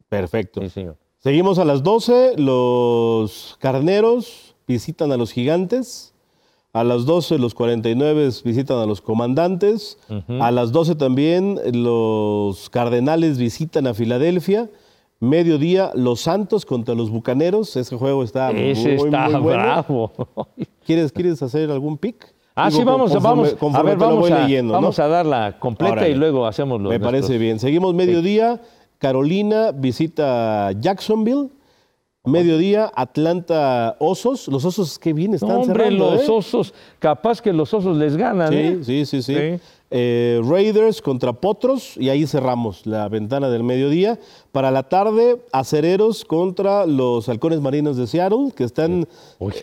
Perfecto. 0.09 0.61
Sí, 0.61 0.71
señor. 0.71 0.97
Seguimos 1.19 1.59
a 1.59 1.65
las 1.65 1.83
12, 1.83 2.35
los 2.37 3.57
Carneros 3.61 4.55
visitan 4.67 5.13
a 5.13 5.17
los 5.17 5.33
Gigantes. 5.33 6.13
A 6.73 6.85
las 6.85 7.05
12 7.05 7.39
los 7.39 7.55
49 7.55 8.31
visitan 8.45 8.79
a 8.79 8.87
los 8.87 9.03
Comandantes. 9.03 9.99
A 10.41 10.51
las 10.51 10.73
12 10.73 10.95
también 10.95 11.61
los 11.73 12.71
Cardenales 12.71 13.37
visitan 13.37 13.87
a 13.87 13.95
Filadelfia. 13.95 14.71
Mediodía 15.23 15.93
los 15.95 16.21
Santos 16.21 16.67
contra 16.67 16.97
los 16.97 17.09
Bucaneros. 17.09 17.77
Ese 17.77 17.97
juego 17.97 18.25
está 18.25 18.51
Ese 18.51 18.97
muy, 18.97 19.07
está 19.07 19.29
muy 19.29 19.41
bueno. 19.41 19.63
bravo. 19.63 20.13
¿Quieres, 20.85 21.13
¿Quieres 21.13 21.41
hacer 21.43 21.71
algún 21.71 21.97
pick? 21.97 22.35
Ah, 22.57 22.69
Digo, 22.69 22.81
sí, 22.81 22.85
vamos, 22.85 23.13
conforme- 23.13 23.23
vamos. 23.23 23.53
A 23.53 23.57
conforme 23.57 23.91
ver, 23.91 23.99
te 23.99 24.05
lo 24.05 24.11
vamos, 24.11 24.21
voy 24.29 24.33
a, 24.33 24.43
leyendo, 24.43 24.73
¿no? 24.73 24.81
vamos 24.81 24.99
a 24.99 25.07
darla 25.07 25.59
completa 25.61 26.09
y 26.09 26.15
luego 26.17 26.45
hacemos 26.45 26.81
los 26.81 26.91
Me 26.91 26.99
parece 26.99 27.39
bien. 27.39 27.61
Seguimos 27.61 27.95
mediodía. 27.95 28.61
Carolina 28.99 29.71
visita 29.73 30.73
Jacksonville. 30.81 31.51
Mediodía, 32.25 32.91
Atlanta 32.95 33.97
Osos. 34.01 34.49
Los 34.49 34.65
Osos, 34.65 34.99
qué 34.99 35.13
bien 35.13 35.35
están 35.35 35.51
No, 35.51 35.61
hombre, 35.63 35.85
cerrando, 35.85 36.13
los 36.13 36.23
¿eh? 36.23 36.31
osos, 36.31 36.75
capaz 37.01 37.41
que 37.41 37.53
los 37.53 37.73
osos 37.75 37.97
les 37.97 38.17
ganan. 38.17 38.53
¿eh? 38.53 38.79
Sí, 38.83 39.05
sí, 39.05 39.23
sí, 39.23 39.23
sí. 39.23 39.61
Eh, 39.95 40.41
Raiders 40.45 41.03
contra 41.03 41.35
Potros 41.35 41.97
y 41.99 42.09
ahí 42.09 42.27
cerramos 42.27 42.87
la 42.87 43.09
ventana 43.11 43.51
del 43.51 43.63
mediodía. 43.63 44.19
Para 44.51 44.71
la 44.71 44.85
tarde, 44.85 45.43
Acereros 45.53 46.25
contra 46.25 46.87
los 46.87 47.29
Halcones 47.29 47.61
Marinos 47.61 47.99
de 47.99 48.07
Seattle, 48.07 48.53
que 48.57 48.65
están 48.65 49.07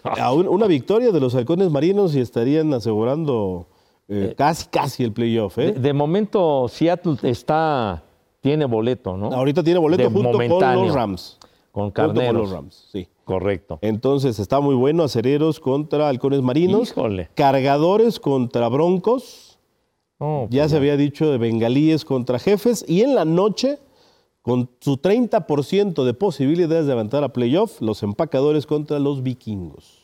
a 0.03 0.32
un- 0.32 0.47
una 0.47 0.67
victoria 0.67 1.11
de 1.11 1.19
los 1.19 1.34
Halcones 1.34 1.71
Marinos 1.71 2.15
y 2.15 2.19
estarían 2.19 2.71
asegurando 2.73 3.65
eh, 4.07 4.34
casi, 4.38 4.67
casi 4.69 5.03
el 5.03 5.11
playoff. 5.13 5.57
¿eh? 5.57 5.71
De, 5.73 5.80
de 5.80 5.93
momento, 5.93 6.67
Seattle 6.67 7.15
está, 7.23 8.03
tiene 8.41 8.65
boleto, 8.65 9.17
¿no? 9.17 9.27
Ahorita 9.34 9.63
tiene 9.63 9.80
boleto 9.80 10.03
De 10.03 10.09
junto 10.09 10.32
con 10.32 10.75
los 10.86 10.93
Rams. 10.93 11.38
Con 11.71 11.84
Junto 11.86 12.01
con 12.01 12.15
Carneros. 12.15 12.41
los 12.41 12.51
Rams, 12.51 12.88
sí. 12.91 13.07
Correcto. 13.23 13.77
Entonces 13.82 14.39
está 14.39 14.59
muy 14.59 14.73
bueno, 14.73 15.03
Acereros 15.03 15.59
contra 15.59 16.09
Halcones 16.09 16.41
Marinos. 16.41 16.89
Híjole. 16.89 17.30
Cargadores 17.36 18.19
contra 18.19 18.67
Broncos. 18.69 19.49
No, 20.20 20.47
Ya 20.49 20.63
pues 20.63 20.72
se 20.72 20.78
había 20.78 20.97
dicho 20.97 21.32
de 21.32 21.38
bengalíes 21.38 22.05
contra 22.05 22.39
jefes. 22.39 22.84
Y 22.88 23.01
en 23.01 23.15
la 23.15 23.26
noche, 23.26 23.80
con 24.41 24.70
su 24.80 24.97
30% 24.97 26.03
de 26.03 26.13
posibilidades 26.13 26.86
de 26.88 26.93
avanzar 26.93 27.24
a 27.24 27.30
playoff, 27.34 27.82
los 27.82 28.03
empacadores 28.03 28.65
contra 28.65 28.99
los 28.99 29.24
vikingos. 29.24 29.99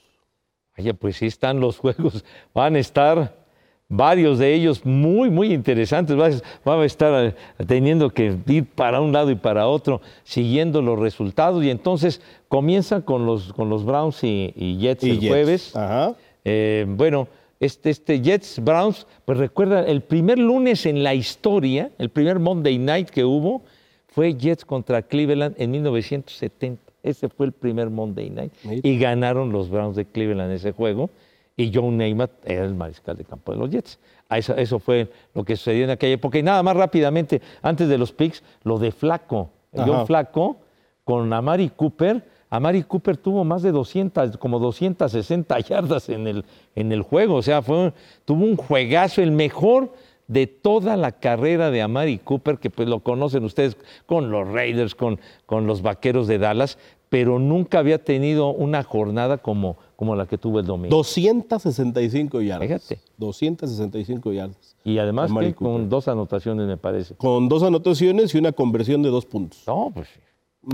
Oye, 0.77 0.93
pues 0.93 1.17
sí 1.17 1.25
están 1.25 1.59
los 1.59 1.77
juegos. 1.77 2.23
Van 2.53 2.75
a 2.75 2.79
estar 2.79 3.45
varios 3.87 4.39
de 4.39 4.53
ellos 4.53 4.85
muy, 4.85 5.29
muy 5.29 5.53
interesantes. 5.53 6.17
Van 6.65 6.79
a 6.79 6.85
estar 6.85 7.25
eh, 7.27 7.35
teniendo 7.67 8.09
que 8.09 8.37
ir 8.47 8.65
para 8.65 8.99
un 8.99 9.11
lado 9.13 9.31
y 9.31 9.35
para 9.35 9.67
otro, 9.67 10.01
siguiendo 10.23 10.81
los 10.81 10.99
resultados. 10.99 11.63
Y 11.63 11.69
entonces 11.69 12.21
comienzan 12.47 13.01
con 13.03 13.25
los, 13.25 13.53
con 13.53 13.69
los 13.69 13.85
Browns 13.85 14.23
y, 14.23 14.53
y 14.55 14.77
Jets 14.79 15.03
Y 15.03 15.09
el 15.11 15.19
Jets. 15.19 15.29
jueves. 15.31 15.75
Ajá. 15.75 16.15
Eh, 16.43 16.85
bueno, 16.89 17.27
este, 17.65 17.89
este 17.89 18.21
Jets 18.21 18.63
Browns, 18.63 19.07
pues 19.25 19.37
recuerda, 19.37 19.85
el 19.85 20.01
primer 20.01 20.39
lunes 20.39 20.85
en 20.85 21.03
la 21.03 21.13
historia, 21.13 21.91
el 21.97 22.09
primer 22.09 22.39
Monday 22.39 22.77
night 22.77 23.09
que 23.09 23.25
hubo, 23.25 23.63
fue 24.07 24.33
Jets 24.33 24.63
contra 24.63 25.01
Cleveland 25.01 25.55
en 25.57 25.71
1970. 25.71 26.81
Ese 27.03 27.29
fue 27.29 27.47
el 27.47 27.51
primer 27.51 27.89
Monday 27.89 28.29
night. 28.29 28.53
Y 28.63 28.97
ganaron 28.97 29.51
los 29.51 29.69
Browns 29.69 29.95
de 29.95 30.05
Cleveland 30.05 30.51
ese 30.53 30.71
juego. 30.71 31.09
Y 31.57 31.71
Joe 31.73 31.91
Namath 31.91 32.31
era 32.45 32.65
el 32.65 32.73
mariscal 32.73 33.15
de 33.15 33.25
campo 33.25 33.51
de 33.51 33.57
los 33.57 33.69
Jets. 33.69 33.99
Eso, 34.29 34.55
eso 34.55 34.79
fue 34.79 35.09
lo 35.33 35.43
que 35.43 35.55
sucedió 35.55 35.83
en 35.83 35.91
aquella 35.91 36.15
época. 36.15 36.39
Y 36.39 36.43
nada 36.43 36.63
más 36.63 36.75
rápidamente, 36.75 37.41
antes 37.61 37.87
de 37.87 37.97
los 37.97 38.11
picks, 38.11 38.43
lo 38.63 38.79
de 38.79 38.91
Flaco. 38.91 39.51
John 39.73 40.07
Flaco 40.07 40.57
con 41.03 41.31
Amari 41.31 41.69
Cooper. 41.69 42.23
Amari 42.49 42.83
Cooper 42.83 43.17
tuvo 43.17 43.43
más 43.43 43.63
de 43.63 43.71
200, 43.71 44.37
como 44.37 44.59
260 44.59 45.59
yardas 45.59 46.09
en 46.09 46.27
el, 46.27 46.45
en 46.75 46.91
el 46.91 47.01
juego. 47.01 47.35
O 47.35 47.41
sea, 47.41 47.61
fue, 47.61 47.93
tuvo 48.23 48.45
un 48.45 48.55
juegazo, 48.55 49.21
el 49.21 49.31
mejor 49.31 49.91
de 50.27 50.47
toda 50.47 50.97
la 50.97 51.11
carrera 51.11 51.71
de 51.71 51.81
Amari 51.81 52.17
Cooper, 52.17 52.57
que 52.57 52.69
pues 52.69 52.87
lo 52.87 53.01
conocen 53.01 53.43
ustedes 53.43 53.77
con 54.05 54.31
los 54.31 54.47
Raiders, 54.47 54.95
con, 54.95 55.19
con 55.45 55.67
los 55.67 55.81
Vaqueros 55.81 56.27
de 56.27 56.39
Dallas, 56.39 56.77
pero 57.09 57.39
nunca 57.39 57.79
había 57.79 58.03
tenido 58.03 58.49
una 58.49 58.83
jornada 58.83 59.37
como, 59.37 59.77
como 59.95 60.15
la 60.15 60.25
que 60.25 60.37
tuvo 60.37 60.59
el 60.59 60.65
domingo. 60.65 60.95
265 60.95 62.41
yardas. 62.41 62.67
Fíjate. 62.67 62.99
265 63.17 64.33
yardas. 64.33 64.75
Y 64.83 64.97
además 64.97 65.31
con 65.55 65.89
dos 65.89 66.07
anotaciones, 66.07 66.67
me 66.67 66.77
parece. 66.77 67.15
Con 67.15 67.47
dos 67.47 67.63
anotaciones 67.63 68.33
y 68.33 68.37
una 68.37 68.51
conversión 68.51 69.01
de 69.03 69.09
dos 69.09 69.25
puntos. 69.25 69.63
No, 69.67 69.91
pues 69.93 70.09
sí. 70.09 70.19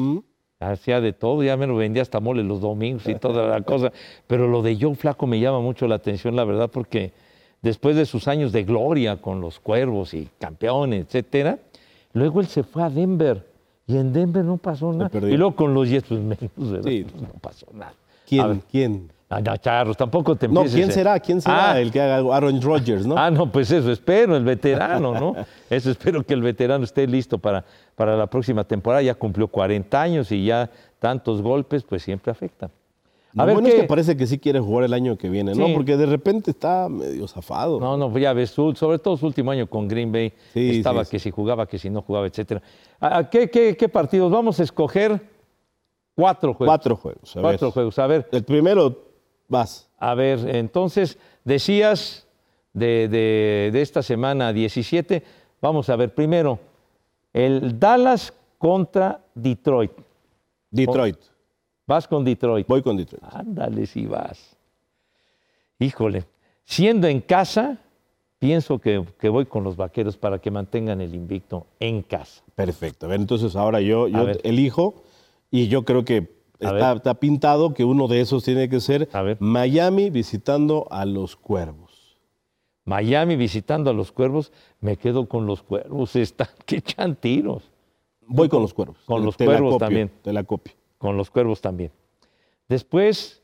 Mm. 0.02 0.20
Hacía 0.62 1.02
de 1.02 1.12
todo, 1.12 1.44
ya 1.44 1.58
me 1.58 1.66
lo 1.66 1.76
vendía 1.76 2.04
hasta 2.04 2.20
mole 2.20 2.44
los 2.44 2.62
domingos 2.62 3.08
y 3.08 3.16
toda 3.16 3.48
la 3.48 3.62
cosa. 3.62 3.92
Pero 4.28 4.48
lo 4.48 4.62
de 4.62 4.78
Joe 4.80 4.96
Flaco 4.96 5.26
me 5.26 5.40
llama 5.40 5.60
mucho 5.60 5.88
la 5.88 5.96
atención, 5.96 6.36
la 6.36 6.46
verdad, 6.46 6.70
porque 6.72 7.12
después 7.62 7.96
de 7.96 8.06
sus 8.06 8.28
años 8.28 8.52
de 8.52 8.64
gloria 8.64 9.18
con 9.18 9.42
los 9.42 9.60
cuervos 9.60 10.14
y 10.14 10.30
campeones, 10.40 11.06
etcétera, 11.08 11.58
luego 12.14 12.42
él 12.42 12.48
se 12.48 12.64
fue 12.64 12.84
a 12.84 12.90
Denver 12.90 13.44
y 13.88 13.98
en 13.98 14.14
Denver 14.14 14.46
no 14.46 14.58
pasó 14.58 14.94
nada. 14.94 15.10
Y 15.14 15.36
luego 15.36 15.56
con 15.56 15.74
los 15.74 15.90
Jets, 15.90 16.08
pues 16.08 16.22
menos, 16.22 16.42
no 16.56 17.40
pasó 17.42 17.66
nada. 17.74 17.94
¿Quién? 18.28 18.64
¿Quién? 18.72 19.12
Ah, 19.34 19.40
no, 19.40 19.56
Charros, 19.58 19.96
tampoco 19.96 20.36
te 20.36 20.48
No, 20.48 20.62
empieces. 20.62 20.76
¿quién 20.78 20.90
eh. 20.90 20.94
será? 20.94 21.20
¿Quién 21.20 21.40
será 21.42 21.72
Ah, 21.72 21.80
el 21.80 21.90
que 21.92 22.02
haga 22.02 22.18
algo? 22.18 22.34
Aaron 22.34 22.62
Rodgers, 22.62 23.06
¿no? 23.06 23.16
Ah, 23.18 23.32
no, 23.32 23.50
pues 23.50 23.72
eso 23.72 23.90
espero, 23.92 24.36
el 24.36 24.44
veterano, 24.44 25.14
¿no? 25.14 25.36
Eso 25.70 25.90
espero 25.90 26.22
que 26.26 26.34
el 26.34 26.42
veterano 26.42 26.84
esté 26.84 27.08
listo 27.08 27.38
para, 27.38 27.64
para 27.96 28.18
la 28.18 28.28
próxima 28.28 28.66
temporada. 28.66 29.02
Ya 29.02 29.16
cumplió 29.16 29.48
40 29.48 30.02
años 30.02 30.32
y 30.34 30.46
ya 30.46 30.70
tantos 31.00 31.42
golpes, 31.42 31.84
pues 31.84 32.04
siempre 32.04 32.30
afectan. 32.30 32.70
A 33.34 33.44
Lo 33.44 33.46
ver 33.46 33.56
bueno 33.56 33.70
qué. 33.70 33.76
es 33.76 33.82
que 33.84 33.88
parece 33.88 34.18
que 34.18 34.28
sí 34.28 34.38
quiere 34.38 34.60
jugar 34.60 34.84
el 34.84 34.94
año 34.94 35.18
que 35.18 35.30
viene, 35.30 35.56
¿no? 35.56 35.66
Sí. 35.68 35.74
Porque 35.74 35.96
de 35.96 36.06
repente 36.08 36.52
está 36.52 36.90
medio 36.90 37.26
zafado. 37.30 37.80
No, 37.80 37.96
no, 37.96 38.18
ya 38.18 38.34
ves, 38.34 38.50
sobre 38.52 39.00
todo 39.00 39.16
su 39.16 39.26
último 39.26 39.52
año 39.52 39.66
con 39.68 39.88
Green 39.88 40.12
Bay, 40.12 40.34
Sí, 40.54 40.72
estaba 40.80 41.06
sí, 41.06 41.12
que 41.12 41.20
si 41.20 41.32
jugaba, 41.32 41.66
que 41.66 41.80
si 41.80 41.90
no 41.90 42.02
jugaba, 42.02 42.28
etcétera. 42.28 42.62
¿A- 43.00 43.20
a 43.20 43.30
¿Qué, 43.30 43.50
qué, 43.50 43.78
qué 43.78 43.88
partidos? 43.88 44.30
Vamos 44.30 44.60
a 44.60 44.64
escoger 44.64 45.22
cuatro 46.14 46.54
juegos. 46.54 46.70
Cuatro 46.76 46.96
juegos. 46.98 47.38
A 47.38 47.42
Cuatro 47.42 47.68
ver. 47.68 47.74
juegos. 47.74 48.00
A 48.00 48.08
ver, 48.08 48.28
El 48.34 48.44
primero, 48.44 49.11
vas. 49.52 49.88
a 50.00 50.16
ver, 50.16 50.40
entonces, 50.56 51.18
decías 51.44 52.26
de, 52.74 53.08
de- 53.08 53.70
de 53.72 53.82
esta 53.82 54.02
semana 54.02 54.52
17, 54.54 55.24
vamos 55.62 55.90
a 55.90 55.96
ver, 55.96 56.14
primero, 56.16 56.58
el 57.34 57.78
Dallas 57.80 58.34
contra 58.58 59.24
Detroit. 59.36 59.92
Detroit. 60.72 61.18
Vas 61.86 62.08
con 62.08 62.24
Detroit. 62.24 62.68
Voy 62.68 62.82
con 62.82 62.96
Detroit. 62.98 63.24
Ándale 63.34 63.86
si 63.86 64.06
vas. 64.06 64.56
Híjole, 65.80 66.24
siendo 66.64 67.08
en 67.08 67.22
casa, 67.22 67.78
pienso 68.40 68.80
que, 68.80 69.04
que 69.20 69.30
voy 69.30 69.46
con 69.46 69.64
los 69.64 69.76
vaqueros 69.76 70.16
para 70.16 70.40
que 70.40 70.52
mantengan 70.52 71.02
el 71.02 71.14
invicto 71.16 71.66
en 71.80 72.04
casa. 72.04 72.44
Perfecto. 72.56 73.06
A 73.06 73.10
ver, 73.10 73.20
entonces 73.20 73.56
ahora 73.56 73.82
yo, 73.82 74.08
yo 74.08 74.28
elijo 74.44 75.04
y 75.50 75.68
yo 75.68 75.84
creo 75.84 76.06
que 76.06 76.41
está, 76.62 77.14
pintado 77.16 77.74
que 77.74 77.84
uno 77.84 78.08
de 78.08 78.22
esos 78.22 78.44
tiene 78.44 78.70
que 78.70 78.80
ser 78.80 79.10
A 79.14 79.22
ver. 79.22 79.38
Miami 79.40 80.10
visitando 80.10 80.88
a 80.92 81.06
los 81.06 81.36
Cuervos. 81.36 82.18
Miami 82.86 83.36
visitando 83.36 83.92
a 83.92 83.94
los 83.94 84.12
cuervos, 84.12 84.52
me 84.80 84.98
quedo 84.98 85.28
con 85.30 85.46
los 85.46 85.62
cuervos, 85.64 86.16
están 86.16 86.48
que 86.66 86.78
echan 86.78 87.16
tiros. 87.16 87.70
Voy 88.26 88.50
con 88.50 88.62
los 88.62 88.74
Cuervos. 88.74 88.98
Con 89.06 89.24
los 89.26 89.38
te 89.38 89.46
la 89.46 89.52
Cuervos 89.52 89.74
copio, 89.74 89.88
también. 89.88 90.12
Te 90.24 90.34
la 90.34 90.44
copio. 90.44 90.74
con 90.98 91.18
los 91.18 91.30
cuervos 91.30 91.62
también. 91.62 91.92
Después, 92.70 93.42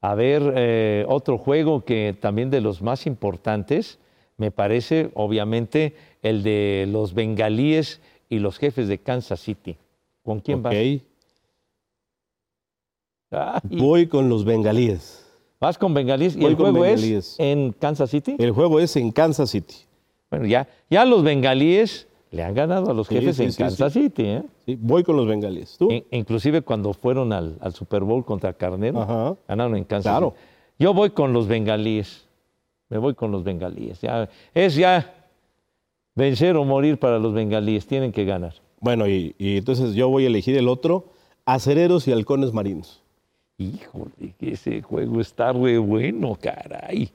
a 0.00 0.14
ver, 0.14 0.52
eh, 0.56 1.04
otro 1.08 1.38
juego 1.38 1.84
que 1.84 2.16
también 2.18 2.48
de 2.50 2.60
los 2.60 2.82
más 2.82 3.06
importantes, 3.06 3.98
me 4.36 4.50
parece, 4.50 5.10
obviamente, 5.14 5.94
el 6.22 6.42
de 6.42 6.86
los 6.88 7.14
bengalíes 7.14 8.00
y 8.28 8.38
los 8.38 8.58
jefes 8.58 8.88
de 8.88 8.98
Kansas 8.98 9.40
City. 9.40 9.76
¿Con 10.22 10.40
quién 10.40 10.58
Ok. 10.58 10.64
vas? 10.64 10.74
Voy 13.64 14.06
con 14.06 14.28
los 14.28 14.44
Bengalíes. 14.44 15.18
¿Vas 15.60 15.78
con 15.78 15.94
bengalíes? 15.94 16.34
¿Y 16.36 16.44
el 16.44 16.56
juego 16.56 16.80
bengalíes. 16.80 17.34
es 17.34 17.36
en 17.38 17.72
Kansas 17.72 18.10
City? 18.10 18.34
El 18.38 18.50
juego 18.50 18.80
es 18.80 18.96
en 18.96 19.12
Kansas 19.12 19.50
City. 19.50 19.76
Bueno, 20.28 20.46
ya, 20.46 20.66
ya 20.90 21.04
los 21.04 21.22
bengalíes 21.22 22.08
le 22.32 22.42
han 22.42 22.52
ganado 22.54 22.90
a 22.90 22.94
los 22.94 23.06
Sí, 23.06 23.14
jefes 23.14 23.36
sí, 23.36 23.44
en 23.44 23.52
sí, 23.52 23.58
Kansas 23.62 23.92
City. 23.92 24.24
¿eh? 24.24 24.42
Voy 24.80 25.04
con 25.04 25.16
los 25.16 25.26
Bengalíes. 25.28 25.76
¿Tú? 25.78 25.88
In- 25.90 26.04
inclusive 26.10 26.62
cuando 26.62 26.92
fueron 26.94 27.32
al, 27.32 27.58
al 27.60 27.72
Super 27.74 28.02
Bowl 28.02 28.24
contra 28.24 28.52
Carnero, 28.54 29.02
Ajá. 29.02 29.36
ganaron 29.46 29.76
en 29.76 29.84
Kansas. 29.84 30.10
Claro. 30.10 30.30
City. 30.36 30.74
Yo 30.80 30.94
voy 30.94 31.10
con 31.10 31.32
los 31.32 31.46
bengalíes. 31.46 32.26
Me 32.88 32.98
voy 32.98 33.14
con 33.14 33.30
los 33.30 33.44
bengalíes. 33.44 34.00
Ya, 34.00 34.28
es 34.54 34.74
ya 34.74 35.14
vencer 36.16 36.56
o 36.56 36.64
morir 36.64 36.98
para 36.98 37.18
los 37.20 37.32
bengalíes. 37.34 37.86
Tienen 37.86 38.10
que 38.10 38.24
ganar. 38.24 38.54
Bueno, 38.80 39.06
y, 39.06 39.34
y 39.38 39.58
entonces 39.58 39.94
yo 39.94 40.08
voy 40.08 40.24
a 40.24 40.26
elegir 40.26 40.56
el 40.58 40.66
otro, 40.68 41.04
Acereros 41.44 42.08
y 42.08 42.12
Halcones 42.12 42.52
Marinos. 42.52 43.01
Híjole, 43.58 44.34
que 44.38 44.52
ese 44.52 44.82
juego 44.82 45.20
está 45.20 45.52
re 45.52 45.78
bueno, 45.78 46.36
caray. 46.40 47.10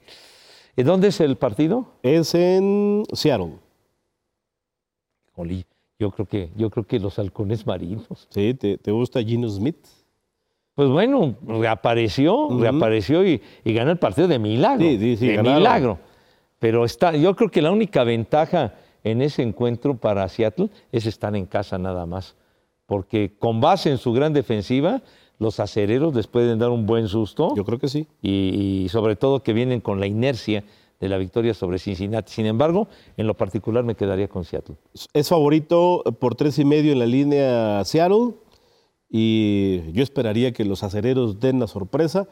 ¿Y 0.75 0.83
dónde 0.83 1.07
es 1.09 1.19
el 1.19 1.35
partido? 1.35 1.88
Es 2.03 2.35
en 2.35 3.03
Seattle. 3.11 3.53
Jolí, 5.33 5.65
yo 5.99 6.11
creo 6.11 6.27
que, 6.27 6.49
yo 6.55 6.69
creo 6.69 6.85
que 6.85 6.99
los 6.99 7.17
halcones 7.19 7.65
marinos. 7.65 8.27
¿Sí? 8.29 8.53
¿Te, 8.53 8.77
te 8.77 8.91
gusta 8.91 9.21
Gino 9.23 9.49
Smith? 9.49 9.77
Pues 10.75 10.89
bueno, 10.89 11.35
reapareció, 11.47 12.49
reapareció 12.59 13.25
y, 13.25 13.41
y 13.63 13.73
ganó 13.73 13.89
el 13.89 13.97
partido 13.97 14.27
de 14.27 14.38
milagro. 14.38 14.85
Sí, 14.85 14.99
sí, 14.99 15.17
sí, 15.17 15.27
de 15.27 15.35
ganaron. 15.38 15.57
milagro. 15.57 15.99
Pero 16.59 16.85
está, 16.85 17.15
yo 17.15 17.35
creo 17.35 17.49
que 17.49 17.63
la 17.63 17.71
única 17.71 18.03
ventaja 18.03 18.75
en 19.03 19.23
ese 19.23 19.41
encuentro 19.41 19.97
para 19.97 20.27
Seattle 20.29 20.69
es 20.91 21.07
estar 21.07 21.35
en 21.35 21.47
casa 21.47 21.79
nada 21.79 22.05
más. 22.05 22.35
Porque 22.85 23.33
con 23.39 23.59
base 23.59 23.89
en 23.89 23.97
su 23.97 24.13
gran 24.13 24.33
defensiva, 24.33 25.01
los 25.39 25.59
acereros 25.59 26.15
les 26.15 26.27
pueden 26.27 26.59
dar 26.59 26.69
un 26.69 26.85
buen 26.85 27.07
susto 27.07 27.53
Yo 27.55 27.63
creo 27.63 27.79
que 27.79 27.88
sí. 27.88 28.07
y, 28.21 28.83
y 28.85 28.89
sobre 28.89 29.15
todo 29.15 29.43
que 29.43 29.53
vienen 29.53 29.81
con 29.81 29.99
la 29.99 30.07
inercia 30.07 30.63
de 30.99 31.09
la 31.09 31.17
victoria 31.17 31.53
sobre 31.53 31.77
Cincinnati. 31.77 32.31
Sin 32.31 32.47
embargo, 32.47 32.88
en 33.17 33.27
lo 33.27 33.35
particular 33.35 33.83
me 33.83 33.95
quedaría 33.95 34.27
con 34.27 34.45
Seattle. 34.45 34.77
Es 35.13 35.29
favorito 35.29 36.03
por 36.19 36.35
tres 36.35 36.57
y 36.57 36.65
medio 36.65 36.91
en 36.91 36.99
la 36.99 37.05
línea 37.05 37.83
Seattle 37.85 38.33
y 39.09 39.91
yo 39.93 40.03
esperaría 40.03 40.51
que 40.53 40.65
los 40.65 40.83
acereros 40.83 41.39
den 41.39 41.59
la 41.59 41.67
sorpresa. 41.67 42.27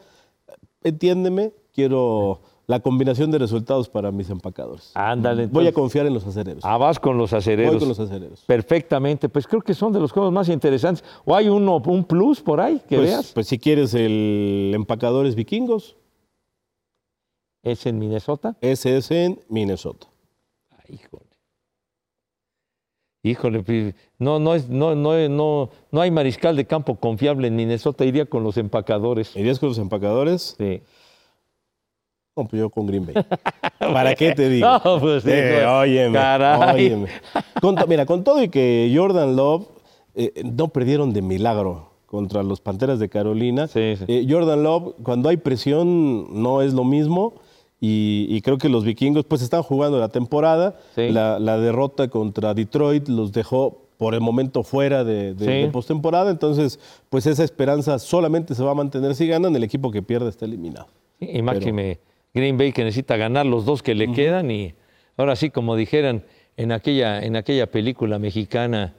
Entiéndeme, 0.82 1.52
quiero 1.72 2.40
la 2.68 2.80
combinación 2.80 3.30
de 3.30 3.38
resultados 3.38 3.88
para 3.88 4.10
mis 4.10 4.28
empacadores. 4.28 4.90
Ándale. 4.94 5.46
Voy 5.46 5.66
a 5.66 5.68
entonces. 5.68 5.74
confiar 5.74 6.06
en 6.06 6.14
los 6.14 6.26
acereros. 6.26 6.64
Ah, 6.64 6.76
vas 6.78 6.98
con 6.98 7.16
los 7.16 7.32
acereros. 7.32 7.74
Voy 7.74 7.78
con 7.80 7.88
los 7.88 8.00
acereros. 8.00 8.42
Perfectamente, 8.44 9.28
pues 9.28 9.46
creo 9.46 9.62
que 9.62 9.72
son 9.74 9.92
de 9.92 10.00
los 10.00 10.10
juegos 10.10 10.32
más 10.32 10.48
interesantes. 10.48 11.04
¿O 11.24 11.34
hay 11.36 11.48
uno, 11.48 11.76
un 11.76 12.04
plus 12.04 12.40
por 12.40 12.60
ahí 12.60 12.80
que 12.88 12.96
Pues, 12.96 13.08
veas? 13.10 13.32
pues 13.32 13.46
si 13.46 13.58
quieres 13.58 13.94
el 13.94 14.72
empacadores 14.74 15.34
vikingos, 15.36 15.96
¿Es 17.62 17.84
en 17.86 17.98
Minnesota? 17.98 18.56
ese 18.60 18.96
es 18.96 19.10
en 19.10 19.40
Minnesota. 19.48 20.06
Ay, 20.70 20.94
híjole. 20.96 21.26
Híjole, 23.22 23.62
pues, 23.64 23.94
no, 24.20 24.38
no, 24.38 24.54
es, 24.54 24.68
no, 24.68 24.94
no, 24.94 25.28
no, 25.28 25.70
no 25.90 26.00
hay 26.00 26.10
mariscal 26.12 26.54
de 26.54 26.64
campo 26.66 26.94
confiable 27.00 27.48
en 27.48 27.56
Minnesota, 27.56 28.04
iría 28.04 28.26
con 28.26 28.44
los 28.44 28.56
empacadores. 28.56 29.34
¿Irías 29.34 29.58
con 29.58 29.70
los 29.70 29.78
empacadores? 29.78 30.54
Sí. 30.58 30.80
Yo 32.52 32.68
con 32.70 32.86
Green 32.86 33.06
Bay. 33.06 33.14
¿Para 33.78 34.14
qué 34.14 34.32
te 34.34 34.48
digo? 34.48 34.66
No, 34.84 35.00
pues, 35.00 35.22
sí, 35.22 35.30
Eh, 35.32 35.60
no. 35.64 35.78
óyeme, 35.78 36.18
óyeme. 36.74 37.08
Con 37.60 37.76
mira, 37.88 38.04
con 38.04 38.24
todo 38.24 38.42
y 38.42 38.48
que 38.48 38.92
Jordan 38.94 39.36
Love 39.36 39.66
eh, 40.14 40.32
no 40.44 40.68
perdieron 40.68 41.12
de 41.12 41.22
milagro 41.22 41.90
contra 42.06 42.42
los 42.42 42.60
Panteras 42.60 42.98
de 42.98 43.08
Carolina. 43.08 43.66
Sí, 43.68 43.96
sí. 43.96 44.04
Eh, 44.06 44.26
Jordan 44.28 44.62
Love, 44.62 44.94
cuando 45.02 45.28
hay 45.30 45.38
presión, 45.38 46.42
no 46.42 46.60
es 46.62 46.74
lo 46.74 46.84
mismo. 46.84 47.34
Y, 47.80 48.26
y 48.30 48.40
creo 48.40 48.56
que 48.58 48.68
los 48.70 48.84
vikingos 48.84 49.24
pues 49.24 49.42
están 49.42 49.62
jugando 49.62 49.98
la 49.98 50.08
temporada. 50.08 50.76
Sí. 50.94 51.08
La, 51.10 51.38
la 51.38 51.58
derrota 51.58 52.08
contra 52.08 52.52
Detroit 52.54 53.08
los 53.08 53.32
dejó 53.32 53.82
por 53.98 54.14
el 54.14 54.20
momento 54.20 54.62
fuera 54.62 55.04
de, 55.04 55.34
de- 55.34 55.44
Sí. 55.44 55.50
de 55.66 55.68
postemporada. 55.68 56.30
Entonces, 56.30 56.78
pues 57.08 57.26
esa 57.26 57.44
esperanza 57.44 57.98
solamente 57.98 58.54
se 58.54 58.62
va 58.62 58.72
a 58.72 58.74
mantener 58.74 59.14
si 59.14 59.26
ganan. 59.26 59.56
El 59.56 59.64
equipo 59.64 59.90
que 59.90 60.02
pierde 60.02 60.28
está 60.28 60.44
eliminado. 60.44 60.86
Y 61.20 61.40
máxime 61.40 61.98
Green 62.36 62.58
Bay 62.58 62.72
que 62.72 62.84
necesita 62.84 63.16
ganar 63.16 63.46
los 63.46 63.64
dos 63.64 63.82
que 63.82 63.94
le 63.94 64.12
quedan 64.12 64.50
y 64.50 64.74
ahora 65.16 65.36
sí, 65.36 65.48
como 65.48 65.74
dijeran 65.74 66.22
en 66.58 66.70
aquella, 66.70 67.22
en 67.22 67.34
aquella 67.34 67.70
película 67.70 68.18
mexicana, 68.18 68.94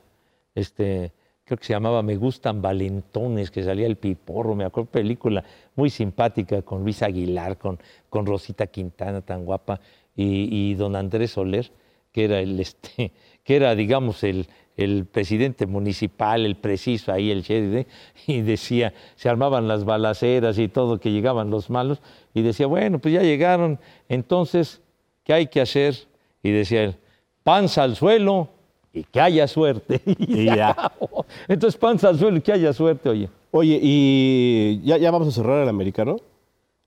este, 0.55 1.11
creo 1.45 1.59
que 1.59 1.65
se 1.65 1.73
llamaba 1.73 2.01
Me 2.01 2.15
gustan 2.15 2.63
valentones, 2.63 3.51
que 3.51 3.61
salía 3.61 3.85
el 3.85 3.97
piporro, 3.97 4.55
me 4.55 4.65
acuerdo, 4.65 4.89
película 4.89 5.43
muy 5.75 5.91
simpática 5.91 6.63
con 6.63 6.83
Luis 6.83 7.03
Aguilar, 7.03 7.59
con, 7.59 7.77
con 8.09 8.25
Rosita 8.25 8.65
Quintana 8.65 9.21
tan 9.21 9.45
guapa 9.45 9.81
y, 10.15 10.71
y 10.71 10.73
don 10.73 10.95
Andrés 10.95 11.29
Soler, 11.29 11.71
que 12.11 12.23
era 12.23 12.39
el 12.39 12.59
este, 12.59 13.11
que 13.43 13.55
era, 13.55 13.75
digamos, 13.75 14.23
el, 14.23 14.47
el 14.77 15.05
presidente 15.05 15.65
municipal, 15.65 16.45
el 16.45 16.55
preciso 16.55 17.11
ahí, 17.11 17.31
el 17.31 17.41
sheriff, 17.41 17.75
¿eh? 17.75 17.87
y 18.27 18.41
decía, 18.41 18.93
se 19.15 19.27
armaban 19.27 19.67
las 19.67 19.83
balaceras 19.83 20.57
y 20.59 20.67
todo, 20.67 20.99
que 20.99 21.11
llegaban 21.11 21.49
los 21.49 21.69
malos, 21.69 21.99
y 22.33 22.43
decía, 22.43 22.67
bueno, 22.67 22.99
pues 22.99 23.13
ya 23.13 23.21
llegaron, 23.21 23.79
entonces, 24.07 24.81
¿qué 25.23 25.33
hay 25.33 25.47
que 25.47 25.59
hacer? 25.59 25.95
Y 26.43 26.51
decía 26.51 26.83
él, 26.83 26.95
panza 27.43 27.83
al 27.83 27.95
suelo 27.95 28.49
y 28.93 29.03
que 29.03 29.19
haya 29.19 29.47
suerte. 29.47 30.01
Y 30.19 30.45
ya. 30.45 30.75
Entonces, 31.47 31.77
panza 31.79 32.09
al 32.09 32.17
suelo 32.17 32.37
y 32.37 32.41
que 32.41 32.51
haya 32.51 32.73
suerte, 32.73 33.09
oye. 33.09 33.29
Oye, 33.51 33.79
y 33.81 34.81
ya, 34.83 34.97
ya 34.97 35.09
vamos 35.11 35.29
a 35.29 35.31
cerrar 35.31 35.63
el 35.63 35.69
americano. 35.69 36.17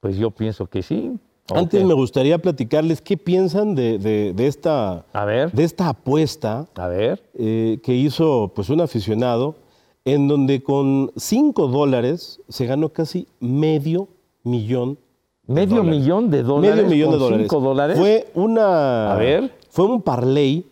Pues 0.00 0.16
yo 0.16 0.30
pienso 0.30 0.66
que 0.66 0.82
sí. 0.82 1.18
Antes 1.58 1.84
me 1.84 1.94
gustaría 1.94 2.38
platicarles 2.38 3.00
qué 3.00 3.16
piensan 3.16 3.74
de, 3.74 3.98
de- 3.98 4.32
de 4.34 4.46
esta, 4.46 5.04
A 5.12 5.24
ver, 5.24 5.52
de 5.52 5.64
esta 5.64 5.88
apuesta 5.88 6.66
a 6.74 6.88
ver. 6.88 7.22
eh, 7.34 7.78
que 7.82 7.94
hizo 7.94 8.52
pues, 8.54 8.68
un 8.70 8.80
aficionado, 8.80 9.56
en 10.04 10.28
donde 10.28 10.62
con 10.62 11.12
5 11.16 11.68
dólares 11.68 12.40
se 12.48 12.66
ganó 12.66 12.88
casi 12.90 13.26
medio 13.40 14.08
millón. 14.44 14.98
de 15.46 15.54
Medio 15.54 15.76
dólares. 15.78 16.00
millón 16.00 16.30
de 16.30 16.42
dólares. 16.42 16.76
Medio 16.76 16.88
millón 16.90 17.10
de 17.12 17.18
dólares. 17.18 17.46
Cinco 17.50 17.60
dólares. 17.60 17.98
Fue 17.98 18.28
una. 18.34 19.12
A 19.12 19.16
ver. 19.16 19.52
Fue 19.68 19.84
un 19.86 20.00
parlay 20.02 20.64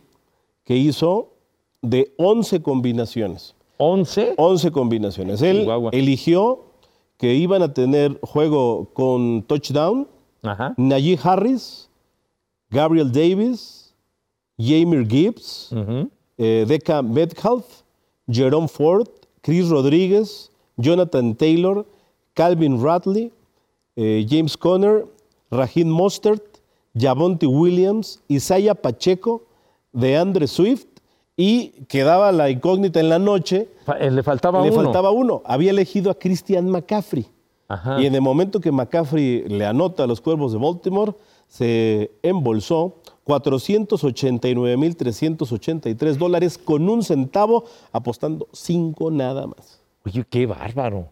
que 0.64 0.76
hizo 0.76 1.28
de 1.82 2.12
11 2.16 2.62
combinaciones. 2.62 3.54
11. 3.76 4.34
11 4.36 4.70
combinaciones. 4.72 5.40
Él 5.42 5.60
Chihuahua. 5.60 5.90
eligió 5.92 6.60
que 7.16 7.34
iban 7.34 7.62
a 7.62 7.72
tener 7.74 8.18
juego 8.22 8.88
con 8.92 9.42
touchdown, 9.42 10.08
Ajá. 10.48 10.74
Najee 10.76 11.18
Harris, 11.22 11.88
Gabriel 12.70 13.10
Davis, 13.10 13.92
Jamir 14.58 15.06
Gibbs, 15.06 15.70
Ujú. 15.72 16.08
eh, 16.38 16.64
Deca 16.66 17.02
Metcalf, 17.02 17.64
Jerome 18.30 18.68
Ford, 18.68 19.08
Chris 19.42 19.68
Rodríguez, 19.68 20.50
Jonathan 20.76 21.34
Taylor, 21.34 21.84
Calvin 22.34 22.80
Ratley, 22.82 23.30
eh, 23.96 24.26
James 24.28 24.56
Conner, 24.56 25.04
Raheem 25.50 25.88
Mostert, 25.88 26.42
Javonte 26.94 27.46
Williams, 27.46 28.20
Isaiah 28.28 28.74
Pacheco, 28.74 29.42
DeAndre 29.92 30.46
Swift 30.46 30.86
y 31.36 31.68
quedaba 31.88 32.30
la 32.32 32.50
incógnita 32.50 33.00
en 33.00 33.08
la 33.08 33.18
noche. 33.18 33.68
Eh, 33.98 34.10
Le 34.10 34.22
faltaba 34.22 34.60
le 34.62 34.70
uno. 34.70 34.82
faltaba 34.82 35.10
uno. 35.10 35.42
Había 35.44 35.70
elegido 35.70 36.10
a 36.10 36.14
Christian 36.14 36.68
McCaffrey. 36.70 37.26
Ajá. 37.68 38.00
Y 38.00 38.06
en 38.06 38.14
el 38.14 38.22
momento 38.22 38.60
que 38.60 38.72
McCaffrey 38.72 39.44
le 39.48 39.66
anota 39.66 40.04
a 40.04 40.06
los 40.06 40.20
Cuervos 40.20 40.52
de 40.52 40.58
Baltimore, 40.58 41.14
se 41.46 42.10
embolsó 42.22 42.96
489.383 43.26 46.16
dólares 46.16 46.58
con 46.58 46.88
un 46.88 47.02
centavo, 47.02 47.64
apostando 47.92 48.48
cinco 48.52 49.10
nada 49.10 49.46
más. 49.46 49.80
Oye, 50.06 50.24
qué 50.28 50.46
bárbaro, 50.46 51.08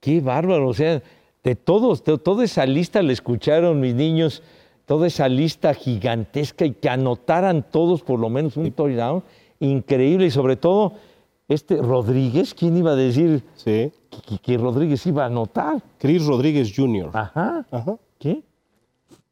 qué 0.00 0.20
bárbaro. 0.20 0.68
O 0.68 0.74
sea, 0.74 1.02
de 1.42 1.56
todos, 1.56 2.04
de 2.04 2.18
toda 2.18 2.44
esa 2.44 2.66
lista 2.66 3.02
le 3.02 3.14
escucharon 3.14 3.80
mis 3.80 3.94
niños, 3.94 4.42
toda 4.84 5.06
esa 5.06 5.26
lista 5.28 5.72
gigantesca 5.72 6.66
y 6.66 6.72
que 6.72 6.90
anotaran 6.90 7.64
todos 7.70 8.02
por 8.02 8.20
lo 8.20 8.28
menos 8.28 8.58
un 8.58 8.70
touchdown. 8.70 9.22
Increíble 9.60 10.26
y 10.26 10.30
sobre 10.30 10.56
todo, 10.56 10.92
este 11.48 11.76
Rodríguez, 11.76 12.54
¿quién 12.54 12.76
iba 12.76 12.92
a 12.92 12.96
decir 12.96 13.42
Sí. 13.56 13.92
Que, 14.22 14.38
que 14.38 14.58
Rodríguez 14.58 15.04
iba 15.06 15.24
a 15.24 15.26
anotar? 15.26 15.82
Chris 15.98 16.24
Rodríguez 16.26 16.72
Jr. 16.74 17.10
Ajá. 17.12 17.64
Ajá. 17.70 17.96
¿Qué? 18.18 18.42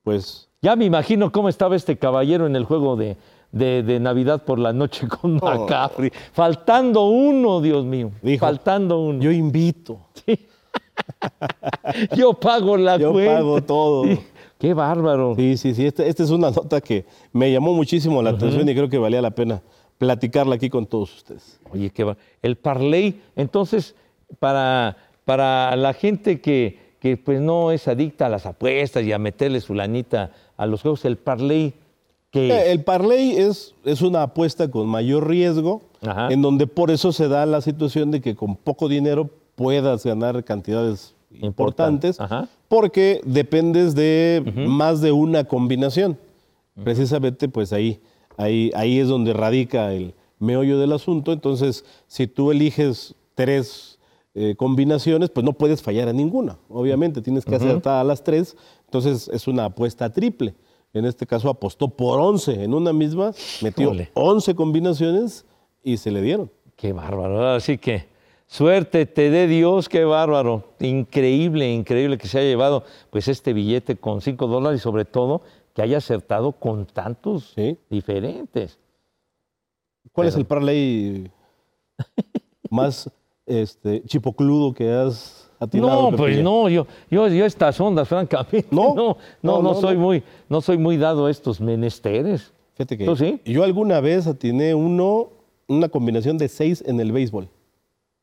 Pues 0.02 0.48
Ya 0.60 0.76
me 0.76 0.84
imagino 0.84 1.30
cómo 1.32 1.48
estaba 1.48 1.76
este 1.76 1.96
caballero 1.98 2.46
en 2.46 2.56
el 2.56 2.64
juego 2.64 2.96
de, 2.96 3.16
de- 3.52 3.82
de 3.82 4.00
Navidad 4.00 4.44
por 4.44 4.58
la 4.58 4.72
noche 4.72 5.06
con 5.08 5.34
McCaffrey. 5.34 6.10
Faltando 6.32 7.06
uno, 7.06 7.60
Dios 7.60 7.84
mío. 7.84 8.10
Dijo, 8.22 8.44
faltando 8.46 8.98
uno. 9.00 9.20
yo 9.22 9.30
invito, 9.32 9.98
Yo 12.16 12.34
pago 12.34 12.76
la 12.76 12.96
yo 12.98 13.12
cuenta. 13.12 13.34
pago 13.36 13.62
todo. 13.62 14.04
Sí, 14.04 14.18
Qué 14.58 14.74
bárbaro. 14.74 15.34
Sí, 15.36 15.56
sí, 15.56 15.74
sí. 15.74 15.86
Esta 15.86 16.04
este 16.06 16.22
es 16.22 16.30
una 16.30 16.50
nota 16.50 16.80
que 16.80 17.04
me 17.32 17.50
llamó 17.50 17.72
muchísimo 17.74 18.22
la 18.22 18.30
atención 18.30 18.68
y 18.68 18.74
creo 18.74 18.88
que 18.88 18.98
valía 18.98 19.20
la 19.20 19.32
pena 19.32 19.60
platicarla 19.98 20.54
aquí 20.54 20.70
con 20.70 20.86
todos 20.86 21.14
ustedes. 21.16 21.60
Oye, 21.72 21.90
qué 21.90 22.04
va. 22.04 22.16
El 22.40 22.56
parlay, 22.56 23.20
entonces, 23.34 23.94
para, 24.38 24.96
para 25.24 25.74
la 25.76 25.92
gente 25.92 26.40
que, 26.40 26.78
que 27.00 27.16
pues 27.16 27.40
no 27.40 27.70
es 27.72 27.88
adicta 27.88 28.26
a 28.26 28.28
las 28.28 28.46
apuestas 28.46 29.04
y 29.04 29.12
a 29.12 29.18
meterle 29.18 29.60
su 29.60 29.74
lanita 29.74 30.30
a 30.56 30.66
los 30.66 30.82
juegos, 30.82 31.04
el 31.04 31.16
parlay, 31.16 31.74
que 32.30 32.48
Eh, 32.48 32.72
El 32.72 32.82
parlay 32.84 33.32
es, 33.32 33.74
es 33.84 34.00
una 34.02 34.22
apuesta 34.22 34.70
con 34.70 34.86
mayor 34.88 35.28
riesgo, 35.28 35.82
Ajá. 36.00 36.28
en 36.32 36.40
donde 36.42 36.66
por 36.66 36.90
eso 36.90 37.12
se 37.12 37.28
da 37.28 37.44
la 37.46 37.60
situación 37.60 38.10
de 38.10 38.20
que 38.20 38.34
con 38.34 38.56
poco 38.56 38.88
dinero 38.88 39.28
puedas 39.54 40.04
ganar 40.04 40.42
cantidades 40.44 41.14
importantes, 41.40 42.18
Ajá. 42.20 42.48
porque 42.68 43.20
dependes 43.24 43.94
de 43.94 44.42
más 44.66 45.00
de 45.00 45.12
una 45.12 45.44
combinación. 45.44 46.16
Precisamente, 46.84 47.48
pues 47.48 47.72
ahí, 47.72 48.00
ahí, 48.38 48.70
ahí 48.74 48.98
es 48.98 49.08
donde 49.08 49.34
radica 49.34 49.92
el 49.92 50.14
meollo 50.38 50.78
del 50.78 50.92
asunto. 50.92 51.32
Entonces, 51.32 51.84
si 52.06 52.26
tú 52.26 52.50
eliges 52.50 53.14
tres 53.34 53.98
eh, 54.34 54.54
combinaciones, 54.56 55.30
pues 55.30 55.44
no 55.44 55.52
puedes 55.52 55.82
fallar 55.82 56.08
a 56.08 56.12
ninguna. 56.12 56.58
Obviamente, 56.68 57.20
tienes 57.22 57.44
que 57.44 57.54
acertar 57.54 58.00
a 58.00 58.04
las 58.04 58.22
tres. 58.24 58.56
Entonces, 58.86 59.28
es 59.28 59.46
una 59.46 59.66
apuesta 59.66 60.10
triple. 60.10 60.54
En 60.94 61.04
este 61.04 61.26
caso, 61.26 61.48
apostó 61.48 61.88
por 61.88 62.18
11 62.20 62.64
en 62.64 62.74
una 62.74 62.92
misma, 62.92 63.32
metió 63.62 63.84
Híjole. 63.84 64.10
11 64.14 64.54
combinaciones 64.54 65.44
y 65.82 65.96
se 65.96 66.10
le 66.10 66.20
dieron. 66.22 66.50
Qué 66.76 66.92
bárbaro. 66.92 67.46
Así 67.54 67.78
que 67.78 68.06
suerte 68.46 69.06
te 69.06 69.30
dé 69.30 69.46
Dios, 69.46 69.88
qué 69.88 70.04
bárbaro. 70.04 70.64
Increíble, 70.80 71.72
increíble 71.72 72.18
que 72.18 72.26
se 72.28 72.38
haya 72.40 72.48
llevado 72.48 72.84
pues 73.10 73.28
este 73.28 73.52
billete 73.52 73.96
con 73.96 74.20
5 74.20 74.46
dólares 74.46 74.80
y 74.80 74.82
sobre 74.82 75.04
todo 75.04 75.42
que 75.74 75.80
haya 75.82 75.98
acertado 75.98 76.52
con 76.52 76.84
tantos 76.86 77.52
Sí. 77.54 77.78
diferentes. 77.88 78.78
¿Cuál 80.12 80.28
es 80.28 80.36
el 80.36 80.44
parlay 80.44 81.30
más 82.70 83.10
este, 83.60 84.02
chipocludo 84.04 84.72
que 84.72 84.90
has 84.90 85.50
atinado? 85.58 86.10
No, 86.10 86.16
pues 86.16 86.42
no, 86.42 86.68
yo, 86.68 86.86
yo, 87.10 87.28
yo 87.28 87.44
estas 87.44 87.80
ondas, 87.80 88.08
francamente. 88.08 88.68
¿No? 88.70 88.94
no, 88.94 89.16
no, 89.42 89.62
No, 89.62 89.74
soy 89.74 89.96
muy, 89.96 90.22
no 90.48 90.60
soy 90.60 90.78
muy 90.78 90.96
dado 90.96 91.26
a 91.26 91.30
estos 91.30 91.60
menesteres. 91.60 92.52
Fíjate 92.74 92.96
que 92.98 93.40
yo 93.44 93.64
alguna 93.64 94.00
vez 94.00 94.26
atiné 94.26 94.74
uno, 94.74 95.28
una 95.68 95.88
combinación 95.88 96.38
de 96.38 96.48
seis 96.48 96.82
en 96.86 97.00
el 97.00 97.12
béisbol. 97.12 97.48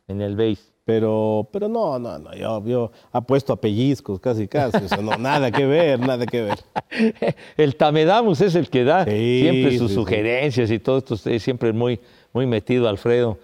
En 0.07 0.21
el 0.21 0.35
base. 0.35 0.63
Pero, 0.89 1.47
pero 1.51 1.67
no, 1.67 1.99
no, 1.99 2.17
no, 2.17 2.33
yo, 2.33 2.65
yo 2.65 2.91
apuesto 3.11 3.53
a 3.53 3.61
pellizcos 3.61 4.19
casi, 4.19 4.47
casi. 4.47 4.77
O 4.85 4.87
sea, 4.87 4.97
no, 4.97 5.15
nada 5.17 5.51
que 5.51 5.63
ver, 5.67 5.99
nada 5.99 6.25
que 6.25 6.41
ver. 6.41 6.57
El 7.57 7.75
Tamedamus 7.75 8.41
es 8.41 8.55
el 8.55 8.71
que 8.71 8.83
da 8.83 9.05
Sí, 9.05 9.41
siempre 9.43 9.77
sus 9.77 9.89
sí. 9.89 9.93
sugerencias 9.95 10.71
y 10.71 10.79
todo 10.79 10.97
esto. 10.97 11.13
Es 11.29 11.43
siempre 11.43 11.73
muy, 11.73 11.99
muy 12.33 12.47
metido, 12.47 12.89
Alfredo, 12.89 13.37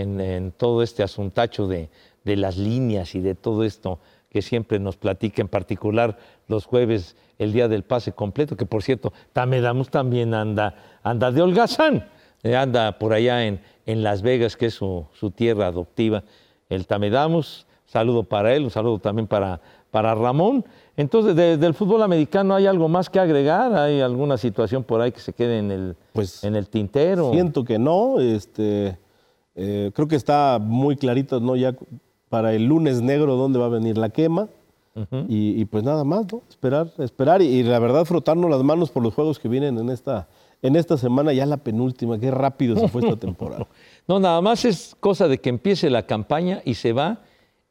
en, 0.00 0.20
en 0.20 0.52
todo 0.52 0.82
este 0.82 1.02
asuntacho 1.02 1.66
de, 1.66 1.88
de 2.24 2.36
las 2.36 2.56
líneas 2.56 3.14
y 3.14 3.20
de 3.20 3.34
todo 3.34 3.64
esto 3.64 3.98
que 4.30 4.40
siempre 4.42 4.78
nos 4.78 4.96
platica, 4.96 5.42
en 5.42 5.48
particular 5.48 6.16
los 6.48 6.64
jueves, 6.64 7.16
el 7.38 7.52
día 7.52 7.68
del 7.68 7.82
pase 7.82 8.12
completo, 8.12 8.56
que 8.56 8.64
por 8.66 8.82
cierto, 8.82 9.12
Tamedamus 9.32 9.90
también 9.90 10.32
anda, 10.32 10.74
anda 11.02 11.30
de 11.30 11.42
holgazán, 11.42 12.06
eh, 12.42 12.56
anda 12.56 12.98
por 12.98 13.12
allá 13.12 13.44
en, 13.46 13.60
en 13.84 14.02
Las 14.02 14.22
Vegas, 14.22 14.56
que 14.56 14.66
es 14.66 14.74
su, 14.74 15.04
su 15.12 15.30
tierra 15.30 15.66
adoptiva. 15.66 16.22
El 16.70 16.86
Tamedamus, 16.86 17.66
saludo 17.84 18.22
para 18.24 18.54
él, 18.54 18.64
un 18.64 18.70
saludo 18.70 18.98
también 18.98 19.26
para, 19.26 19.60
para 19.90 20.14
Ramón. 20.14 20.64
Entonces, 20.96 21.36
de- 21.36 21.58
del 21.58 21.74
fútbol 21.74 22.02
americano, 22.02 22.54
¿hay 22.54 22.66
algo 22.66 22.88
más 22.88 23.10
que 23.10 23.18
agregar? 23.20 23.74
¿Hay 23.74 24.00
alguna 24.00 24.38
situación 24.38 24.82
por 24.82 25.02
ahí 25.02 25.12
que 25.12 25.20
se 25.20 25.34
quede 25.34 25.58
en 25.58 25.70
el, 25.70 25.96
Pues, 26.14 26.42
en 26.44 26.56
el 26.56 26.68
tintero? 26.68 27.32
Siento 27.32 27.64
que 27.64 27.78
no. 27.78 28.18
Este, 28.20 28.96
eh, 29.54 29.90
creo 29.94 30.08
que 30.08 30.16
está 30.16 30.58
muy 30.60 30.96
clarito, 30.96 31.40
¿no? 31.40 31.56
Ya 31.56 31.74
para 32.28 32.54
el 32.54 32.66
lunes 32.66 33.02
negro 33.02 33.36
dónde 33.36 33.58
va 33.58 33.66
a 33.66 33.70
venir 33.70 33.98
la 33.98 34.10
quema. 34.10 34.48
y, 35.28 35.58
y 35.58 35.64
pues 35.64 35.84
nada 35.84 36.04
más, 36.04 36.30
¿no? 36.30 36.42
Esperar, 36.50 36.88
esperar 36.98 37.40
y, 37.40 37.46
y 37.46 37.62
la 37.62 37.78
verdad 37.78 38.04
frotarnos 38.04 38.50
las 38.50 38.62
manos 38.62 38.90
por 38.90 39.02
los 39.02 39.14
juegos 39.14 39.38
que 39.38 39.48
vienen 39.48 39.78
en 39.78 39.88
esta, 39.88 40.28
en 40.62 40.76
esta 40.76 40.96
semana, 40.96 41.32
ya 41.32 41.44
la 41.46 41.56
penúltima. 41.56 42.18
Qué 42.18 42.30
rápido 42.30 42.76
se 42.76 42.88
fue 42.88 43.02
esta 43.02 43.16
temporada. 43.20 43.66
No, 44.06 44.20
nada 44.20 44.40
más 44.40 44.64
es 44.64 44.96
cosa 45.00 45.28
de 45.28 45.38
que 45.38 45.48
empiece 45.48 45.90
la 45.90 46.06
campaña 46.06 46.62
y 46.64 46.74
se 46.74 46.92
va 46.92 47.20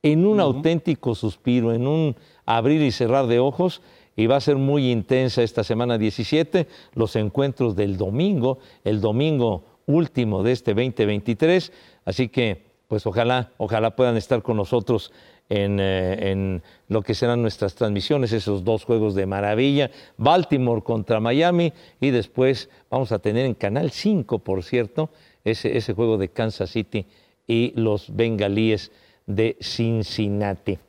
en 0.04 0.26
un 0.26 0.40
auténtico 0.40 1.16
suspiro, 1.16 1.74
en 1.74 1.88
un 1.88 2.16
abrir 2.46 2.82
y 2.82 2.92
cerrar 2.92 3.28
de 3.28 3.40
ojos. 3.40 3.82
Y 4.16 4.28
va 4.28 4.36
a 4.36 4.42
ser 4.42 4.58
muy 4.58 4.92
intensa 4.92 5.42
esta 5.42 5.64
semana 5.64 5.98
17, 5.98 6.68
los 6.96 7.16
encuentros 7.16 7.78
del 7.78 7.98
domingo, 7.98 8.60
el 8.84 9.00
domingo 9.00 9.64
último 9.94 10.44
de 10.44 10.52
este 10.52 10.74
2023. 10.74 11.72
Así 12.06 12.30
que, 12.30 12.64
pues 12.88 13.06
ojalá, 13.06 13.52
ojalá 13.58 13.96
puedan 13.96 14.18
estar 14.18 14.42
con 14.42 14.58
nosotros 14.58 15.12
en, 15.50 15.80
eh, 15.80 16.32
en 16.32 16.64
lo 16.88 17.02
que 17.02 17.14
serán 17.14 17.42
nuestras 17.42 17.76
transmisiones, 17.76 18.32
esos 18.32 18.64
dos 18.64 18.86
juegos 18.86 19.16
de 19.16 19.26
maravilla, 19.26 19.92
Baltimore 20.18 20.82
contra 20.82 21.20
Miami 21.20 21.74
y 22.00 22.10
después 22.12 22.70
vamos 22.90 23.12
a 23.12 23.20
tener 23.20 23.46
en 23.46 23.54
Canal 23.54 23.92
5, 23.92 24.40
por 24.40 24.64
cierto, 24.64 25.10
ese, 25.44 25.76
ese 25.78 25.94
juego 25.94 26.18
de 26.18 26.30
Kansas 26.30 26.70
City 26.70 27.06
y 27.48 27.74
los 27.76 28.16
bengalíes 28.16 28.92
de 29.26 29.58
Cincinnati. 29.60 30.80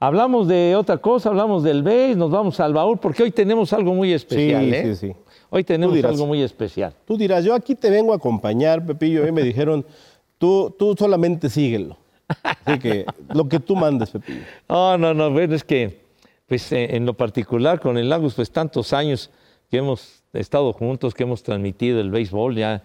Hablamos 0.00 0.48
de 0.48 0.76
otra 0.76 0.98
cosa, 0.98 1.30
hablamos 1.30 1.62
del 1.62 1.82
BES, 1.82 2.18
nos 2.18 2.30
vamos 2.30 2.60
al 2.60 2.74
baúl, 2.74 2.98
porque 2.98 3.22
hoy 3.22 3.30
tenemos 3.30 3.72
algo 3.72 3.94
muy 3.94 4.12
especial. 4.12 4.64
Sí, 4.64 4.74
¿eh? 4.74 4.94
sí, 4.94 5.08
sí. 5.08 5.14
Hoy 5.56 5.62
tenemos 5.62 5.94
dirás. 5.94 6.10
algo 6.10 6.26
muy 6.26 6.42
especial. 6.42 6.92
Tú 7.06 7.16
dirás, 7.16 7.44
yo 7.44 7.54
aquí 7.54 7.76
te 7.76 7.88
vengo 7.88 8.12
a 8.12 8.16
acompañar, 8.16 8.84
Pepillo. 8.84 9.22
A 9.22 9.26
mí 9.26 9.30
me 9.30 9.44
dijeron, 9.44 9.86
tú, 10.36 10.74
tú 10.76 10.96
solamente 10.98 11.48
síguelo. 11.48 11.96
Así 12.42 12.80
que 12.80 13.06
lo 13.32 13.48
que 13.48 13.60
tú 13.60 13.76
mandes, 13.76 14.10
Pepillo. 14.10 14.40
No, 14.68 14.98
no, 14.98 15.14
no, 15.14 15.30
bueno, 15.30 15.54
es 15.54 15.62
que, 15.62 16.00
pues 16.48 16.72
eh, 16.72 16.96
en 16.96 17.06
lo 17.06 17.14
particular 17.14 17.78
con 17.78 17.98
el 17.98 18.08
Lagos, 18.08 18.34
pues 18.34 18.50
tantos 18.50 18.92
años 18.92 19.30
que 19.70 19.76
hemos 19.76 20.24
estado 20.32 20.72
juntos, 20.72 21.14
que 21.14 21.22
hemos 21.22 21.44
transmitido 21.44 22.00
el 22.00 22.10
béisbol 22.10 22.56
ya, 22.56 22.82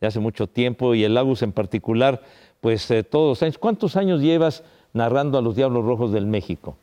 ya 0.00 0.08
hace 0.08 0.18
mucho 0.18 0.46
tiempo, 0.46 0.94
y 0.94 1.04
el 1.04 1.12
Lagos 1.12 1.42
en 1.42 1.52
particular, 1.52 2.22
pues 2.62 2.90
eh, 2.90 3.02
todos 3.02 3.28
los 3.28 3.42
años. 3.42 3.58
¿Cuántos 3.58 3.94
años 3.94 4.22
llevas 4.22 4.64
narrando 4.94 5.36
a 5.36 5.42
los 5.42 5.54
Diablos 5.54 5.84
Rojos 5.84 6.12
del 6.12 6.24
México? 6.24 6.78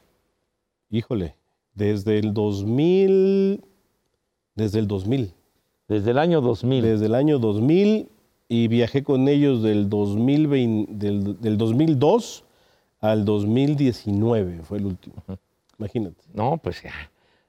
Híjole, 0.92 1.34
desde 1.74 2.20
el 2.20 2.36
2000, 2.36 3.73
desde 4.56 4.80
el 4.80 4.88
2000, 4.88 5.34
Desde 5.88 6.12
el 6.12 6.18
año 6.18 6.42
2000. 6.42 6.84
desde 6.84 7.06
el 7.06 7.16
año 7.16 7.40
2000 7.40 8.10
y 8.48 8.68
viajé 8.68 9.04
con 9.04 9.28
ellos 9.28 9.64
del, 9.64 9.90
2020, 9.90 10.94
del, 10.94 11.40
del 11.40 11.58
2002 11.58 12.44
al 13.00 13.26
2019, 13.26 14.62
fue 14.64 14.78
el 14.78 14.86
último. 14.86 15.16
Imagínate. 15.78 16.24
No, 16.34 16.58
pues 16.58 16.84
ya, 16.84 16.94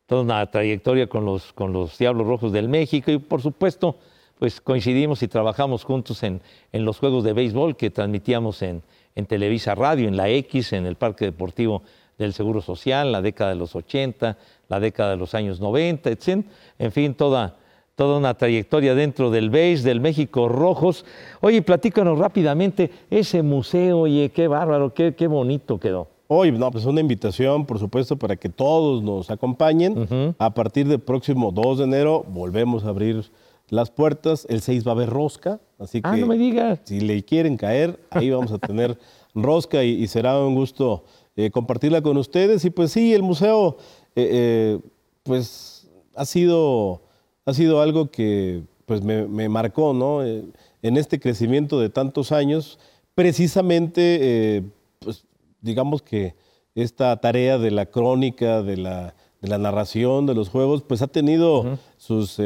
toda 0.07 0.23
una 0.23 0.51
trayectoria 0.51 1.07
con 1.07 1.25
los, 1.25 1.53
con 1.53 1.73
los 1.73 1.99
Diablos 1.99 2.27
Rojos 2.27 2.53
del 2.53 2.69
México 2.69 3.11
y 3.11 3.19
por 3.19 3.43
supuesto, 3.43 3.97
pues 4.39 4.61
coincidimos 4.61 5.23
y 5.23 5.29
trabajamos 5.29 5.85
juntos 5.85 6.23
en, 6.23 6.41
en 6.73 6.85
los 6.85 6.99
juegos 6.99 7.23
de 7.25 7.33
béisbol 7.33 7.77
que 7.77 7.91
transmitíamos 7.91 8.63
en, 8.63 8.83
en 9.15 9.27
Televisa 9.27 9.75
Radio, 9.75 10.09
en 10.09 10.17
la 10.17 10.29
X, 10.29 10.73
en 10.73 10.87
el 10.87 10.97
Parque 10.97 11.27
Deportivo 11.27 11.83
del 12.19 12.33
Seguro 12.33 12.61
Social, 12.61 13.11
la 13.13 13.23
década 13.23 13.51
de 13.51 13.57
los 13.57 13.75
80, 13.75 14.37
la 14.69 14.81
década 14.81 15.11
de 15.11 15.17
los 15.17 15.35
años 15.35 15.61
90, 15.61 16.11
etc. 16.11 16.45
En 16.79 16.93
fin, 16.93 17.15
toda, 17.15 17.57
toda 17.97 18.19
una 18.19 18.35
trayectoria 18.35 18.95
dentro 18.95 19.31
del 19.31 19.51
BASE, 19.51 19.83
del 19.83 20.01
México 20.01 20.49
Rojos. 20.49 21.05
Oye, 21.41 21.63
platícanos 21.63 22.19
rápidamente, 22.19 22.91
ese 23.11 23.43
museo, 23.43 24.01
oye, 24.01 24.31
qué 24.31 24.49
bárbaro, 24.49 24.95
qué, 24.95 25.15
qué 25.15 25.27
bonito 25.27 25.79
quedó. 25.79 26.09
Hoy, 26.27 26.51
no, 26.53 26.71
pues 26.71 26.87
una 26.87 27.01
invitación, 27.01 27.67
por 27.67 27.79
supuesto, 27.79 28.17
para 28.17 28.37
que 28.37 28.49
todos 28.49 29.03
nos 29.03 29.31
acompañen. 29.31 30.35
A 30.39 30.55
partir 30.55 30.89
del 30.89 31.01
próximo 31.01 31.53
2 31.53 31.79
de 31.79 31.85
enero 31.85 32.25
volvemos 32.27 32.85
a 32.85 32.89
abrir 32.89 33.31
las 33.69 33.91
puertas. 33.91 34.47
El 34.49 34.63
6 34.63 34.87
va 34.87 34.93
a 34.93 34.95
haber 34.95 35.11
rosca, 35.11 35.61
así 35.79 36.01
que 36.01 36.09
Ah, 36.09 36.17
no 36.17 36.27
me 36.27 36.39
digas. 36.39 36.81
si 36.85 37.01
le 37.01 37.23
quieren 37.25 37.57
caer, 37.59 38.01
ahí 38.11 38.31
vamos 38.31 38.53
a 38.53 38.59
tener 38.59 38.99
rosca 39.35 39.85
y, 39.85 39.91
y 40.03 40.07
será 40.07 40.39
un 40.41 40.55
gusto 40.55 41.05
eh, 41.37 41.51
compartirla 41.51 42.01
con 42.01 42.17
ustedes. 42.17 42.65
Y 42.65 42.71
pues 42.71 42.93
sí, 42.93 43.13
el 43.13 43.23
museo, 43.23 43.77
eh, 44.15 44.29
eh, 44.31 44.81
pues 45.25 45.89
ha 46.15 46.25
sido, 46.25 47.03
ha 47.45 47.53
sido 47.55 47.81
algo 47.81 48.11
que 48.11 48.63
pues 48.87 49.03
me, 49.03 49.27
me 49.27 49.49
marcó, 49.49 49.93
¿no? 49.93 50.23
En 50.23 50.97
este 50.97 51.19
crecimiento 51.19 51.81
de 51.81 51.89
tantos 51.89 52.31
años, 52.31 52.79
precisamente, 53.15 54.63
pues 54.99 55.25
digamos 55.63 56.03
que 56.03 56.35
esta 56.75 57.17
tarea 57.17 57.57
de 57.57 57.71
la 57.71 57.87
crónica, 57.87 58.63
de 58.63 58.77
la, 58.77 59.15
de 59.41 59.49
la 59.49 59.57
narración 59.57 60.27
de 60.27 60.35
los 60.35 60.51
juegos, 60.51 60.83
pues 60.83 61.01
ha 61.01 61.07
tenido 61.07 61.79
sus, 61.97 62.39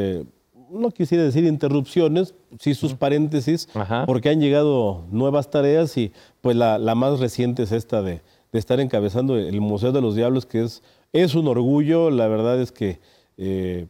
no 0.71 0.91
quisiera 0.91 1.25
decir 1.25 1.43
interrupciones, 1.43 2.33
sí 2.57 2.73
sus 2.73 2.93
paréntesis, 2.93 3.67
Ajá. 3.73 4.05
porque 4.05 4.29
han 4.29 4.39
llegado 4.39 5.03
nuevas 5.11 5.49
tareas 5.49 5.97
y 5.97 6.13
pues 6.39 6.55
la, 6.55 6.77
la 6.77 6.95
más 6.95 7.19
reciente 7.19 7.63
es 7.63 7.73
esta 7.73 8.01
de, 8.01 8.21
de 8.51 8.59
estar 8.59 8.79
encabezando 8.79 9.37
el 9.37 9.61
Museo 9.61 9.91
de 9.91 10.01
los 10.01 10.15
Diablos, 10.15 10.45
que 10.45 10.63
es, 10.63 10.81
es 11.13 11.35
un 11.35 11.47
orgullo, 11.47 12.09
la 12.09 12.27
verdad 12.27 12.61
es 12.61 12.71
que 12.71 12.99
eh, 13.37 13.87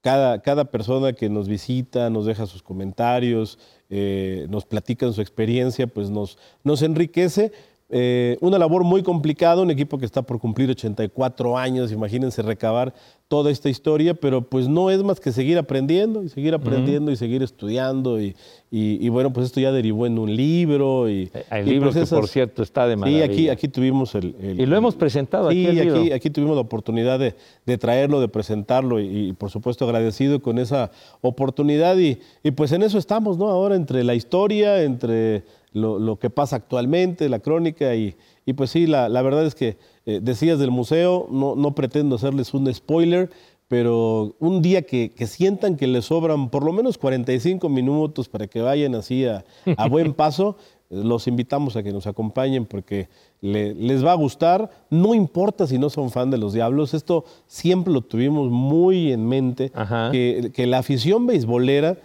cada, 0.00 0.40
cada 0.40 0.64
persona 0.64 1.12
que 1.12 1.28
nos 1.28 1.48
visita, 1.48 2.08
nos 2.10 2.26
deja 2.26 2.46
sus 2.46 2.62
comentarios, 2.62 3.58
eh, 3.90 4.46
nos 4.48 4.64
platican 4.64 5.12
su 5.12 5.20
experiencia, 5.20 5.86
pues 5.86 6.10
nos, 6.10 6.38
nos 6.64 6.82
enriquece. 6.82 7.52
Eh, 7.92 8.38
una 8.40 8.56
labor 8.58 8.84
muy 8.84 9.02
complicada, 9.02 9.62
un 9.62 9.70
equipo 9.70 9.98
que 9.98 10.06
está 10.06 10.22
por 10.22 10.38
cumplir 10.38 10.70
84 10.70 11.58
años, 11.58 11.90
imagínense 11.90 12.40
recabar 12.42 12.94
toda 13.26 13.50
esta 13.50 13.68
historia, 13.68 14.14
pero 14.14 14.42
pues 14.42 14.68
no 14.68 14.90
es 14.90 15.02
más 15.04 15.20
que 15.20 15.30
seguir 15.32 15.56
aprendiendo 15.58 16.22
y 16.24 16.28
seguir 16.28 16.52
aprendiendo 16.54 17.10
y 17.12 17.16
seguir 17.16 17.42
estudiando 17.44 18.20
y, 18.20 18.34
y- 18.72 19.04
y 19.04 19.08
bueno, 19.08 19.32
pues 19.32 19.46
esto 19.46 19.60
ya 19.60 19.70
derivó 19.72 20.06
en 20.06 20.18
un 20.18 20.34
libro 20.34 21.08
y... 21.08 21.30
Eh, 21.34 21.44
El 21.50 21.68
y, 21.68 21.70
libro 21.72 21.86
pues, 21.88 21.96
que, 21.96 22.02
esas- 22.02 22.18
por 22.18 22.28
cierto, 22.28 22.62
está 22.64 22.86
de 22.88 22.94
Sí, 22.94 23.00
maravilla. 23.00 23.24
aquí, 23.24 23.48
aquí 23.48 23.68
tuvimos 23.68 24.14
el... 24.16 24.34
el- 24.40 24.60
Y 24.60 24.66
lo 24.66 24.76
hemos 24.76 24.96
presentado 24.96 25.48
aquí, 25.48 25.64
Sí, 25.64 25.78
aquí, 25.80 26.10
aquí 26.12 26.30
tuvimos 26.30 26.56
la 26.56 26.62
oportunidad 26.62 27.18
de, 27.20 27.34
de 27.66 27.78
traerlo, 27.78 28.20
de 28.20 28.28
presentarlo 28.28 28.98
y, 29.00 29.28
y, 29.28 29.32
por 29.32 29.50
supuesto 29.50 29.84
agradecido 29.84 30.40
con 30.42 30.58
esa 30.58 30.90
oportunidad 31.20 31.96
y, 31.98 32.18
y, 32.42 32.50
pues 32.52 32.72
en 32.72 32.82
eso 32.82 32.98
estamos, 32.98 33.38
¿no? 33.38 33.48
Ahora 33.48 33.76
entre 33.76 34.02
la 34.04 34.14
historia, 34.14 34.82
entre 34.82 35.42
lo, 35.72 35.98
lo 35.98 36.18
que 36.18 36.30
pasa 36.30 36.56
actualmente, 36.56 37.28
la 37.28 37.38
crónica 37.38 37.94
y, 37.94 38.14
y 38.46 38.52
pues 38.54 38.70
sí, 38.70 38.86
la, 38.86 39.08
la 39.08 39.22
verdad 39.22 39.46
es 39.46 39.54
que 39.54 39.76
eh, 40.06 40.20
decías 40.22 40.58
del 40.58 40.70
museo, 40.70 41.28
no, 41.30 41.54
no 41.54 41.74
pretendo 41.74 42.16
hacerles 42.16 42.52
un 42.54 42.72
spoiler, 42.74 43.30
pero 43.68 44.34
un 44.40 44.62
día 44.62 44.82
que, 44.82 45.10
que 45.10 45.26
sientan 45.28 45.76
que 45.76 45.86
les 45.86 46.06
sobran 46.06 46.50
por 46.50 46.64
lo 46.64 46.72
menos 46.72 46.98
45 46.98 47.68
minutos 47.68 48.28
para 48.28 48.48
que 48.48 48.60
vayan 48.60 48.94
así 48.96 49.24
a, 49.26 49.44
a 49.76 49.88
buen 49.88 50.12
paso, 50.14 50.56
los 50.88 51.28
invitamos 51.28 51.76
a 51.76 51.84
que 51.84 51.92
nos 51.92 52.08
acompañen 52.08 52.66
porque 52.66 53.08
le- 53.40 53.74
les 53.76 54.04
va 54.04 54.10
a 54.10 54.16
gustar, 54.16 54.70
no 54.90 55.14
importa 55.14 55.68
si 55.68 55.78
no 55.78 55.88
son 55.88 56.10
fan 56.10 56.32
de 56.32 56.38
los 56.38 56.52
Diablos, 56.52 56.94
esto 56.94 57.24
siempre 57.46 57.92
lo 57.92 58.00
tuvimos 58.00 58.50
muy 58.50 59.12
en 59.12 59.24
mente, 59.28 59.70
que, 60.10 60.50
que 60.52 60.66
la 60.66 60.78
afición 60.78 61.28
beisbolera 61.28 61.96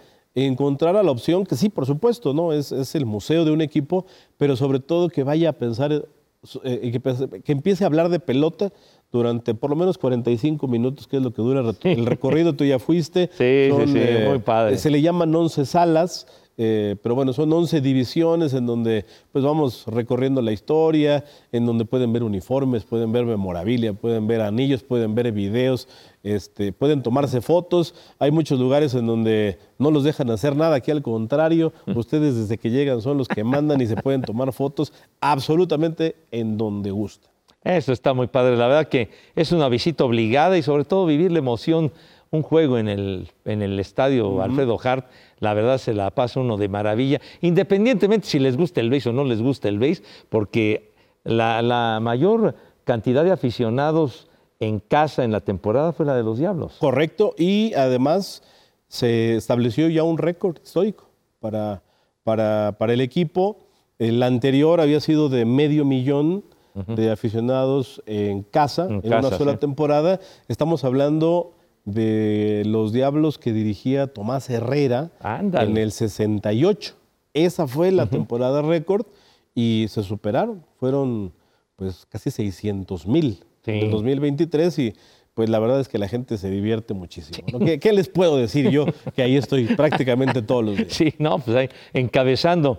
encontrara 0.44 1.02
la 1.02 1.10
opción, 1.10 1.46
que 1.46 1.56
sí, 1.56 1.68
por 1.68 1.86
supuesto, 1.86 2.34
¿no? 2.34 2.52
Es, 2.52 2.70
es 2.70 2.94
el 2.94 3.06
museo 3.06 3.44
de 3.44 3.52
un 3.52 3.62
equipo, 3.62 4.06
pero 4.36 4.54
sobre 4.56 4.80
todo 4.80 5.08
que 5.08 5.22
vaya 5.22 5.48
a 5.48 5.52
pensar, 5.52 5.92
eh, 5.92 6.80
y 6.82 6.92
que, 6.92 7.52
empiece 7.52 7.84
a 7.84 7.86
hablar 7.86 8.08
de 8.10 8.20
pelota 8.20 8.72
durante 9.10 9.54
por 9.54 9.70
lo 9.70 9.76
menos 9.76 9.98
45 9.98 10.68
minutos, 10.68 11.06
que 11.06 11.16
es 11.16 11.22
lo 11.22 11.32
que 11.32 11.40
dura 11.40 11.64
el 11.82 12.06
recorrido, 12.06 12.52
tú 12.56 12.64
ya 12.64 12.78
fuiste. 12.78 13.30
Sí, 13.32 13.70
sí, 13.74 13.92
sí, 13.92 14.28
muy 14.28 14.38
padre. 14.40 14.76
Se 14.78 14.90
le 14.90 15.00
llaman 15.00 15.34
11 15.34 15.64
salas, 15.64 16.26
eh, 16.58 16.96
pero 17.02 17.14
bueno, 17.14 17.34
son 17.34 17.52
11 17.52 17.82
divisiones 17.82 18.54
en 18.54 18.64
donde 18.64 19.04
pues 19.30 19.44
vamos 19.44 19.84
recorriendo 19.86 20.40
la 20.40 20.52
historia, 20.52 21.24
en 21.52 21.66
donde 21.66 21.84
pueden 21.84 22.12
ver 22.12 22.22
uniformes, 22.22 22.84
pueden 22.84 23.12
ver 23.12 23.26
memorabilia, 23.26 23.92
pueden 23.92 24.26
ver 24.26 24.40
anillos, 24.40 24.82
pueden 24.82 25.14
ver 25.14 25.32
videos, 25.32 25.86
este, 26.22 26.72
pueden 26.72 27.02
tomarse 27.02 27.42
fotos. 27.42 27.94
Hay 28.18 28.30
muchos 28.30 28.58
lugares 28.58 28.94
en 28.94 29.06
donde 29.06 29.58
no 29.78 29.90
los 29.90 30.04
dejan 30.04 30.30
hacer 30.30 30.56
nada, 30.56 30.76
aquí 30.76 30.90
al 30.90 31.02
contrario, 31.02 31.74
ustedes 31.94 32.36
desde 32.36 32.56
que 32.56 32.70
llegan 32.70 33.02
son 33.02 33.18
los 33.18 33.28
que 33.28 33.44
mandan 33.44 33.80
y 33.82 33.86
se 33.86 33.96
pueden 33.96 34.22
tomar 34.22 34.52
fotos 34.52 34.92
absolutamente 35.20 36.16
en 36.30 36.56
donde 36.56 36.90
gusta. 36.90 37.28
Eso 37.66 37.92
está 37.92 38.14
muy 38.14 38.28
padre. 38.28 38.56
La 38.56 38.68
verdad 38.68 38.88
que 38.88 39.10
es 39.34 39.50
una 39.50 39.68
visita 39.68 40.04
obligada 40.04 40.56
y 40.56 40.62
sobre 40.62 40.84
todo 40.84 41.04
vivir 41.04 41.32
la 41.32 41.40
emoción, 41.40 41.92
un 42.30 42.42
juego 42.42 42.78
en 42.78 42.88
el, 42.88 43.28
en 43.44 43.62
el 43.62 43.78
estadio 43.78 44.42
Alfredo 44.42 44.78
Hart, 44.82 45.06
la 45.38 45.54
verdad 45.54 45.78
se 45.78 45.94
la 45.94 46.10
pasa 46.10 46.40
uno 46.40 46.56
de 46.56 46.68
maravilla, 46.68 47.20
independientemente 47.40 48.26
si 48.26 48.38
les 48.38 48.56
gusta 48.56 48.80
el 48.80 48.90
béis 48.90 49.06
o 49.06 49.12
no 49.12 49.24
les 49.24 49.40
gusta 49.40 49.68
el 49.68 49.78
béis, 49.78 50.02
porque 50.28 50.92
la, 51.24 51.62
la 51.62 51.98
mayor 52.00 52.54
cantidad 52.84 53.24
de 53.24 53.32
aficionados 53.32 54.28
en 54.60 54.80
casa 54.80 55.24
en 55.24 55.32
la 55.32 55.40
temporada 55.40 55.92
fue 55.92 56.06
la 56.06 56.14
de 56.14 56.22
los 56.22 56.38
Diablos. 56.38 56.76
Correcto, 56.78 57.34
y 57.36 57.74
además 57.74 58.42
se 58.88 59.36
estableció 59.36 59.88
ya 59.88 60.02
un 60.02 60.18
récord 60.18 60.56
histórico 60.62 61.08
para, 61.40 61.82
para, 62.22 62.76
para 62.78 62.92
el 62.92 63.00
equipo. 63.00 63.58
El 63.98 64.22
anterior 64.22 64.80
había 64.80 65.00
sido 65.00 65.28
de 65.28 65.44
medio 65.44 65.84
millón 65.84 66.44
de 66.88 67.10
aficionados 67.10 68.02
en 68.04 68.42
casa, 68.42 68.86
En 68.86 69.00
en, 69.02 69.14
una 69.14 69.30
sola 69.30 69.52
sí. 69.52 69.58
temporada. 69.58 70.20
Estamos 70.46 70.84
hablando 70.84 71.54
de 71.86 72.64
los 72.66 72.92
Diablos 72.92 73.38
que 73.38 73.52
dirigía 73.54 74.08
Tomás 74.08 74.50
Herrera 74.50 75.10
Ándale. 75.20 75.70
en 75.70 75.76
el 75.78 75.92
68. 75.92 76.94
Esa 77.32 77.66
fue 77.66 77.92
la 77.92 78.06
temporada 78.06 78.60
récord 78.60 79.06
y 79.54 79.86
se 79.88 80.02
superaron. 80.02 80.62
Fueron 80.78 81.32
pues 81.76 82.04
casi 82.10 82.30
600 82.30 83.06
mil 83.06 83.38
Sí. 83.64 83.72
en 83.72 83.86
el 83.86 83.90
2023 83.90 84.78
y 84.78 84.94
pues 85.34 85.48
la 85.50 85.58
verdad 85.58 85.80
es 85.80 85.88
que 85.88 85.98
la 85.98 86.06
gente 86.08 86.38
se 86.38 86.48
divierte 86.50 86.94
muchísimo. 86.94 87.46
¿no? 87.52 87.58
¿Qué, 87.58 87.78
qué 87.80 87.92
les 87.92 88.08
puedo 88.08 88.36
decir 88.36 88.70
yo 88.70 88.86
que 89.16 89.22
ahí 89.22 89.36
estoy 89.36 89.64
prácticamente 89.66 90.40
todos 90.42 90.64
los 90.64 90.76
días? 90.76 90.92
Sí, 90.92 91.14
no, 91.18 91.38
pues 91.40 91.56
ahí 91.56 91.68
encabezando 91.92 92.78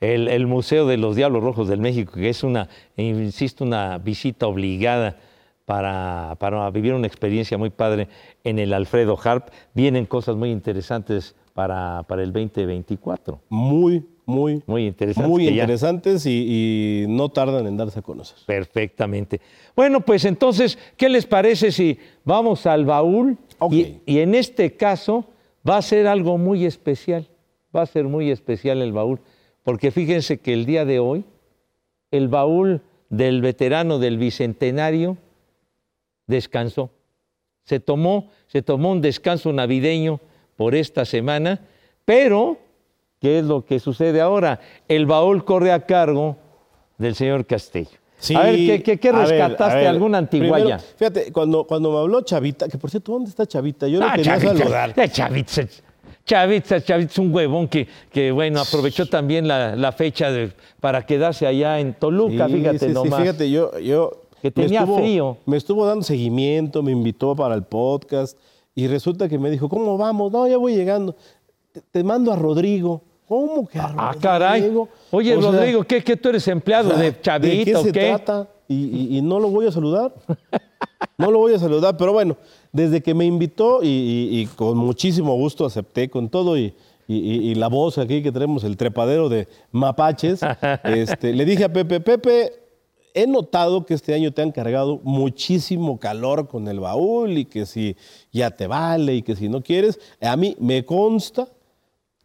el, 0.00 0.28
el 0.28 0.46
Museo 0.46 0.86
de 0.86 0.96
los 0.96 1.16
Diablos 1.16 1.42
Rojos 1.42 1.68
del 1.68 1.80
México, 1.80 2.12
que 2.12 2.28
es 2.28 2.42
una, 2.44 2.68
insisto, 2.96 3.64
una 3.64 3.98
visita 3.98 4.46
obligada 4.46 5.16
para, 5.68 6.34
para 6.40 6.70
vivir 6.70 6.94
una 6.94 7.06
experiencia 7.06 7.58
muy 7.58 7.68
padre 7.68 8.08
en 8.42 8.58
el 8.58 8.72
Alfredo 8.72 9.18
Harp. 9.22 9.48
Vienen 9.74 10.06
cosas 10.06 10.34
muy 10.34 10.50
interesantes 10.50 11.34
para, 11.52 12.04
para 12.08 12.22
el 12.22 12.32
2024. 12.32 13.38
Muy, 13.50 14.02
muy, 14.24 14.62
Muy 14.66 14.86
interesantes. 14.86 15.28
muy 15.30 15.44
ya- 15.44 15.50
interesantes 15.50 16.24
y, 16.24 17.02
y 17.02 17.06
no 17.10 17.28
tardan 17.28 17.66
en 17.66 17.76
darse 17.76 17.98
a 17.98 18.02
conocer. 18.02 18.38
Perfectamente. 18.46 19.42
Bueno, 19.76 20.00
pues 20.00 20.24
entonces, 20.24 20.78
¿qué 20.96 21.10
les 21.10 21.26
parece 21.26 21.70
si 21.70 21.98
vamos 22.24 22.64
al 22.64 22.86
baúl? 22.86 23.36
Y, 23.70 23.96
y 24.06 24.20
en 24.20 24.34
este 24.34 24.72
caso 24.74 25.26
va 25.68 25.76
a 25.76 25.82
ser 25.82 26.06
algo 26.06 26.38
muy 26.38 26.64
especial. 26.64 27.28
Va 27.76 27.82
a 27.82 27.86
ser 27.86 28.04
muy 28.04 28.30
especial 28.30 28.80
el 28.80 28.94
baúl. 28.94 29.20
Porque 29.64 29.90
fíjense 29.90 30.38
que 30.38 30.54
el 30.54 30.64
día 30.64 30.86
de 30.86 30.98
hoy, 30.98 31.26
el 32.10 32.28
baúl 32.28 32.80
del 33.10 33.42
veterano 33.42 33.98
del 33.98 34.16
bicentenario 34.16 35.18
descansó. 36.28 36.90
Se 37.64 37.80
tomó, 37.80 38.30
se 38.46 38.62
tomó 38.62 38.92
un 38.92 39.00
descanso 39.00 39.52
navideño 39.52 40.20
por 40.56 40.74
esta 40.76 41.04
semana, 41.04 41.60
pero 42.04 42.58
¿qué 43.20 43.40
es 43.40 43.44
lo 43.44 43.64
que 43.64 43.80
sucede 43.80 44.20
ahora? 44.20 44.60
El 44.86 45.06
baúl 45.06 45.44
corre 45.44 45.72
a 45.72 45.84
cargo 45.84 46.36
del 46.96 47.14
señor 47.14 47.44
Castillo. 47.46 47.90
a 48.34 48.42
ver, 48.42 48.82
¿qué, 48.82 48.98
qué- 48.98 49.12
rescataste 49.12 49.64
a 49.64 49.74
ver, 49.74 49.86
alguna 49.88 50.18
antiguaya? 50.18 50.78
primero, 50.78 50.82
fíjate, 50.96 51.32
cuando, 51.32 51.64
cuando 51.64 51.92
me 51.92 51.98
habló 51.98 52.22
Chavita, 52.22 52.68
que 52.68 52.78
por 52.78 52.90
cierto, 52.90 53.12
¿dónde 53.12 53.30
está 53.30 53.46
Chavita? 53.46 53.86
Yo 53.86 54.00
lo 54.00 54.06
Ah, 54.06 54.12
quería 54.16 54.32
Chavita, 54.38 54.56
saludar. 54.56 54.94
Chavita, 55.10 55.62
Chavitz, 56.24 56.84
Chavitz 56.84 57.12
es 57.12 57.18
un 57.18 57.34
huevón 57.34 57.68
que, 57.68 57.86
que 58.10 58.30
bueno, 58.32 58.60
aprovechó 58.60 59.06
también 59.06 59.46
la, 59.48 59.76
la 59.76 59.92
fecha 59.92 60.30
de- 60.30 60.52
para 60.80 61.04
quedarse 61.06 61.46
allá 61.46 61.78
en 61.80 61.94
Toluca, 61.94 62.46
Sí, 62.48 62.54
fíjate 62.54 62.78
sí, 62.80 62.86
sí, 62.88 62.92
nomás. 62.92 63.20
fíjate, 63.20 63.50
yo, 63.50 63.78
yo 63.78 64.22
Que 64.42 64.48
me 64.48 64.50
tenía 64.52 64.86
frío. 64.86 65.36
Me 65.46 65.56
estuvo 65.56 65.84
dando 65.86 66.04
seguimiento, 66.04 66.82
me 66.82 66.92
invitó 66.92 67.34
para 67.36 67.54
el 67.54 67.62
podcast 67.64 68.38
y 68.74 68.86
resulta 68.86 69.28
que 69.28 69.38
me 69.38 69.50
dijo, 69.50 69.68
¿cómo 69.68 69.96
vamos? 69.98 70.30
No, 70.32 70.46
ya 70.46 70.56
voy 70.56 70.74
llegando. 70.76 71.16
Te, 71.72 71.80
te 71.90 72.04
mando 72.04 72.32
a 72.32 72.36
Rodrigo. 72.36 73.02
¿Cómo 73.26 73.66
que 73.66 73.78
a 73.78 73.88
Rodrigo? 73.88 74.02
Ah, 74.02 74.14
caray. 74.20 74.72
Oye, 75.10 75.36
O 75.36 75.42
sea, 75.42 75.50
Rodrigo, 75.50 75.84
¿qué, 75.84 76.02
qué 76.02 76.16
tú 76.16 76.28
eres 76.30 76.46
empleado 76.48 76.88
o 76.90 76.92
sea, 76.92 77.02
de 77.02 77.20
Chavito 77.20 77.56
¿De 77.56 77.64
qué 77.64 77.76
se 77.76 77.92
qué? 77.92 78.00
trata? 78.08 78.48
Y, 78.68 78.74
y- 78.74 79.18
y 79.18 79.22
no 79.22 79.38
lo 79.40 79.48
voy 79.48 79.66
a 79.66 79.72
saludar. 79.72 80.14
No 81.16 81.30
lo 81.30 81.38
voy 81.38 81.54
a 81.54 81.58
saludar, 81.58 81.96
pero 81.96 82.12
bueno, 82.12 82.36
desde 82.72 83.02
que 83.02 83.14
me 83.14 83.24
invitó 83.24 83.80
y, 83.82 84.46
con 84.56 84.76
muchísimo 84.78 85.34
gusto 85.36 85.64
acepté 85.66 86.08
con 86.08 86.28
todo 86.28 86.56
y, 86.56 86.74
y- 87.06 87.16
y- 87.16 87.50
y 87.50 87.54
la 87.54 87.68
voz 87.68 87.98
aquí 87.98 88.22
que 88.22 88.30
tenemos, 88.32 88.62
el 88.64 88.76
trepadero 88.76 89.28
de 89.28 89.48
mapaches, 89.72 90.40
este, 90.84 91.32
le 91.32 91.44
dije 91.44 91.64
a 91.64 91.72
Pepe, 91.72 92.00
Pepe, 92.00 92.52
he 93.14 93.26
notado 93.26 93.84
que 93.86 93.94
este 93.94 94.14
año 94.14 94.32
te 94.32 94.42
han 94.42 94.52
cargado 94.52 95.00
muchísimo 95.02 95.98
calor 95.98 96.48
con 96.48 96.68
el 96.68 96.80
baúl 96.80 97.38
y 97.38 97.44
que 97.44 97.66
si 97.66 97.96
ya 98.32 98.50
te 98.50 98.66
vale 98.66 99.16
y 99.16 99.22
que 99.22 99.36
si 99.36 99.48
no 99.48 99.62
quieres, 99.62 99.98
a 100.20 100.36
mí 100.36 100.56
me 100.58 100.84
consta 100.84 101.48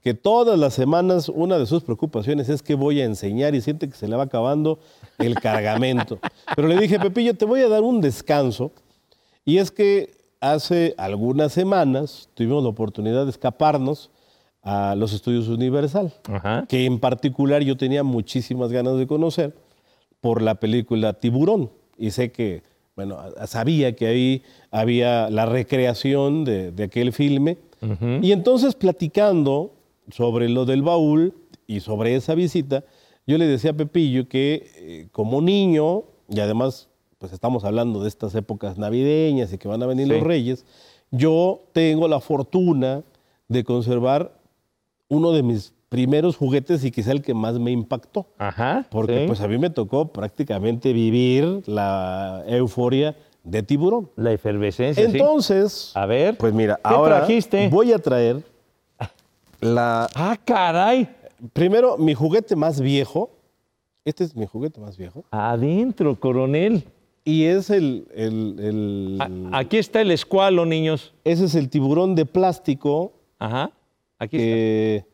que 0.01 0.13
todas 0.13 0.59
las 0.59 0.73
semanas 0.73 1.29
una 1.29 1.57
de 1.57 1.65
sus 1.65 1.84
preocupaciones 1.84 2.49
es 2.49 2.61
que 2.61 2.75
voy 2.75 2.99
a 2.99 3.05
enseñar 3.05 3.55
y 3.55 3.61
siente 3.61 3.88
que 3.88 3.95
se 3.95 4.07
le 4.07 4.17
va 4.17 4.23
acabando 4.23 4.79
el 5.17 5.36
cargamento. 5.36 6.19
Pero 6.55 6.67
le 6.67 6.77
dije, 6.77 6.99
Pepillo, 6.99 7.36
te 7.36 7.45
voy 7.45 7.61
a 7.61 7.69
dar 7.69 7.84
un 7.84 8.01
descanso. 8.01 8.71
Y 9.45 9.59
es 9.59 9.71
que 9.71 10.11
hace 10.41 10.93
algunas 10.97 11.53
semanas 11.53 12.27
tuvimos 12.34 12.63
la 12.63 12.69
oportunidad 12.69 13.23
de 13.23 13.31
escaparnos 13.31 14.09
a 14.61 14.95
los 14.95 15.13
estudios 15.13 15.47
Universal, 15.47 16.13
Ajá. 16.29 16.65
que 16.67 16.86
en 16.86 16.99
particular 16.99 17.61
yo 17.63 17.77
tenía 17.77 18.03
muchísimas 18.03 18.71
ganas 18.71 18.97
de 18.97 19.07
conocer 19.07 19.53
por 20.24 20.41
la 20.41 20.55
película 20.55 21.11
Tiburón. 21.19 21.69
Y 21.97 22.11
sé 22.11 22.32
que, 22.32 22.63
bueno, 22.95 23.17
sabía 23.45 23.93
que 23.95 24.07
ahí 24.07 24.41
había 24.71 25.30
la 25.30 25.45
recreación 25.45 26.45
de, 26.45 26.71
de 26.71 26.84
aquel 26.86 27.11
filme. 27.11 27.57
Y 28.21 28.32
entonces 28.32 28.76
platicando 28.76 29.74
sobre 30.09 30.47
lo 30.47 30.63
del 30.63 30.82
baúl 30.82 31.34
y 31.67 31.82
sobre 31.82 32.15
esa 32.15 32.34
visita, 32.36 32.86
yo 33.28 33.38
le 33.38 33.45
decía 33.45 33.71
a 33.71 33.74
Pepillo 33.74 34.30
que 34.30 34.69
eh, 34.78 35.07
como 35.11 35.41
niño, 35.41 36.03
y 36.30 36.39
además 36.39 36.88
pues 37.17 37.34
estamos 37.34 37.65
hablando 37.65 38.01
de 38.01 38.07
estas 38.07 38.34
épocas 38.36 38.78
navideñas 38.78 39.51
y 39.51 39.57
que 39.57 39.67
van 39.67 39.84
a 39.84 39.86
venir 39.88 40.07
Sí. 40.07 40.13
los 40.13 40.24
reyes, 40.24 40.65
yo 41.11 41.59
tengo 41.74 42.07
la 42.07 42.21
fortuna 42.21 43.03
de 43.49 43.63
conservar 43.65 44.32
uno 45.09 45.32
de 45.34 45.43
mis 45.43 45.74
primeros 45.93 46.35
juguetes 46.37 46.83
y 46.83 46.89
quizá 46.91 47.11
el 47.11 47.21
que 47.21 47.35
más 47.35 47.59
me 47.59 47.69
impactó. 47.71 48.25
Ajá. 48.39 48.85
Porque 48.89 49.19
sí. 49.21 49.27
pues 49.27 49.41
a 49.41 49.47
mí 49.47 49.59
me 49.59 49.69
tocó 49.69 50.07
prácticamente 50.11 50.91
vivir 50.91 51.61
la 51.67 52.43
euforia 52.47 53.15
de 53.43 53.61
tiburón. 53.61 54.09
La 54.15 54.31
efervescencia, 54.31 55.05
sí. 55.05 55.11
Entonces, 55.17 55.91
A 55.93 56.07
ver. 56.07 56.35
pues 56.37 56.51
mira, 56.51 56.75
¿qué 56.77 56.81
ahora 56.83 57.17
trajiste? 57.19 57.67
voy 57.69 57.91
a 57.93 57.99
traer 57.99 58.43
la 59.61 60.09
Ah, 60.15 60.35
caray. 60.43 61.07
primero 61.53 61.97
mi 61.97 62.13
juguete 62.15 62.55
más 62.55 62.81
viejo. 62.81 63.29
Este 64.03 64.23
es 64.23 64.35
mi 64.35 64.45
juguete 64.47 64.81
más 64.81 64.97
viejo. 64.97 65.23
Adentro, 65.31 66.19
coronel. 66.19 66.83
Y 67.25 67.43
es 67.45 67.69
el, 67.69 68.07
el- 68.15 68.59
el- 68.59 69.49
aquí 69.53 69.77
está 69.77 70.01
el 70.01 70.11
escualo, 70.11 70.65
niños. 70.65 71.13
ese 71.23 71.45
es 71.45 71.55
el 71.55 71.69
tiburón 71.69 72.15
de 72.15 72.25
plástico 72.25 73.13
Ajá. 73.39 73.71
Aquí 74.19 74.37
está. 74.39 75.07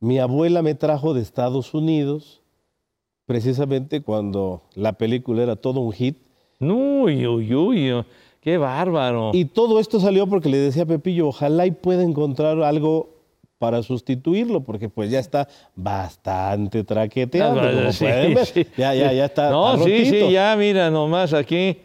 Mi 0.00 0.18
abuela 0.18 0.62
me 0.62 0.74
trajo 0.74 1.14
de 1.14 1.20
Estados 1.22 1.74
Unidos, 1.74 2.40
precisamente 3.26 4.00
cuando 4.02 4.62
la 4.74 4.94
película 4.94 5.42
era 5.42 5.56
todo 5.56 5.80
un 5.80 5.92
hit. 5.92 6.16
Uy, 6.60 7.26
uy, 7.26 7.54
uy. 7.54 8.04
Qué 8.40 8.56
bárbaro. 8.56 9.32
Y 9.34 9.46
todo 9.46 9.80
esto 9.80 10.00
salió 10.00 10.26
porque 10.26 10.48
le 10.48 10.58
decía 10.58 10.84
a 10.84 10.86
Pepillo, 10.86 11.28
ojalá 11.28 11.66
y 11.66 11.72
pueda 11.72 12.02
encontrar 12.02 12.62
algo 12.62 13.10
para 13.58 13.82
sustituirlo, 13.82 14.60
porque 14.60 14.88
pues 14.88 15.10
ya 15.10 15.18
está 15.18 15.48
bastante 15.74 16.84
traqueteado, 16.84 17.60
Ah, 17.60 17.72
como 17.72 17.92
sí, 17.92 18.04
pueden 18.04 18.34
ver. 18.34 18.46
sí. 18.46 18.66
Ya, 18.76 18.94
ya, 18.94 19.12
ya 19.12 19.24
está. 19.24 19.50
No, 19.50 19.76
sí, 19.84 20.06
sí, 20.06 20.30
ya, 20.30 20.54
mira 20.56 20.90
nomás 20.90 21.32
aquí. 21.34 21.78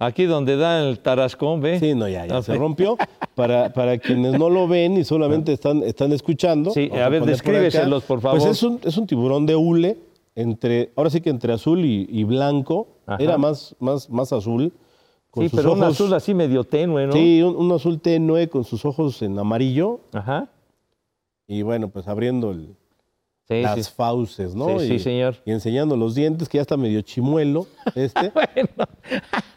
Aquí 0.00 0.24
donde 0.26 0.56
da 0.56 0.86
el 0.88 1.00
tarascón, 1.00 1.60
¿ve? 1.60 1.80
Sí, 1.80 1.94
no, 1.94 2.08
ya, 2.08 2.24
ya 2.26 2.36
Ah, 2.38 2.42
se 2.42 2.54
rompió. 2.54 2.96
Para, 3.34 3.72
para 3.72 3.98
quienes 3.98 4.38
no 4.38 4.48
lo 4.48 4.68
ven 4.68 4.96
y 4.96 5.04
solamente 5.04 5.52
están, 5.52 5.82
están 5.82 6.12
escuchando. 6.12 6.70
Sí, 6.70 6.88
vamos 6.88 7.04
a 7.04 7.08
ver, 7.08 7.20
por 7.20 7.28
descríbeselos, 7.28 8.04
por 8.04 8.20
favor. 8.20 8.38
Pues 8.38 8.50
es 8.50 8.62
un, 8.62 8.80
es 8.84 8.96
un 8.96 9.06
tiburón 9.06 9.44
de 9.46 9.56
hule, 9.56 9.98
entre, 10.36 10.92
ahora 10.96 11.10
sí 11.10 11.20
que 11.20 11.30
entre 11.30 11.52
azul 11.52 11.84
y, 11.84 12.06
y 12.10 12.22
blanco. 12.24 12.86
Ajá. 13.06 13.22
Era 13.22 13.38
más, 13.38 13.74
más, 13.80 14.08
más 14.08 14.32
azul. 14.32 14.72
con 15.32 15.42
Sí, 15.44 15.48
sus 15.50 15.58
pero 15.58 15.72
un 15.72 15.82
ojos- 15.82 15.94
azul 15.94 16.14
así 16.14 16.32
medio 16.32 16.62
tenue, 16.64 17.06
¿no? 17.06 17.12
Sí, 17.12 17.42
un, 17.42 17.56
un 17.56 17.72
azul 17.72 18.00
tenue 18.00 18.48
con 18.48 18.62
sus 18.64 18.84
ojos 18.84 19.20
en 19.22 19.36
amarillo. 19.38 20.00
Ajá. 20.12 20.48
Y 21.48 21.62
bueno, 21.62 21.88
pues 21.88 22.06
abriendo 22.06 22.50
el- 22.52 22.76
Sí, 23.48 23.62
las 23.62 23.86
sí. 23.86 23.92
fauces, 23.96 24.54
¿no? 24.54 24.78
Sí, 24.78 24.84
y, 24.84 24.88
sí, 24.88 24.98
señor. 24.98 25.36
Y 25.46 25.52
enseñando 25.52 25.96
los 25.96 26.14
dientes, 26.14 26.48
que 26.48 26.58
ya 26.58 26.62
está 26.62 26.76
medio 26.76 27.00
chimuelo 27.00 27.66
este. 27.94 28.30
Bueno. 28.34 28.68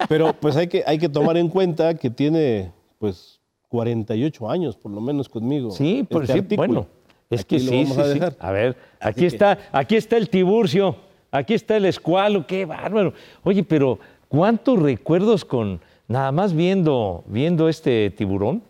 Pero 0.07 0.33
pues 0.33 0.55
hay 0.55 0.67
que, 0.67 0.83
hay 0.87 0.97
que 0.97 1.09
tomar 1.09 1.35
en 1.37 1.49
cuenta 1.49 1.93
que 1.95 2.09
tiene 2.09 2.71
pues 2.99 3.39
48 3.67 4.49
años 4.49 4.75
por 4.77 4.91
lo 4.91 5.01
menos 5.01 5.27
conmigo. 5.27 5.71
Sí, 5.71 6.05
pues 6.09 6.29
este 6.29 6.49
sí, 6.49 6.55
bueno. 6.55 6.87
Es 7.29 7.41
Aquí 7.41 7.55
que 7.55 7.59
sí, 7.61 7.85
sí, 7.85 7.99
a 7.99 8.03
sí. 8.03 8.13
dejar. 8.13 8.35
A 8.39 8.51
ver, 8.51 8.77
aquí 8.99 9.25
está, 9.25 9.57
aquí 9.71 9.95
está 9.95 10.17
el 10.17 10.29
Tiburcio, 10.29 10.97
aquí 11.31 11.53
está 11.53 11.77
el 11.77 11.85
escualo, 11.85 12.45
qué 12.45 12.65
bárbaro. 12.65 13.13
Oye, 13.43 13.63
pero 13.63 13.99
¿cuántos 14.27 14.79
recuerdos 14.79 15.45
con 15.45 15.79
nada 16.09 16.31
más 16.33 16.53
viendo, 16.53 17.23
viendo 17.27 17.69
este 17.69 18.09
tiburón? 18.11 18.63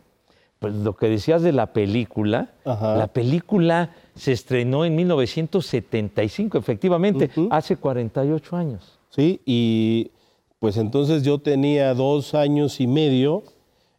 Pues 0.61 0.75
lo 0.75 0.95
que 0.95 1.09
decías 1.09 1.41
de 1.41 1.53
la 1.53 1.73
película, 1.73 2.51
Ajá. 2.65 2.95
la 2.95 3.07
película 3.07 3.95
se 4.13 4.31
estrenó 4.31 4.85
en 4.85 4.95
1975, 4.95 6.55
efectivamente, 6.59 7.31
hace 7.49 7.77
48 7.77 8.55
años. 8.55 8.99
Sí, 9.09 9.41
y 9.43 10.11
pues 10.59 10.77
entonces 10.77 11.23
yo 11.23 11.39
tenía 11.39 11.95
dos 11.95 12.35
años 12.35 12.79
y 12.79 12.85
medio 12.85 13.41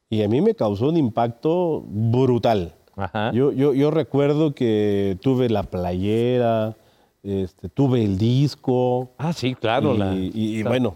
y 0.09 0.23
a 0.23 0.29
mí 0.29 0.41
me 0.41 0.55
causó 0.55 0.89
un 0.91 0.97
impacto 0.99 1.83
brutal. 1.85 2.75
Ajá. 2.95 3.33
Yo, 3.33 3.51
yo, 3.51 3.75
yo 3.75 3.91
recuerdo 3.91 4.55
que 4.55 5.19
tuve 5.21 5.49
la 5.51 5.65
playera, 5.65 6.77
este, 7.25 7.71
tuve 7.71 8.05
el 8.05 8.19
disco. 8.19 9.11
ah, 9.19 9.33
sí, 9.33 9.57
claro. 9.57 9.97
y, 9.97 9.99
la- 9.99 10.15
y- 10.15 10.63
bueno, 10.63 10.95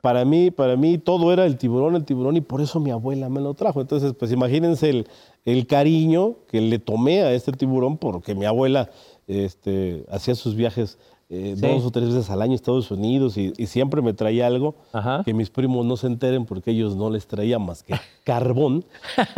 para 0.00 0.24
mí, 0.24 0.50
para 0.50 0.76
mí 0.76 0.98
todo 0.98 1.32
era 1.32 1.44
el 1.46 1.56
tiburón, 1.56 1.96
el 1.96 2.04
tiburón, 2.04 2.36
y 2.36 2.40
por 2.40 2.60
eso 2.60 2.78
mi 2.80 2.90
abuela 2.90 3.28
me 3.28 3.40
lo 3.40 3.54
trajo. 3.54 3.80
Entonces, 3.80 4.14
pues 4.18 4.30
imagínense 4.32 4.90
el, 4.90 5.06
el 5.44 5.66
cariño 5.66 6.36
que 6.48 6.60
le 6.60 6.78
tomé 6.78 7.22
a 7.22 7.32
este 7.32 7.52
tiburón, 7.52 7.96
porque 7.98 8.34
mi 8.34 8.44
abuela 8.44 8.90
este, 9.26 10.04
hacía 10.10 10.34
sus 10.34 10.54
viajes 10.54 10.98
eh, 11.30 11.54
Sí. 11.56 11.60
dos 11.60 11.84
o 11.84 11.90
tres 11.90 12.08
veces 12.08 12.30
al 12.30 12.40
año 12.40 12.52
a 12.52 12.54
Estados 12.54 12.90
Unidos 12.90 13.36
y, 13.36 13.52
y 13.58 13.66
siempre 13.66 14.00
me 14.00 14.14
traía 14.14 14.46
algo 14.46 14.76
Ajá. 14.94 15.20
que 15.26 15.34
mis 15.34 15.50
primos 15.50 15.84
no 15.84 15.98
se 15.98 16.06
enteren 16.06 16.46
porque 16.46 16.70
ellos 16.70 16.96
no 16.96 17.10
les 17.10 17.26
traían 17.26 17.66
más 17.66 17.82
que 17.82 17.94
carbón. 18.24 18.84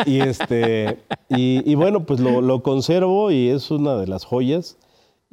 y, 0.06 0.20
este, 0.20 0.98
y, 1.28 1.68
y 1.68 1.74
bueno, 1.74 2.06
pues 2.06 2.20
lo, 2.20 2.42
lo 2.42 2.62
conservo 2.62 3.32
y 3.32 3.48
es 3.48 3.72
una 3.72 3.96
de 3.96 4.06
las 4.06 4.24
joyas. 4.24 4.76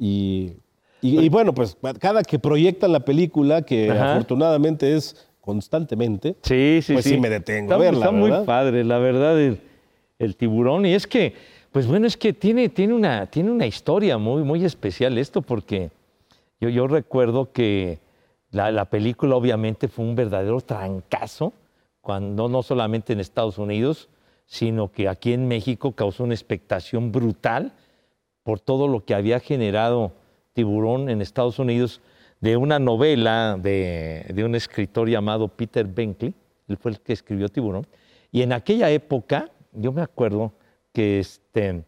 Y, 0.00 0.54
y- 1.00 1.20
y 1.20 1.28
bueno, 1.28 1.54
pues 1.54 1.76
cada 2.00 2.22
que 2.22 2.38
proyectan 2.38 2.92
la 2.92 3.00
película, 3.00 3.62
que 3.62 3.90
Ajá. 3.90 4.10
afortunadamente 4.12 4.94
es 4.96 5.28
constantemente, 5.40 6.36
Sí, 6.42 6.80
sí, 6.82 6.92
Pues 6.92 7.04
sí. 7.04 7.10
sí 7.12 7.20
me 7.20 7.30
detengo 7.30 7.72
a 7.72 7.76
Está, 7.76 7.78
verla, 7.90 7.98
está 8.06 8.10
muy 8.12 8.32
padre, 8.44 8.84
la 8.84 8.98
verdad, 8.98 9.40
el, 9.40 9.58
el 10.18 10.36
tiburón. 10.36 10.84
Y 10.86 10.92
es 10.94 11.06
que, 11.06 11.34
pues 11.72 11.86
bueno, 11.86 12.06
es 12.06 12.16
que 12.16 12.32
tiene, 12.32 12.68
tiene, 12.68 12.92
una, 12.94 13.26
tiene 13.26 13.50
una 13.50 13.66
historia 13.66 14.18
muy, 14.18 14.42
muy 14.42 14.64
especial 14.64 15.16
esto, 15.16 15.40
porque 15.42 15.90
yo, 16.60 16.68
yo 16.68 16.86
recuerdo 16.86 17.50
que 17.52 17.98
la, 18.50 18.70
la 18.70 18.86
película 18.86 19.36
obviamente 19.36 19.88
fue 19.88 20.04
un 20.04 20.14
verdadero 20.16 20.60
trancazo, 20.60 21.52
cuando 22.02 22.48
no 22.48 22.62
solamente 22.62 23.12
en 23.12 23.20
Estados 23.20 23.58
Unidos, 23.58 24.08
sino 24.46 24.90
que 24.90 25.08
aquí 25.08 25.32
en 25.34 25.46
México 25.48 25.92
causó 25.92 26.24
una 26.24 26.32
expectación 26.34 27.12
brutal 27.12 27.72
por 28.42 28.60
todo 28.60 28.88
lo 28.88 29.04
que 29.04 29.14
había 29.14 29.40
generado 29.40 30.12
Tiburón 30.58 31.08
en 31.08 31.22
Estados 31.22 31.60
Unidos 31.60 32.00
de 32.40 32.56
una 32.56 32.80
novela 32.80 33.56
de, 33.62 34.26
de 34.34 34.42
un 34.42 34.56
escritor 34.56 35.08
llamado 35.08 35.46
Peter 35.46 35.86
Benkley, 35.86 36.34
él 36.66 36.76
fue 36.76 36.90
el 36.90 37.00
que 37.00 37.12
escribió 37.12 37.48
Tiburón, 37.48 37.86
y 38.32 38.42
en 38.42 38.52
aquella 38.52 38.90
época, 38.90 39.52
yo 39.72 39.92
me 39.92 40.02
acuerdo 40.02 40.54
que 40.92 41.20
este, 41.20 41.84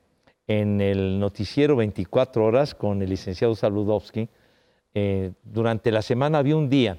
en 0.47 0.81
el 0.81 1.19
noticiero 1.19 1.75
24 1.75 2.45
horas 2.45 2.77
con 2.77 3.03
el 3.03 3.11
licenciado 3.11 3.57
Saludowski, 3.57 4.29
eh, 4.95 5.33
durante 5.43 5.91
la 5.91 6.03
semana 6.03 6.39
había 6.39 6.57
un 6.57 6.69
día 6.69 6.97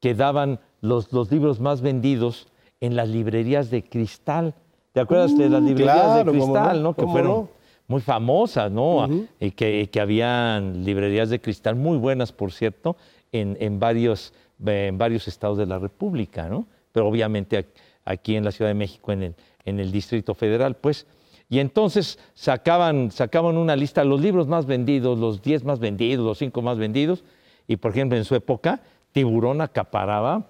que 0.00 0.14
daban 0.14 0.58
los, 0.80 1.12
los 1.12 1.30
libros 1.30 1.60
más 1.60 1.82
vendidos 1.82 2.48
en 2.80 2.96
las 2.96 3.08
librerías 3.08 3.70
de 3.70 3.84
cristal. 3.84 4.56
¿Te 4.90 4.98
acuerdas 4.98 5.38
de 5.38 5.48
las 5.48 5.62
Mm, 5.62 5.66
librerías 5.66 6.02
claro, 6.02 6.32
de 6.32 6.38
cristal, 6.38 6.76
no, 6.78 6.82
no? 6.82 6.94
Que 6.94 7.02
cómo 7.02 7.12
fueron 7.12 7.30
no. 7.30 7.59
Muy 7.90 8.00
famosas, 8.00 8.70
¿no? 8.70 9.08
y, 9.40 9.50
que, 9.50 9.90
que 9.90 10.00
habían 10.00 10.84
librerías 10.84 11.28
de 11.28 11.40
cristal 11.40 11.74
muy 11.74 11.98
buenas, 11.98 12.30
por 12.30 12.52
cierto, 12.52 12.96
en, 13.32 13.56
en, 13.58 13.80
varios, 13.80 14.32
en 14.64 14.96
varios 14.96 15.26
estados 15.26 15.58
de 15.58 15.66
la 15.66 15.76
República, 15.80 16.48
¿no? 16.48 16.68
Pero 16.92 17.08
obviamente 17.08 17.66
aquí 18.04 18.36
en 18.36 18.44
la 18.44 18.52
Ciudad 18.52 18.70
de 18.70 18.74
México, 18.74 19.10
en 19.10 19.24
el, 19.24 19.34
en 19.64 19.80
el 19.80 19.90
Distrito 19.90 20.34
Federal, 20.36 20.76
pues. 20.76 21.08
Y 21.48 21.58
entonces 21.58 22.20
sacaban, 22.34 23.10
sacaban 23.10 23.56
una 23.56 23.74
lista, 23.74 24.04
los 24.04 24.20
libros 24.20 24.46
más 24.46 24.66
vendidos, 24.66 25.18
los 25.18 25.42
10 25.42 25.64
más 25.64 25.80
vendidos, 25.80 26.24
los 26.24 26.38
5 26.38 26.62
más 26.62 26.78
vendidos, 26.78 27.24
y 27.66 27.74
por 27.74 27.90
ejemplo 27.90 28.16
en 28.16 28.24
su 28.24 28.36
época, 28.36 28.82
Tiburón 29.10 29.62
acaparaba 29.62 30.46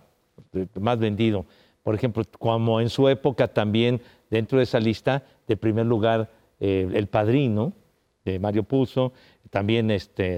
eh, 0.53 0.67
más 0.79 0.99
vendido. 0.99 1.47
Por 1.83 1.95
ejemplo, 1.95 2.23
como 2.39 2.83
en 2.83 2.91
su 2.91 3.09
época 3.09 3.49
también 3.49 4.03
dentro 4.29 4.59
de 4.59 4.65
esa 4.65 4.79
lista, 4.79 5.23
de 5.49 5.57
primer 5.57 5.87
lugar, 5.87 6.29
eh, 6.61 6.89
El 6.93 7.09
Padrino, 7.09 7.73
de 8.25 8.39
Mario 8.39 8.63
Puzo, 8.63 9.13
también 9.51 9.91
este, 9.91 10.37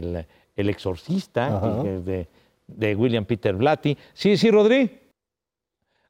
el, 0.57 0.69
Exorcista, 0.69 1.61
de, 1.83 2.29
de, 2.67 2.95
William 2.95 3.25
Peter 3.25 3.55
Blatty. 3.55 3.97
Sí, 4.15 4.37
sí, 4.37 4.51
Rodri. 4.51 4.91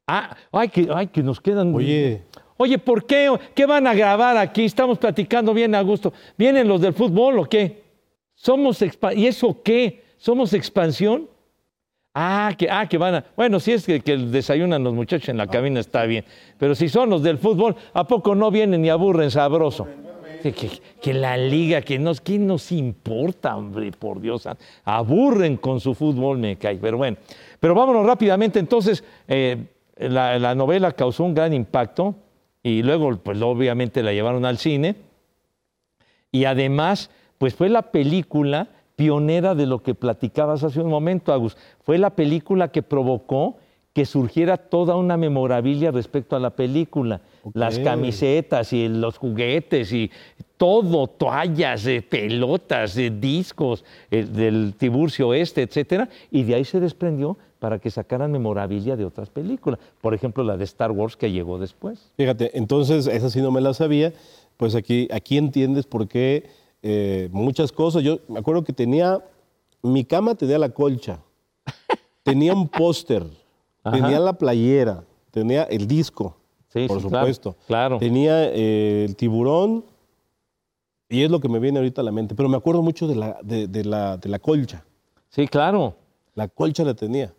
Ah, 0.07 0.37
ay, 0.53 0.69
que, 0.69 0.89
ay, 0.95 1.07
que 1.09 1.23
nos 1.23 1.41
quedan. 1.41 1.75
Oye. 1.75 2.23
Oye, 2.57 2.79
¿por 2.79 3.07
qué? 3.07 3.35
¿Qué 3.55 3.67
van 3.67 3.87
a 3.87 3.95
grabar 3.95 4.37
aquí? 4.37 4.65
Estamos 4.65 4.99
platicando 4.99 5.53
bien 5.53 5.75
a 5.75 5.81
gusto. 5.81 6.13
¿Vienen 6.37 6.69
los 6.69 6.81
del 6.81 6.93
fútbol 6.93 7.39
o 7.41 7.45
qué? 7.45 7.83
Somos 8.35 8.81
¿Y 9.17 9.27
eso 9.27 9.63
qué? 9.63 10.05
¿Somos 10.17 10.53
expansión? 10.53 11.29
Ah 12.15 12.53
que, 12.59 12.69
ah, 12.71 12.87
que 12.87 12.99
van 12.99 13.15
a. 13.15 13.25
Bueno, 13.37 13.59
si 13.59 13.73
es 13.73 13.87
que, 13.87 14.01
desayunan 14.01 14.85
los 14.85 14.93
muchachos 14.93 15.31
en 15.31 15.39
la 15.39 15.47
cabina, 15.47 15.81
está 15.81 16.05
bien. 16.05 16.25
Pero 16.59 16.75
si 16.75 16.89
son 16.89 17.09
los 17.09 17.23
del 17.23 17.39
fútbol, 17.39 17.75
¿a 17.95 18.07
poco 18.07 18.35
no 18.35 18.51
vienen 18.51 18.85
y 18.85 18.91
aburren 18.91 19.31
sabroso? 19.31 19.89
Que, 21.01 21.15
la 21.15 21.37
liga, 21.37 21.83
que 21.83 21.99
nos, 21.99 22.21
¿qué 22.21 22.39
nos 22.39 22.73
importa, 22.73 23.57
hombre? 23.57 23.93
Por 23.93 24.21
Dios, 24.21 24.49
aburren 24.85 25.57
con 25.57 25.81
su 25.81 25.95
fútbol, 25.95 26.39
me 26.39 26.57
cae. 26.57 26.77
Pero 26.77 26.99
bueno, 26.99 27.17
pero 27.61 27.75
vámonos 27.75 28.05
rápidamente. 28.05 28.59
Entonces, 28.59 29.05
eh, 29.29 29.65
la, 29.97 30.55
novela 30.55 30.93
causó 30.93 31.25
un 31.25 31.35
gran 31.35 31.53
impacto 31.53 32.17
y 32.63 32.83
luego, 32.83 33.17
pues 33.17 33.41
obviamente 33.41 34.03
la 34.03 34.13
llevaron 34.13 34.45
al 34.45 34.59
cine. 34.59 34.97
Y 36.33 36.45
además, 36.45 37.11
pues 37.39 37.55
fue 37.55 37.69
la 37.69 37.83
película 37.83 38.69
pionera 39.03 39.57
de 39.57 39.67
lo 39.67 39.83
que 39.83 39.97
platicabas 39.97 40.63
hace 40.63 40.81
un 40.81 40.89
momento, 40.89 41.33
Agus. 41.33 41.57
Fue 41.81 41.99
la 41.99 42.11
película 42.11 42.69
que 42.69 42.83
provocó 42.85 43.57
que 43.93 44.07
surgiera 44.07 44.57
toda 44.57 44.95
una 44.95 45.17
memorabilia 45.17 45.91
respecto 45.91 46.37
a 46.37 46.39
la 46.39 46.51
película. 46.51 47.21
Las 47.53 47.81
camisetas 47.81 48.73
y 48.73 48.87
los 48.87 49.19
juguetes 49.19 49.93
y 49.93 50.09
todo, 50.57 51.09
toallas, 51.09 51.85
pelotas, 52.09 52.97
discos 53.21 53.85
del 54.09 54.75
Tiburcio 54.79 55.35
Este, 55.35 55.63
etcétera. 55.63 56.09
Y 56.31 56.45
de 56.45 56.55
ahí 56.55 56.65
se 56.65 56.79
desprendió 56.79 57.37
para 57.59 57.81
que 57.81 57.91
sacaran 57.91 58.31
memorabilia 58.31 58.95
de 58.95 59.05
otras 59.05 59.31
películas. 59.31 59.81
Por 60.01 60.15
ejemplo, 60.15 60.45
la 60.45 60.57
de 60.57 60.65
Star 60.65 60.93
Wars 60.93 61.17
que 61.17 61.33
llegó 61.33 61.59
después. 61.59 62.13
Fíjate, 62.17 62.57
entonces 62.57 63.09
esa 63.09 63.31
sí 63.31 63.43
no 63.43 63.51
me 63.51 63.61
la 63.61 63.75
sabía. 63.75 64.13
Pues 64.57 64.77
aquí, 64.77 65.09
aquí 65.11 65.39
entiendes 65.39 65.87
por 65.87 66.07
qué 66.07 66.62
eh, 66.83 67.29
muchas 67.33 67.71
cosas. 67.73 68.03
Yo 68.03 68.19
me 68.29 68.41
acuerdo 68.41 68.65
que 68.65 68.73
tenía, 68.73 69.25
mi 69.83 70.05
cama 70.05 70.35
tenía 70.35 70.59
la 70.59 70.71
colcha, 70.71 71.21
tenía 72.23 72.53
un 72.53 72.69
póster, 72.69 73.25
tenía 73.83 74.19
la 74.19 74.33
playera, 74.33 75.05
tenía 75.31 75.63
el 75.65 75.87
disco, 75.87 76.37
por 76.89 77.01
supuesto. 77.01 77.57
Claro, 77.67 77.99
Tenía 77.99 78.45
eh, 78.53 79.05
el 79.09 79.17
tiburón, 79.17 79.85
y 81.09 81.23
es 81.23 81.31
lo 81.31 81.41
que 81.41 81.49
me 81.49 81.59
viene 81.59 81.79
ahorita 81.79 82.01
a 82.01 82.05
la 82.05 82.11
mente. 82.11 82.35
Pero 82.35 82.49
me 82.49 82.57
acuerdo 82.57 82.83
mucho 82.83 83.07
de 83.07 83.15
la, 83.15 83.39
de, 83.43 83.85
la, 83.85 84.17
de 84.17 84.29
la 84.29 84.39
colcha. 84.39 84.83
Sí, 85.29 85.47
claro. 85.47 85.95
La 86.35 86.49
colcha 86.49 86.85
la 86.85 86.95
tenía. 86.95 87.35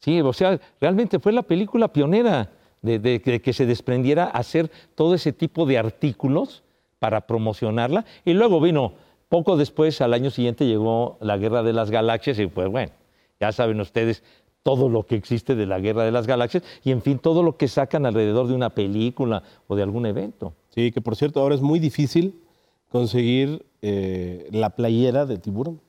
Sí, 0.00 0.20
o 0.22 0.32
sea, 0.32 0.58
realmente 0.80 1.18
fue 1.18 1.32
la 1.32 1.42
película 1.42 1.92
pionera 1.92 2.50
de, 2.80 2.98
de, 2.98 3.20
que 3.20 3.52
se 3.52 3.66
desprendiera 3.66 4.24
hacer 4.24 4.70
todo 4.94 5.14
ese 5.14 5.32
tipo 5.32 5.66
de 5.66 5.78
artículos 5.78 6.63
para 7.04 7.26
promocionarla. 7.26 8.06
Y 8.24 8.32
luego 8.32 8.62
vino, 8.62 8.94
poco 9.28 9.58
después, 9.58 10.00
al 10.00 10.14
año 10.14 10.30
siguiente 10.30 10.66
llegó 10.66 11.18
la 11.20 11.36
Guerra 11.36 11.62
de 11.62 11.74
las 11.74 11.90
Galaxias 11.90 12.38
y 12.38 12.46
pues 12.46 12.66
bueno, 12.70 12.92
ya 13.38 13.52
saben 13.52 13.78
ustedes 13.78 14.22
todo 14.62 14.88
lo 14.88 15.04
que 15.04 15.14
existe 15.14 15.54
de 15.54 15.66
la 15.66 15.80
Guerra 15.80 16.04
de 16.04 16.12
las 16.12 16.26
Galaxias 16.26 16.62
y 16.82 16.92
en 16.92 17.02
fin, 17.02 17.18
todo 17.18 17.42
lo 17.42 17.58
que 17.58 17.68
sacan 17.68 18.06
alrededor 18.06 18.46
de 18.48 18.54
una 18.54 18.70
película 18.70 19.42
o 19.68 19.76
de 19.76 19.82
algún 19.82 20.06
evento. 20.06 20.54
Sí, 20.70 20.92
que 20.92 21.02
por 21.02 21.14
cierto 21.14 21.42
ahora 21.42 21.54
es 21.54 21.60
muy 21.60 21.78
difícil 21.78 22.40
conseguir 22.88 23.66
eh, 23.82 24.48
la 24.50 24.70
playera 24.70 25.26
de 25.26 25.36
tiburón. 25.36 25.82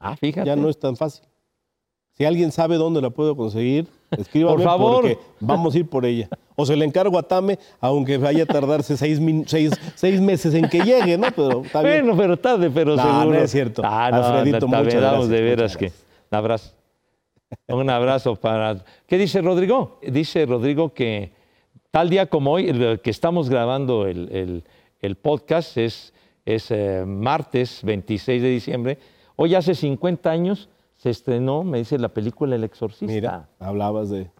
Ah, 0.00 0.16
fíjate. 0.16 0.46
Ya 0.46 0.56
no 0.56 0.70
es 0.70 0.78
tan 0.78 0.96
fácil. 0.96 1.26
Si 2.14 2.24
alguien 2.24 2.52
sabe 2.52 2.76
dónde 2.76 3.00
la 3.00 3.10
puedo 3.10 3.36
conseguir, 3.36 3.86
escríbame 4.10 4.56
por 4.56 4.64
favor. 4.64 5.02
porque 5.02 5.18
vamos 5.40 5.74
a 5.74 5.78
ir 5.78 5.88
por 5.88 6.04
ella. 6.04 6.28
O 6.54 6.66
se 6.66 6.76
le 6.76 6.84
encargo 6.84 7.18
a 7.18 7.22
Tame, 7.22 7.58
aunque 7.80 8.18
vaya 8.18 8.44
a 8.44 8.46
tardarse 8.46 8.96
seis, 8.96 9.20
seis, 9.46 10.20
meses 10.20 10.54
en 10.54 10.68
que 10.68 10.80
llegue, 10.80 11.16
¿no? 11.16 11.28
Pero 11.34 11.62
está 11.62 11.82
bien. 11.82 12.04
Bueno, 12.04 12.16
pero 12.16 12.36
tarde, 12.36 12.70
pero 12.70 12.96
no, 12.96 13.02
seguro. 13.02 13.38
No 13.38 13.44
es 13.44 13.50
cierto. 13.50 13.82
Ah, 13.84 14.10
no, 14.10 14.18
Alfredito, 14.18 14.66
no, 14.66 14.78
muchas 14.78 14.94
gracias, 14.94 15.28
de 15.28 15.40
veras 15.40 15.76
que. 15.76 15.86
Un 16.30 16.38
abrazo. 16.38 16.72
Un 17.68 17.90
abrazo 17.90 18.36
para. 18.36 18.84
¿Qué 19.06 19.18
dice 19.18 19.40
Rodrigo? 19.40 19.98
Dice 20.02 20.44
Rodrigo 20.46 20.92
que 20.92 21.32
tal 21.90 22.08
día 22.08 22.26
como 22.26 22.52
hoy, 22.52 22.98
que 23.02 23.10
estamos 23.10 23.48
grabando 23.48 24.06
el, 24.06 24.64
el, 25.00 25.16
podcast, 25.16 25.76
es, 25.76 26.14
es 26.44 26.70
eh, 26.70 27.04
martes 27.06 27.80
26 27.84 28.42
de 28.42 28.48
diciembre. 28.48 28.98
Hoy 29.36 29.54
hace 29.54 29.74
50 29.74 30.30
años 30.30 30.68
se 31.02 31.10
estrenó, 31.10 31.64
me 31.64 31.78
dice 31.78 31.98
la 31.98 32.10
película 32.10 32.54
El 32.54 32.62
Exorcista. 32.62 33.12
Mira, 33.12 33.48
hablabas 33.58 34.08
de... 34.08 34.30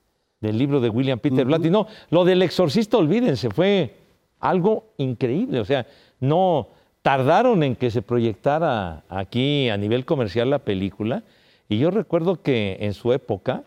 Del 0.40 0.58
libro 0.58 0.80
de 0.80 0.90
William 0.90 1.18
Peter 1.18 1.44
Blatty. 1.44 1.70
No, 1.70 1.88
lo 2.10 2.24
del 2.24 2.40
Exorcista, 2.40 2.98
olvídense, 2.98 3.50
fue 3.50 3.96
algo 4.38 4.92
increíble. 4.96 5.58
O 5.58 5.64
sea, 5.64 5.88
no 6.20 6.68
tardaron 7.02 7.64
en 7.64 7.74
que 7.74 7.90
se 7.90 8.00
proyectara 8.00 9.02
aquí 9.08 9.70
a 9.70 9.76
nivel 9.76 10.04
comercial 10.04 10.50
la 10.50 10.60
película. 10.60 11.24
Y 11.68 11.78
yo 11.78 11.90
recuerdo 11.90 12.42
que 12.42 12.76
en 12.78 12.94
su 12.94 13.12
época 13.12 13.64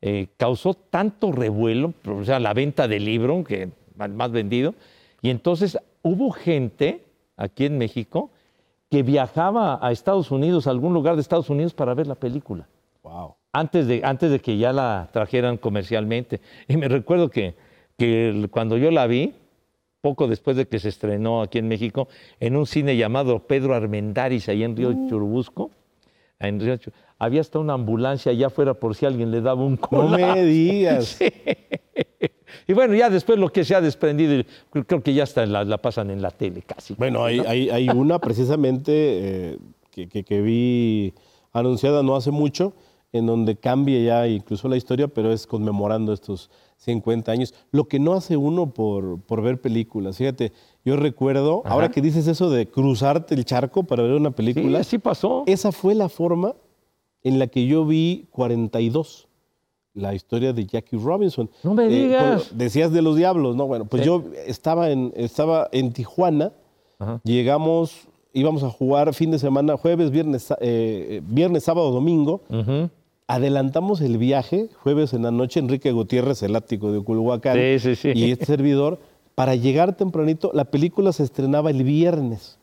eh, 0.00 0.28
causó 0.38 0.72
tanto 0.72 1.32
revuelo, 1.32 1.92
o 2.06 2.24
sea, 2.24 2.40
la 2.40 2.54
venta 2.54 2.88
del 2.88 3.04
libro, 3.04 3.44
que 3.44 3.68
más 3.94 4.32
vendido. 4.32 4.74
Y 5.20 5.28
entonces 5.28 5.78
hubo 6.00 6.30
gente 6.30 7.04
aquí 7.36 7.66
en 7.66 7.76
México 7.76 8.30
que 8.90 9.02
viajaba 9.02 9.78
a 9.82 9.92
Estados 9.92 10.30
Unidos, 10.30 10.66
a 10.66 10.70
algún 10.70 10.94
lugar 10.94 11.14
de 11.14 11.20
Estados 11.20 11.50
Unidos 11.50 11.74
para 11.74 11.94
ver 11.94 12.06
la 12.06 12.14
película. 12.14 12.66
Wow. 13.02 13.36
Antes 13.52 13.86
de, 13.86 14.02
antes 14.04 14.30
de 14.30 14.40
que 14.40 14.56
ya 14.56 14.72
la 14.72 15.08
trajeran 15.12 15.56
comercialmente. 15.56 16.40
Y 16.68 16.76
me 16.76 16.88
recuerdo 16.88 17.30
que, 17.30 17.54
que 17.96 18.48
cuando 18.50 18.76
yo 18.76 18.90
la 18.90 19.06
vi, 19.06 19.34
poco 20.00 20.28
después 20.28 20.56
de 20.56 20.66
que 20.66 20.78
se 20.78 20.88
estrenó 20.88 21.42
aquí 21.42 21.58
en 21.58 21.68
México, 21.68 22.08
en 22.40 22.56
un 22.56 22.66
cine 22.66 22.96
llamado 22.96 23.46
Pedro 23.46 23.74
Armendáriz, 23.74 24.48
ahí 24.48 24.62
en 24.62 24.76
Río 24.76 24.90
uh. 24.90 25.08
Churubusco, 25.08 25.70
en 26.38 26.60
Río 26.60 26.78
había 27.18 27.40
hasta 27.40 27.58
una 27.58 27.74
ambulancia 27.74 28.32
allá 28.32 28.46
afuera 28.46 28.74
por 28.74 28.94
si 28.94 29.06
alguien 29.06 29.30
le 29.30 29.40
daba 29.40 29.62
un 29.64 29.76
colazo. 29.76 30.18
No 30.18 30.34
me 30.34 30.44
digas. 30.44 31.18
Y 32.66 32.72
bueno, 32.74 32.94
ya 32.94 33.10
después 33.10 33.38
lo 33.38 33.50
que 33.50 33.64
se 33.64 33.74
ha 33.74 33.80
desprendido, 33.80 34.44
creo 34.86 35.02
que 35.02 35.14
ya 35.14 35.24
está 35.24 35.44
la, 35.46 35.78
pasan 35.78 36.10
en 36.10 36.22
la 36.22 36.30
tele 36.30 36.62
casi. 36.62 36.94
Bueno, 36.94 37.24
hay, 37.24 37.40
hay, 37.40 37.88
una 37.94 38.18
precisamente 38.18 38.92
eh, 38.92 39.58
que, 39.90 40.22
que, 40.22 40.40
vi 40.42 41.14
anunciada 41.52 42.02
no 42.02 42.14
hace 42.14 42.30
mucho, 42.30 42.74
en 43.12 43.26
donde 43.26 43.56
cambia 43.56 43.98
ya 44.00 44.28
incluso 44.28 44.68
la 44.68 44.76
historia, 44.76 45.08
pero 45.08 45.32
es 45.32 45.46
conmemorando 45.46 46.12
estos 46.12 46.50
50 46.76 47.32
años. 47.32 47.54
Lo 47.70 47.88
que 47.88 47.98
no 47.98 48.12
hace 48.12 48.36
uno 48.36 48.72
por, 48.72 49.20
por 49.22 49.42
ver 49.42 49.60
películas. 49.60 50.18
Fíjate, 50.18 50.52
yo 50.84 50.96
recuerdo, 50.96 51.62
ahora 51.64 51.90
que 51.90 52.00
dices 52.02 52.26
eso 52.26 52.50
de 52.50 52.68
cruzarte 52.68 53.34
el 53.34 53.44
charco 53.44 53.82
para 53.82 54.02
ver 54.02 54.12
una 54.12 54.30
película. 54.30 54.78
Sí, 54.78 54.88
así 54.88 54.98
pasó. 54.98 55.44
Esa 55.46 55.72
fue 55.72 55.94
la 55.94 56.08
forma 56.08 56.54
en 57.22 57.38
la 57.38 57.46
que 57.48 57.66
yo 57.66 57.84
vi 57.84 58.26
42 58.30 59.28
la 59.98 60.14
historia 60.14 60.52
de 60.52 60.66
Jackie 60.66 60.96
Robinson. 60.96 61.50
No 61.62 61.74
me 61.74 61.86
eh, 61.86 61.88
digas. 61.88 62.56
decías 62.56 62.92
de 62.92 63.02
los 63.02 63.16
diablos, 63.16 63.56
¿no? 63.56 63.66
Bueno, 63.66 63.84
pues 63.84 64.04
yo 64.04 64.24
estaba 64.46 64.90
en, 64.90 65.12
estaba 65.16 65.68
en 65.72 65.92
Tijuana, 65.92 66.52
llegamos, 67.24 68.08
íbamos 68.32 68.62
a 68.62 68.70
jugar 68.70 69.12
fin 69.14 69.30
de 69.30 69.38
semana, 69.38 69.76
jueves, 69.76 70.10
viernes, 70.10 70.52
eh, 70.60 71.20
viernes 71.26 71.64
sábado, 71.64 71.90
domingo. 71.90 72.42
Adelantamos 73.26 74.00
el 74.00 74.16
viaje, 74.16 74.70
jueves 74.82 75.12
en 75.12 75.22
la 75.22 75.30
noche, 75.30 75.60
Enrique 75.60 75.92
Gutiérrez, 75.92 76.42
el 76.42 76.56
ático 76.56 76.92
de 76.92 77.02
Culhuacán, 77.02 77.58
y 77.58 78.30
este 78.30 78.46
servidor, 78.46 78.98
para 79.34 79.54
llegar 79.54 79.96
tempranito, 79.96 80.50
la 80.54 80.64
película 80.64 81.12
se 81.12 81.24
estrenaba 81.24 81.70
el 81.70 81.84
viernes. 81.84 82.57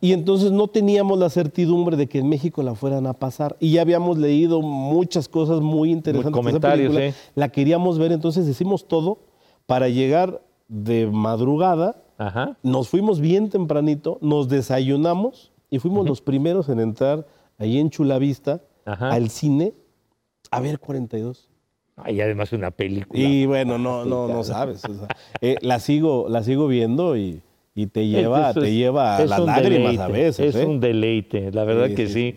Y 0.00 0.12
entonces 0.12 0.52
no 0.52 0.68
teníamos 0.68 1.18
la 1.18 1.30
certidumbre 1.30 1.96
de 1.96 2.08
que 2.08 2.18
en 2.18 2.28
México 2.28 2.62
la 2.62 2.74
fueran 2.74 3.06
a 3.06 3.14
pasar. 3.14 3.56
Y 3.60 3.72
ya 3.72 3.82
habíamos 3.82 4.18
leído 4.18 4.60
muchas 4.60 5.28
cosas 5.28 5.60
muy 5.60 5.90
interesantes. 5.90 6.32
comentarios, 6.32 7.14
La 7.34 7.48
queríamos 7.48 7.98
ver, 7.98 8.12
entonces 8.12 8.46
hicimos 8.46 8.86
todo 8.86 9.20
para 9.66 9.88
llegar 9.88 10.42
de 10.68 11.06
madrugada 11.06 12.02
Ajá. 12.18 12.56
Nos 12.64 12.88
fuimos 12.88 13.20
bien 13.20 13.48
tempranito, 13.48 14.18
nos 14.20 14.48
desayunamos 14.48 15.52
y 15.70 15.78
fuimos 15.78 16.06
los 16.06 16.20
primeros 16.20 16.68
en 16.68 16.80
entrar 16.80 17.26
ahí 17.58 17.78
en 17.78 17.90
Chulavista 17.90 18.60
Ajá. 18.84 19.10
al 19.10 19.30
cine 19.30 19.72
a 20.50 20.60
ver 20.60 20.80
42. 20.80 21.48
Y 22.06 22.20
además 22.20 22.52
una 22.52 22.70
película. 22.70 23.20
Y 23.20 23.46
bueno, 23.46 23.78
no, 23.78 24.04
no, 24.04 24.28
no 24.28 24.44
sabes. 24.44 24.84
o 24.84 24.94
sea, 24.94 25.08
eh, 25.40 25.56
la, 25.62 25.78
sigo, 25.80 26.26
la 26.28 26.42
sigo 26.42 26.66
viendo 26.66 27.16
y, 27.16 27.40
y 27.74 27.86
te 27.86 28.06
lleva, 28.06 28.50
es- 28.50 28.54
te 28.56 28.72
lleva 28.74 29.16
a 29.16 29.24
las 29.26 29.40
lágrimas 29.40 29.98
a 29.98 30.08
veces. 30.08 30.54
Es 30.54 30.62
¿eh? 30.62 30.66
un 30.66 30.80
deleite, 30.80 31.50
la 31.52 31.64
verdad 31.64 31.88
Sí, 31.88 31.94
que 31.94 32.06
sí, 32.06 32.12
sí. 32.12 32.34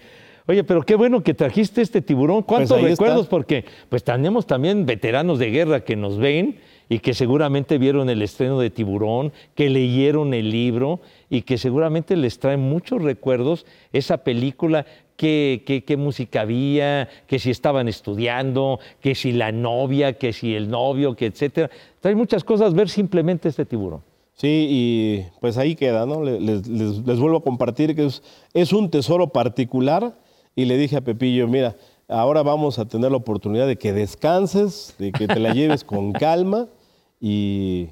Oye, 0.47 0.63
pero 0.63 0.81
qué 0.81 0.95
bueno 0.95 1.21
que 1.23 1.33
trajiste 1.33 1.81
este 1.81 2.01
tiburón. 2.01 2.41
¿Cuántos 2.41 2.71
ahí 2.71 2.85
está. 2.85 2.89
recuerdos? 3.05 3.27
Porque 3.27 3.63
pues 3.89 4.03
tenemos 4.03 4.47
también 4.47 4.85
veteranos 4.85 5.39
de 5.39 5.49
guerra 5.51 5.83
que 5.83 5.95
nos 5.95 6.17
ven 6.17 6.57
y 6.89 6.99
que 6.99 7.13
seguramente 7.13 7.77
vieron 7.77 8.09
el 8.09 8.21
estreno 8.21 8.59
de 8.59 8.69
Tiburón, 8.69 9.31
que 9.55 9.69
leyeron 9.69 10.33
el 10.33 10.49
libro 10.51 10.99
y 11.29 11.43
que 11.43 11.57
seguramente 11.57 12.17
les 12.17 12.37
trae 12.39 12.57
muchos 12.57 13.01
recuerdos 13.01 13.65
esa 13.93 14.17
película, 14.25 14.85
qué, 15.15 15.63
qué- 15.65 15.85
qué 15.85 15.95
música 15.95 16.41
había, 16.41 17.07
que 17.27 17.39
si 17.39 17.49
estaban 17.49 17.87
estudiando, 17.87 18.79
que 18.99 19.15
si 19.15 19.31
la 19.31 19.53
novia, 19.53 20.13
que 20.13 20.33
si 20.33 20.53
el 20.53 20.69
novio, 20.69 21.15
que 21.15 21.27
etcétera. 21.27 21.69
Trae 22.01 22.15
muchas 22.15 22.43
cosas 22.43 22.73
ver 22.73 22.89
simplemente 22.89 23.47
este 23.47 23.63
tiburón. 23.65 24.01
Sí, 24.41 24.67
y 24.71 25.25
pues 25.39 25.55
ahí 25.59 25.75
queda, 25.75 26.07
¿no? 26.07 26.23
Le- 26.23 26.39
Les, 26.39 26.67
les- 26.67 27.05
les 27.05 27.19
vuelvo 27.19 27.37
a 27.37 27.43
compartir 27.43 27.95
que 27.95 28.05
es, 28.05 28.23
es 28.55 28.73
un 28.73 28.89
tesoro 28.89 29.27
particular 29.27 30.17
y 30.55 30.65
le 30.65 30.77
dije 30.77 30.97
a 30.97 31.01
Pepillo, 31.01 31.47
mira, 31.47 31.75
ahora 32.07 32.41
vamos 32.41 32.79
a 32.79 32.85
tener 32.87 33.11
la 33.11 33.17
oportunidad 33.17 33.67
de 33.67 33.77
que 33.77 33.93
descanses, 33.93 34.95
de 34.97 35.11
que 35.11 35.27
te 35.27 35.39
la 35.39 35.53
lleves 35.53 35.83
con 35.83 36.11
calma 36.13 36.67
y, 37.19 37.89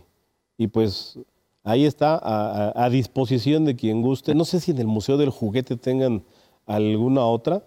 y 0.57 0.65
pues 0.69 1.19
ahí 1.63 1.85
está 1.85 2.15
a, 2.15 2.69
a- 2.71 2.85
a 2.85 2.89
disposición 2.89 3.63
de 3.65 3.75
quien 3.75 4.01
guste. 4.01 4.33
No 4.33 4.43
sé 4.43 4.59
si 4.59 4.71
en 4.71 4.79
el 4.79 4.87
Museo 4.87 5.17
del 5.17 5.29
Juguete 5.29 5.77
tengan 5.77 6.23
alguna 6.65 7.25
otra, 7.25 7.63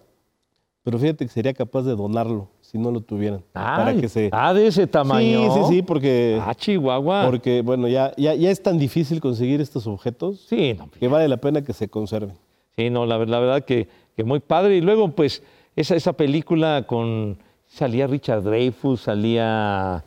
pero 0.82 0.98
fíjate 0.98 1.24
que 1.24 1.30
sería 1.32 1.54
capaz 1.54 1.82
de 1.82 1.94
donarlo 1.94 2.48
si 2.72 2.78
no 2.78 2.90
lo 2.90 3.00
tuvieran. 3.02 3.42
para 3.52 3.94
que 3.94 4.08
se... 4.08 4.30
Ah, 4.32 4.54
de 4.54 4.66
ese 4.66 4.86
tamaño. 4.86 5.52
Sí, 5.54 5.60
sí, 5.60 5.74
sí, 5.76 5.82
porque... 5.82 6.40
Ah, 6.42 6.54
Chihuahua. 6.54 7.26
Porque, 7.26 7.60
bueno, 7.60 7.86
ya, 7.86 8.12
ya, 8.16 8.34
ya 8.34 8.50
es 8.50 8.62
tan 8.62 8.78
difícil 8.78 9.20
conseguir 9.20 9.60
estos 9.60 9.86
objetos 9.86 10.40
Sí, 10.48 10.74
no, 10.78 10.88
que 10.90 11.06
vale 11.06 11.28
la 11.28 11.36
pena 11.36 11.62
que 11.62 11.74
se 11.74 11.88
conserven. 11.88 12.32
sí, 12.74 12.88
no, 12.88 13.04
la, 13.06 13.18
la 13.18 13.38
verdad 13.40 13.62
que, 13.64 13.88
que 14.16 14.24
muy 14.24 14.40
padre. 14.40 14.76
Y 14.78 14.80
luego, 14.80 15.10
pues, 15.10 15.42
esa, 15.76 15.94
esa 15.96 16.14
película 16.14 16.84
con. 16.86 17.38
Salía 17.66 18.06
Richard 18.06 18.42
Dreyfuss, 18.42 19.00
salía 19.02 20.04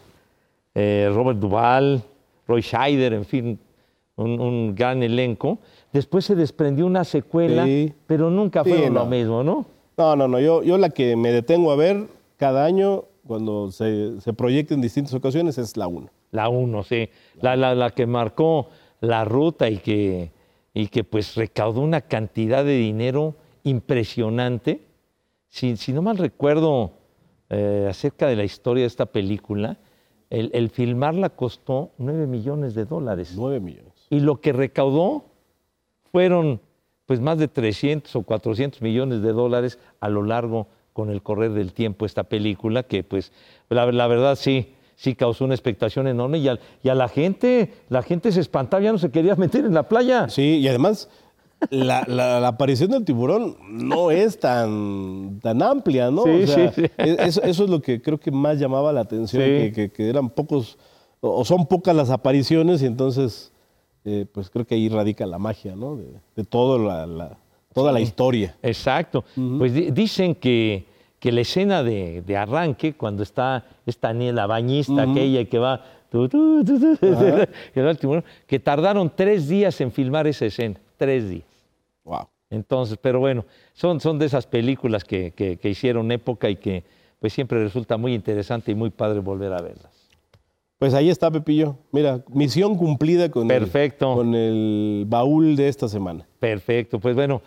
eh, 0.76 1.10
Robert 1.14 1.40
Duvall, 1.40 2.04
Roy 2.48 2.62
Scheider, 2.62 3.14
en 3.14 3.26
fin, 3.26 3.60
un, 4.18 4.40
un 4.40 4.76
gran 4.76 5.02
elenco. 5.02 5.58
Después 5.92 6.26
se 6.26 6.36
desprendió 6.36 6.86
una 6.86 7.04
secuela, 7.04 7.66
Sí. 7.66 7.92
pero 8.06 8.30
nunca 8.30 8.64
Sí, 8.64 8.70
fueron 8.70 8.94
lo 8.94 9.06
mismo, 9.08 9.44
¿no? 9.44 9.66
No, 9.98 10.16
no, 10.16 10.28
no. 10.28 10.40
Yo, 10.40 10.62
yo 10.62 10.78
la 10.78 10.90
que 10.90 11.16
me 11.16 11.32
detengo 11.32 11.72
a 11.72 11.76
ver 11.76 12.06
cada 12.38 12.66
año 12.66 13.06
cuando 13.26 13.72
se, 13.72 14.20
se 14.22 14.34
proyecta 14.34 14.74
en 14.74 14.82
distintas 14.82 15.14
ocasiones 15.14 15.58
es 15.58 15.76
la 15.78 15.88
1. 15.88 16.10
La 16.32 16.50
uno, 16.50 16.84
sí. 16.84 17.10
La, 17.42 17.56
la- 17.56 17.74
la 17.76 17.90
que 17.92 18.06
marcó 18.06 18.70
la 19.02 19.26
ruta 19.26 19.70
y 19.70 19.78
que, 19.78 20.32
y 20.74 20.88
que 20.88 21.04
pues 21.04 21.36
recaudó 21.36 21.82
una 21.82 22.02
cantidad 22.02 22.64
de 22.66 22.78
dinero 22.78 23.36
impresionante. 23.64 24.82
Si, 25.48 25.78
si 25.78 25.94
no 25.94 26.02
mal 26.02 26.18
recuerdo 26.18 26.92
eh, 27.50 27.88
acerca 27.90 28.28
de 28.28 28.36
la 28.36 28.44
historia 28.44 28.82
de 28.84 28.88
esta 28.88 29.06
película, 29.06 29.78
el, 30.30 30.52
el 30.54 30.70
filmarla 30.70 31.30
costó 31.30 31.92
9 31.98 32.28
millones 32.28 32.74
de 32.76 32.86
dólares. 32.86 33.34
9 33.36 33.60
millones. 33.60 33.94
Y 34.10 34.20
lo 34.20 34.42
que 34.42 34.52
recaudó 34.54 35.26
fueron 36.12 36.62
pues 37.06 37.20
más 37.22 37.38
de 37.38 37.48
300 37.48 38.16
o 38.16 38.24
400 38.24 38.82
millones 38.82 39.22
de 39.22 39.32
dólares 39.32 39.80
a 40.00 40.10
lo 40.10 40.24
largo 40.24 40.68
con 40.96 41.10
el 41.10 41.22
correr 41.22 41.52
del 41.52 41.74
tiempo 41.74 42.06
esta 42.06 42.24
película 42.24 42.84
que 42.84 43.04
pues 43.04 43.34
la, 43.68 43.92
la 43.92 44.08
verdad 44.08 44.38
sí 44.38 44.70
sí 44.96 45.14
causó 45.14 45.44
una 45.44 45.54
expectación 45.54 46.08
enorme 46.08 46.38
y 46.38 46.48
a, 46.48 46.58
y 46.82 46.88
a 46.88 46.96
la 46.96 47.10
gente 47.10 47.74
la 47.90 48.02
gente 48.02 48.32
se 48.32 48.40
espantaba 48.40 48.82
ya 48.82 48.94
no 48.94 48.98
se 48.98 49.12
quería 49.12 49.36
meter 49.46 49.66
en 49.66 49.74
la 49.74 49.90
playa 49.90 50.30
Sí, 50.30 50.60
y 50.60 50.68
además 50.70 51.10
la, 51.70 52.06
la- 52.08 52.40
la 52.40 52.48
aparición 52.48 52.92
del 52.92 53.04
tiburón 53.04 53.58
no 53.70 54.10
es 54.10 54.40
tan, 54.40 55.42
tan 55.42 55.62
amplia, 55.62 56.12
¿no? 56.12 56.24
Sí, 56.24 56.44
O 56.44 56.48
sea, 56.48 56.72
sí, 56.72 56.84
sí. 56.84 56.92
e- 56.98 57.18
Eso, 57.20 57.42
es 57.44 57.60
lo 57.60 57.82
que 57.82 58.02
creo 58.02 58.18
que 58.18 58.32
más 58.32 58.58
llamaba 58.58 58.94
la 58.94 59.02
atención, 59.02 59.44
que, 59.44 59.72
que- 59.76 59.92
que 59.92 60.10
eran 60.10 60.30
pocos, 60.30 60.78
o 61.20 61.44
son 61.44 61.66
pocas 61.66 61.94
las 61.96 62.10
apariciones 62.10 62.82
y 62.82 62.86
entonces, 62.86 63.52
eh, 64.06 64.26
pues 64.32 64.50
creo 64.50 64.66
que 64.66 64.76
ahí 64.76 64.88
radica 64.90 65.26
la 65.26 65.40
magia, 65.40 65.76
¿no? 65.76 65.96
De, 65.98 66.06
de 66.38 66.44
todo 66.46 66.78
la- 66.80 67.38
toda 67.76 67.92
la 67.92 68.00
historia. 68.00 68.56
Exacto. 68.64 69.24
Pues 69.36 69.74
di- 69.74 69.92
dicen 69.92 70.34
que, 70.34 70.86
que 71.20 71.32
la 71.32 71.42
escena 71.42 71.84
de, 71.84 72.22
de 72.24 72.38
arranque, 72.38 72.94
cuando 72.94 73.22
está 73.22 73.66
esta 73.86 74.32
la 74.32 74.48
bañista 74.48 75.04
aquella 75.04 75.46
que 75.46 75.60
va, 75.60 75.84
tu, 76.10 76.28
tu, 76.30 76.64
tu, 76.64 76.80
tu, 76.80 76.98
que 77.74 77.80
el 77.80 77.86
tardaron 78.60 79.12
tres 79.16 79.48
días 79.48 79.80
en 79.82 79.92
filmar 79.92 80.26
esa 80.26 80.46
escena, 80.46 80.80
tres 80.98 81.30
días. 81.30 81.44
Wow. 82.04 82.28
Entonces, 82.50 82.98
pero 83.02 83.20
bueno, 83.20 83.44
son, 83.74 84.00
son 84.00 84.18
de 84.20 84.26
esas 84.28 84.48
películas 84.48 85.04
que, 85.04 85.32
que- 85.32 85.58
que 85.58 85.70
hicieron 85.70 86.12
época 86.12 86.50
y 86.50 86.56
que 86.56 86.84
pues 87.20 87.34
siempre 87.34 87.62
resulta 87.64 87.98
muy 87.98 88.14
interesante 88.14 88.72
y 88.72 88.76
muy 88.76 88.90
padre 88.90 89.20
volver 89.20 89.52
a 89.54 89.62
verlas. 89.62 89.92
Pues 90.78 90.94
ahí 90.94 91.10
está, 91.10 91.32
Pepillo. 91.32 91.78
Mira, 91.92 92.22
misión 92.30 92.76
cumplida 92.78 93.32
con, 93.32 93.48
Perfecto. 93.48 94.12
El, 94.12 94.16
con 94.18 94.36
el 94.36 95.06
baúl 95.08 95.56
de 95.56 95.70
esta 95.70 95.88
semana. 95.88 96.28
Perfecto, 96.40 97.00
pues 97.00 97.16
bueno, 97.16 97.42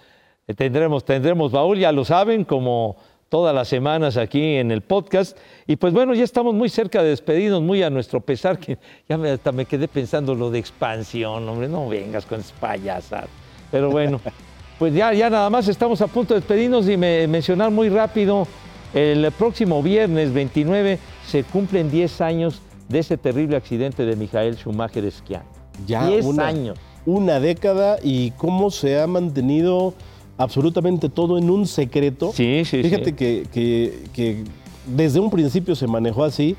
tendremos, 0.55 1.05
tendremos 1.05 1.53
baúl, 1.53 1.78
ya 1.78 1.92
lo 1.92 2.05
saben, 2.05 2.44
como 2.44 2.96
todas 3.28 3.55
las 3.55 3.68
semanas 3.68 4.16
aquí 4.16 4.55
en 4.57 4.70
el 4.70 4.80
podcast. 4.82 5.36
Y 5.66 5.76
pues 5.76 5.92
bueno, 5.92 6.14
ya 6.14 6.24
estamos 6.24 6.55
muy 6.55 6.68
cerca 6.68 7.03
de 7.03 7.11
despedirnos, 7.11 7.62
muy 7.62 7.82
a 7.82 7.90
nuestro 7.90 8.20
pesar, 8.20 8.59
que 8.59 8.78
ya 9.09 9.18
me, 9.18 9.30
hasta 9.30 9.53
me 9.53 9.66
quedé 9.66 9.86
pensando 9.88 10.34
lo 10.34 10.51
de 10.51 10.59
expansión, 10.59 11.46
hombre, 11.49 11.68
no 11.68 11.88
vengas 11.88 12.24
con 12.24 12.40
payasas. 12.61 13.26
Pero 13.70 13.90
bueno, 13.90 14.20
pues 14.78 14.94
ya, 14.94 15.12
ya 15.12 15.28
nada 15.28 15.51
más 15.51 15.68
estamos 15.68 16.01
a 16.01 16.07
punto 16.07 16.32
de 16.34 16.40
despedirnos 16.40 16.88
y 16.88 16.96
me- 16.96 17.26
mencionar 17.26 17.70
muy 17.70 17.88
rápido, 17.90 18.46
el 18.94 19.30
próximo 19.32 19.82
viernes 19.82 20.32
29 20.32 20.99
se 21.26 21.44
cumplen 21.44 21.90
10 21.90 22.20
años 22.22 22.62
de 22.88 23.01
ese 23.01 23.18
terrible 23.18 23.55
accidente 23.57 24.07
de 24.07 24.16
Michael 24.16 24.57
Schumacher 24.57 25.05
esquiando. 25.05 25.46
Ya 25.86 26.07
10 26.07 26.24
una, 26.24 26.46
años. 26.46 26.78
Una 27.05 27.38
década 27.38 27.99
y 28.03 28.30
cómo 28.30 28.70
se 28.70 28.99
ha 28.99 29.07
mantenido 29.07 29.92
absolutamente 30.39 31.09
todo 31.09 31.36
en 31.39 31.51
un 31.51 31.66
secreto. 31.66 32.32
Sí, 32.34 32.64
sí, 32.64 32.82
Fíjate 32.82 33.07
sí. 33.07 33.12
Que, 33.12 33.47
que- 33.53 34.05
que 34.12 34.45
desde 34.86 35.20
un 35.20 35.30
principio 35.30 35.74
se 35.76 35.86
manejó 35.86 36.24
así 36.24 36.57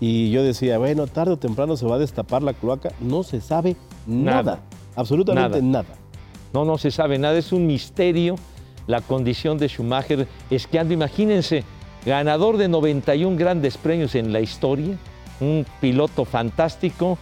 y 0.00 0.30
yo 0.30 0.42
decía, 0.42 0.76
bueno, 0.78 1.06
tarde 1.06 1.32
o 1.32 1.38
temprano 1.38 1.76
se 1.76 1.86
va 1.86 1.94
a 1.94 1.98
destapar 1.98 2.42
la 2.42 2.52
cloaca. 2.52 2.90
No 3.00 3.22
se 3.22 3.40
sabe 3.40 3.76
nada, 4.06 4.34
Nada. 4.42 4.60
absolutamente 4.96 5.62
Nada. 5.62 5.84
nada. 5.88 5.98
No, 6.52 6.64
no 6.64 6.76
se 6.76 6.90
sabe 6.90 7.18
nada, 7.18 7.38
es 7.38 7.52
un 7.52 7.66
misterio 7.66 8.36
la 8.86 9.00
condición 9.00 9.56
de 9.56 9.68
Schumacher 9.68 10.28
esquiando. 10.50 10.92
Imagínense, 10.92 11.64
ganador 12.04 12.58
de 12.58 12.68
91 12.68 13.36
grandes 13.38 13.76
premios 13.78 14.14
en 14.14 14.32
la 14.32 14.40
historia, 14.40 14.96
un 15.40 15.64
piloto 15.80 16.24
fantástico 16.26 17.16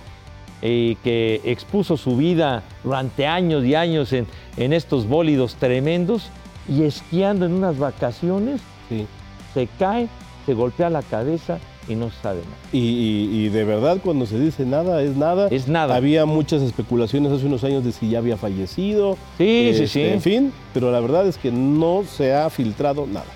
eh, 0.62 0.96
que 1.02 1.40
expuso 1.44 1.96
su 1.96 2.16
vida 2.16 2.62
durante 2.84 3.26
años 3.26 3.64
y 3.64 3.74
años 3.74 4.12
en, 4.12 4.26
en 4.56 4.72
estos 4.72 5.06
bólidos 5.08 5.56
tremendos 5.56 6.30
y 6.68 6.84
esquiando 6.84 7.46
en 7.46 7.52
unas 7.52 7.78
vacaciones, 7.78 8.60
Sí. 8.88 9.06
se 9.54 9.68
cae, 9.78 10.08
se 10.46 10.54
golpea 10.54 10.88
la 10.90 11.02
cabeza 11.02 11.58
y 11.88 11.94
no 11.96 12.10
sabe 12.22 12.38
nada. 12.42 12.56
Y, 12.72 12.78
y- 12.78 13.44
y 13.44 13.48
de 13.48 13.64
verdad 13.64 13.98
cuando 14.04 14.24
se 14.26 14.38
dice 14.38 14.64
nada 14.64 15.02
es 15.02 15.16
nada. 15.16 15.48
Es 15.50 15.66
nada. 15.66 15.96
Había 15.96 16.26
muchas 16.26 16.62
especulaciones 16.62 17.32
hace 17.32 17.46
unos 17.46 17.64
años 17.64 17.84
de 17.84 17.90
si 17.90 18.08
ya 18.10 18.18
había 18.18 18.36
fallecido. 18.36 19.16
Sí, 19.38 19.72
sí, 19.74 19.82
este, 19.82 19.86
sí. 19.88 20.00
En 20.02 20.20
fin, 20.20 20.52
pero 20.72 20.92
la 20.92 21.00
verdad 21.00 21.26
es 21.26 21.38
que 21.38 21.50
no 21.50 22.04
se 22.04 22.32
ha 22.34 22.48
filtrado 22.50 23.06
nada. 23.06 23.26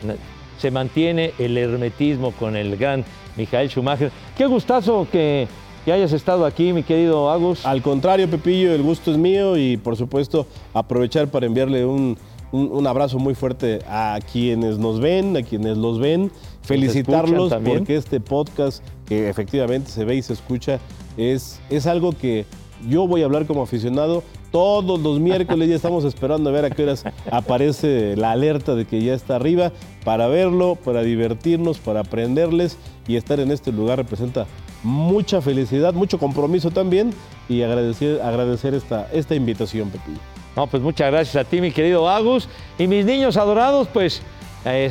se 0.59 0.71
mantiene 0.71 1.33
el 1.39 1.59
hermetismo 1.59 2.31
con 2.33 2.57
el 2.57 2.77
gran 2.77 3.05
Michael 3.37 3.69
Schumacher. 3.69 4.11
Qué 4.39 4.47
gustazo 4.47 5.07
que, 5.13 5.47
que 5.87 5.93
hayas 5.93 6.13
estado 6.13 6.45
aquí, 6.45 6.73
mi 6.75 6.83
querido 6.83 7.31
Agus. 7.31 7.65
Al 7.65 7.81
contrario, 7.81 8.29
Pepillo, 8.29 8.75
el 8.75 8.83
gusto 8.83 9.13
es 9.13 9.17
mío 9.17 9.57
y 9.57 9.77
por 9.79 9.97
supuesto 9.97 10.47
aprovechar 10.75 11.29
para 11.29 11.47
enviarle 11.47 11.87
un, 11.87 12.19
un- 12.53 12.71
un 12.73 12.87
abrazo 12.89 13.19
muy 13.21 13.35
fuerte 13.37 13.79
a 13.89 14.19
quienes 14.33 14.79
nos 14.79 14.99
ven, 15.01 15.37
a 15.37 15.43
quienes 15.43 15.79
los 15.79 16.01
ven, 16.01 16.33
felicitarlos 16.63 17.51
porque 17.79 17.97
este 17.97 18.19
podcast 18.21 18.83
que 19.07 19.29
efectivamente 19.31 19.89
se 19.91 20.05
ve 20.05 20.17
y 20.17 20.23
se 20.23 20.33
escucha 20.33 20.81
es, 21.17 21.61
es 21.71 21.87
algo 21.87 22.11
que 22.13 22.45
yo 22.89 23.07
voy 23.07 23.23
a 23.23 23.25
hablar 23.27 23.47
como 23.47 23.63
aficionado. 23.63 24.23
Todos 24.51 24.99
los 25.01 25.21
miércoles 25.21 25.69
ya 25.69 25.77
estamos 25.77 26.05
esperando 26.05 26.51
a 26.51 26.53
ver 26.53 26.65
a 26.65 26.71
qué 26.71 26.83
horas 26.83 27.05
aparece 27.31 28.17
la 28.17 28.33
alerta 28.33 28.75
de 28.75 28.87
que 28.87 29.03
ya 29.05 29.15
está 29.15 29.37
arriba 29.37 29.71
para 30.05 30.27
verlo, 30.29 30.77
para 30.85 31.03
divertirnos, 31.03 31.79
para 31.79 32.01
aprenderles 32.01 32.77
y 33.07 33.17
estar 33.17 33.39
en 33.39 33.51
este 33.53 33.71
lugar 33.71 33.99
representa 33.99 34.47
mucha 34.87 35.43
felicidad, 35.43 35.93
mucho 35.93 36.19
compromiso 36.19 36.71
también 36.71 37.11
y 37.49 37.63
agradecer, 37.63 38.23
agradecer 38.23 38.73
esta, 38.73 39.09
esta 39.13 39.35
invitación, 39.35 39.91
Pepillo. 39.91 40.21
No, 40.55 40.69
pues 40.69 40.83
muchas 40.83 41.11
gracias 41.11 41.37
a 41.37 41.49
ti, 41.49 41.61
mi 41.61 41.73
querido 41.73 42.09
Agus. 42.09 42.49
Y 42.79 42.87
mis 42.87 43.05
niños 43.05 43.37
adorados, 43.37 43.89
pues 43.93 44.23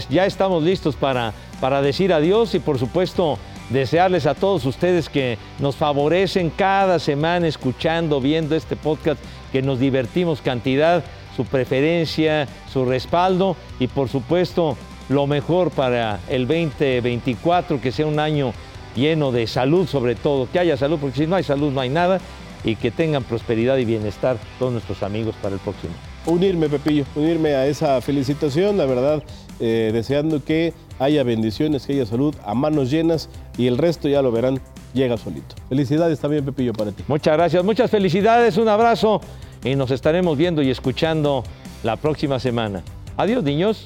ya 0.09 0.26
estamos 0.26 0.63
listos 0.63 0.95
para, 0.95 1.34
para 1.59 1.81
decir 1.81 2.13
adiós 2.13 2.53
y 2.55 2.59
por 2.59 2.77
supuesto 2.77 3.39
desearles 3.69 4.26
a 4.26 4.35
todos 4.35 4.65
ustedes 4.65 5.09
que 5.09 5.38
nos 5.59 5.76
favorecen 5.76 6.49
cada 6.49 6.99
semana 6.99 7.47
escuchando, 7.47 8.22
viendo 8.22 8.55
este 8.55 8.76
podcast, 8.76 9.19
que 9.51 9.61
nos 9.61 9.80
divertimos 9.80 10.41
cantidad, 10.41 11.03
su 11.35 11.45
preferencia, 11.45 12.47
su 12.72 12.85
respaldo 12.85 13.55
y 13.80 13.88
por 13.88 14.07
supuesto 14.07 14.77
lo 15.09 15.26
mejor 15.26 15.72
para 15.72 16.19
el 16.30 16.47
2024, 16.47 17.81
que 17.81 17.91
sea 17.91 18.07
un 18.07 18.19
año 18.19 18.53
lleno 18.95 19.31
de 19.31 19.47
salud 19.47 19.88
sobre 19.88 20.15
todo, 20.15 20.47
que 20.51 20.59
haya 20.59 20.77
salud, 20.77 20.97
porque 20.99 21.17
si 21.17 21.27
no 21.27 21.35
hay 21.35 21.43
salud 21.43 21.72
no 21.72 21.81
hay 21.81 21.89
nada, 21.89 22.19
y 22.65 22.76
que 22.76 22.89
tengan 22.89 23.23
prosperidad 23.23 23.77
y 23.77 23.85
bienestar 23.85 24.38
todos 24.57 24.73
nuestros 24.73 25.03
amigos 25.03 25.35
para 25.41 25.53
el 25.55 25.61
próximo. 25.61 25.93
Unirme, 26.26 26.67
Pepillo, 26.67 27.05
unirme 27.15 27.53
a 27.53 27.67
esa 27.67 28.01
felicitación, 28.01 28.77
la 28.77 28.85
verdad, 28.85 29.23
eh, 29.59 29.91
deseando 29.93 30.43
que 30.43 30.73
haya 30.97 31.23
bendiciones, 31.23 31.85
que 31.85 31.93
haya 31.93 32.07
salud 32.07 32.35
a 32.43 32.55
manos 32.55 32.89
llenas 32.89 33.30
y 33.57 33.67
el 33.67 33.77
resto 33.77 34.09
ya 34.09 34.23
lo 34.23 34.31
verán, 34.31 34.59
llega 34.95 35.15
solito. 35.17 35.55
Felicidades 35.69 36.19
también, 36.19 36.43
Pepillo, 36.43 36.73
para 36.73 36.91
ti. 36.91 37.03
Muchas 37.07 37.38
gracias, 37.38 37.63
muchas 37.63 37.91
felicidades, 37.91 38.57
un 38.57 38.67
abrazo 38.67 39.22
y 39.63 39.76
nos 39.76 39.91
estaremos 39.91 40.35
viendo 40.35 40.63
y 40.63 40.72
escuchando 40.72 41.43
la 41.84 41.97
próxima 41.97 42.39
semana. 42.39 42.81
Adiós, 43.15 43.43
niños. 43.43 43.85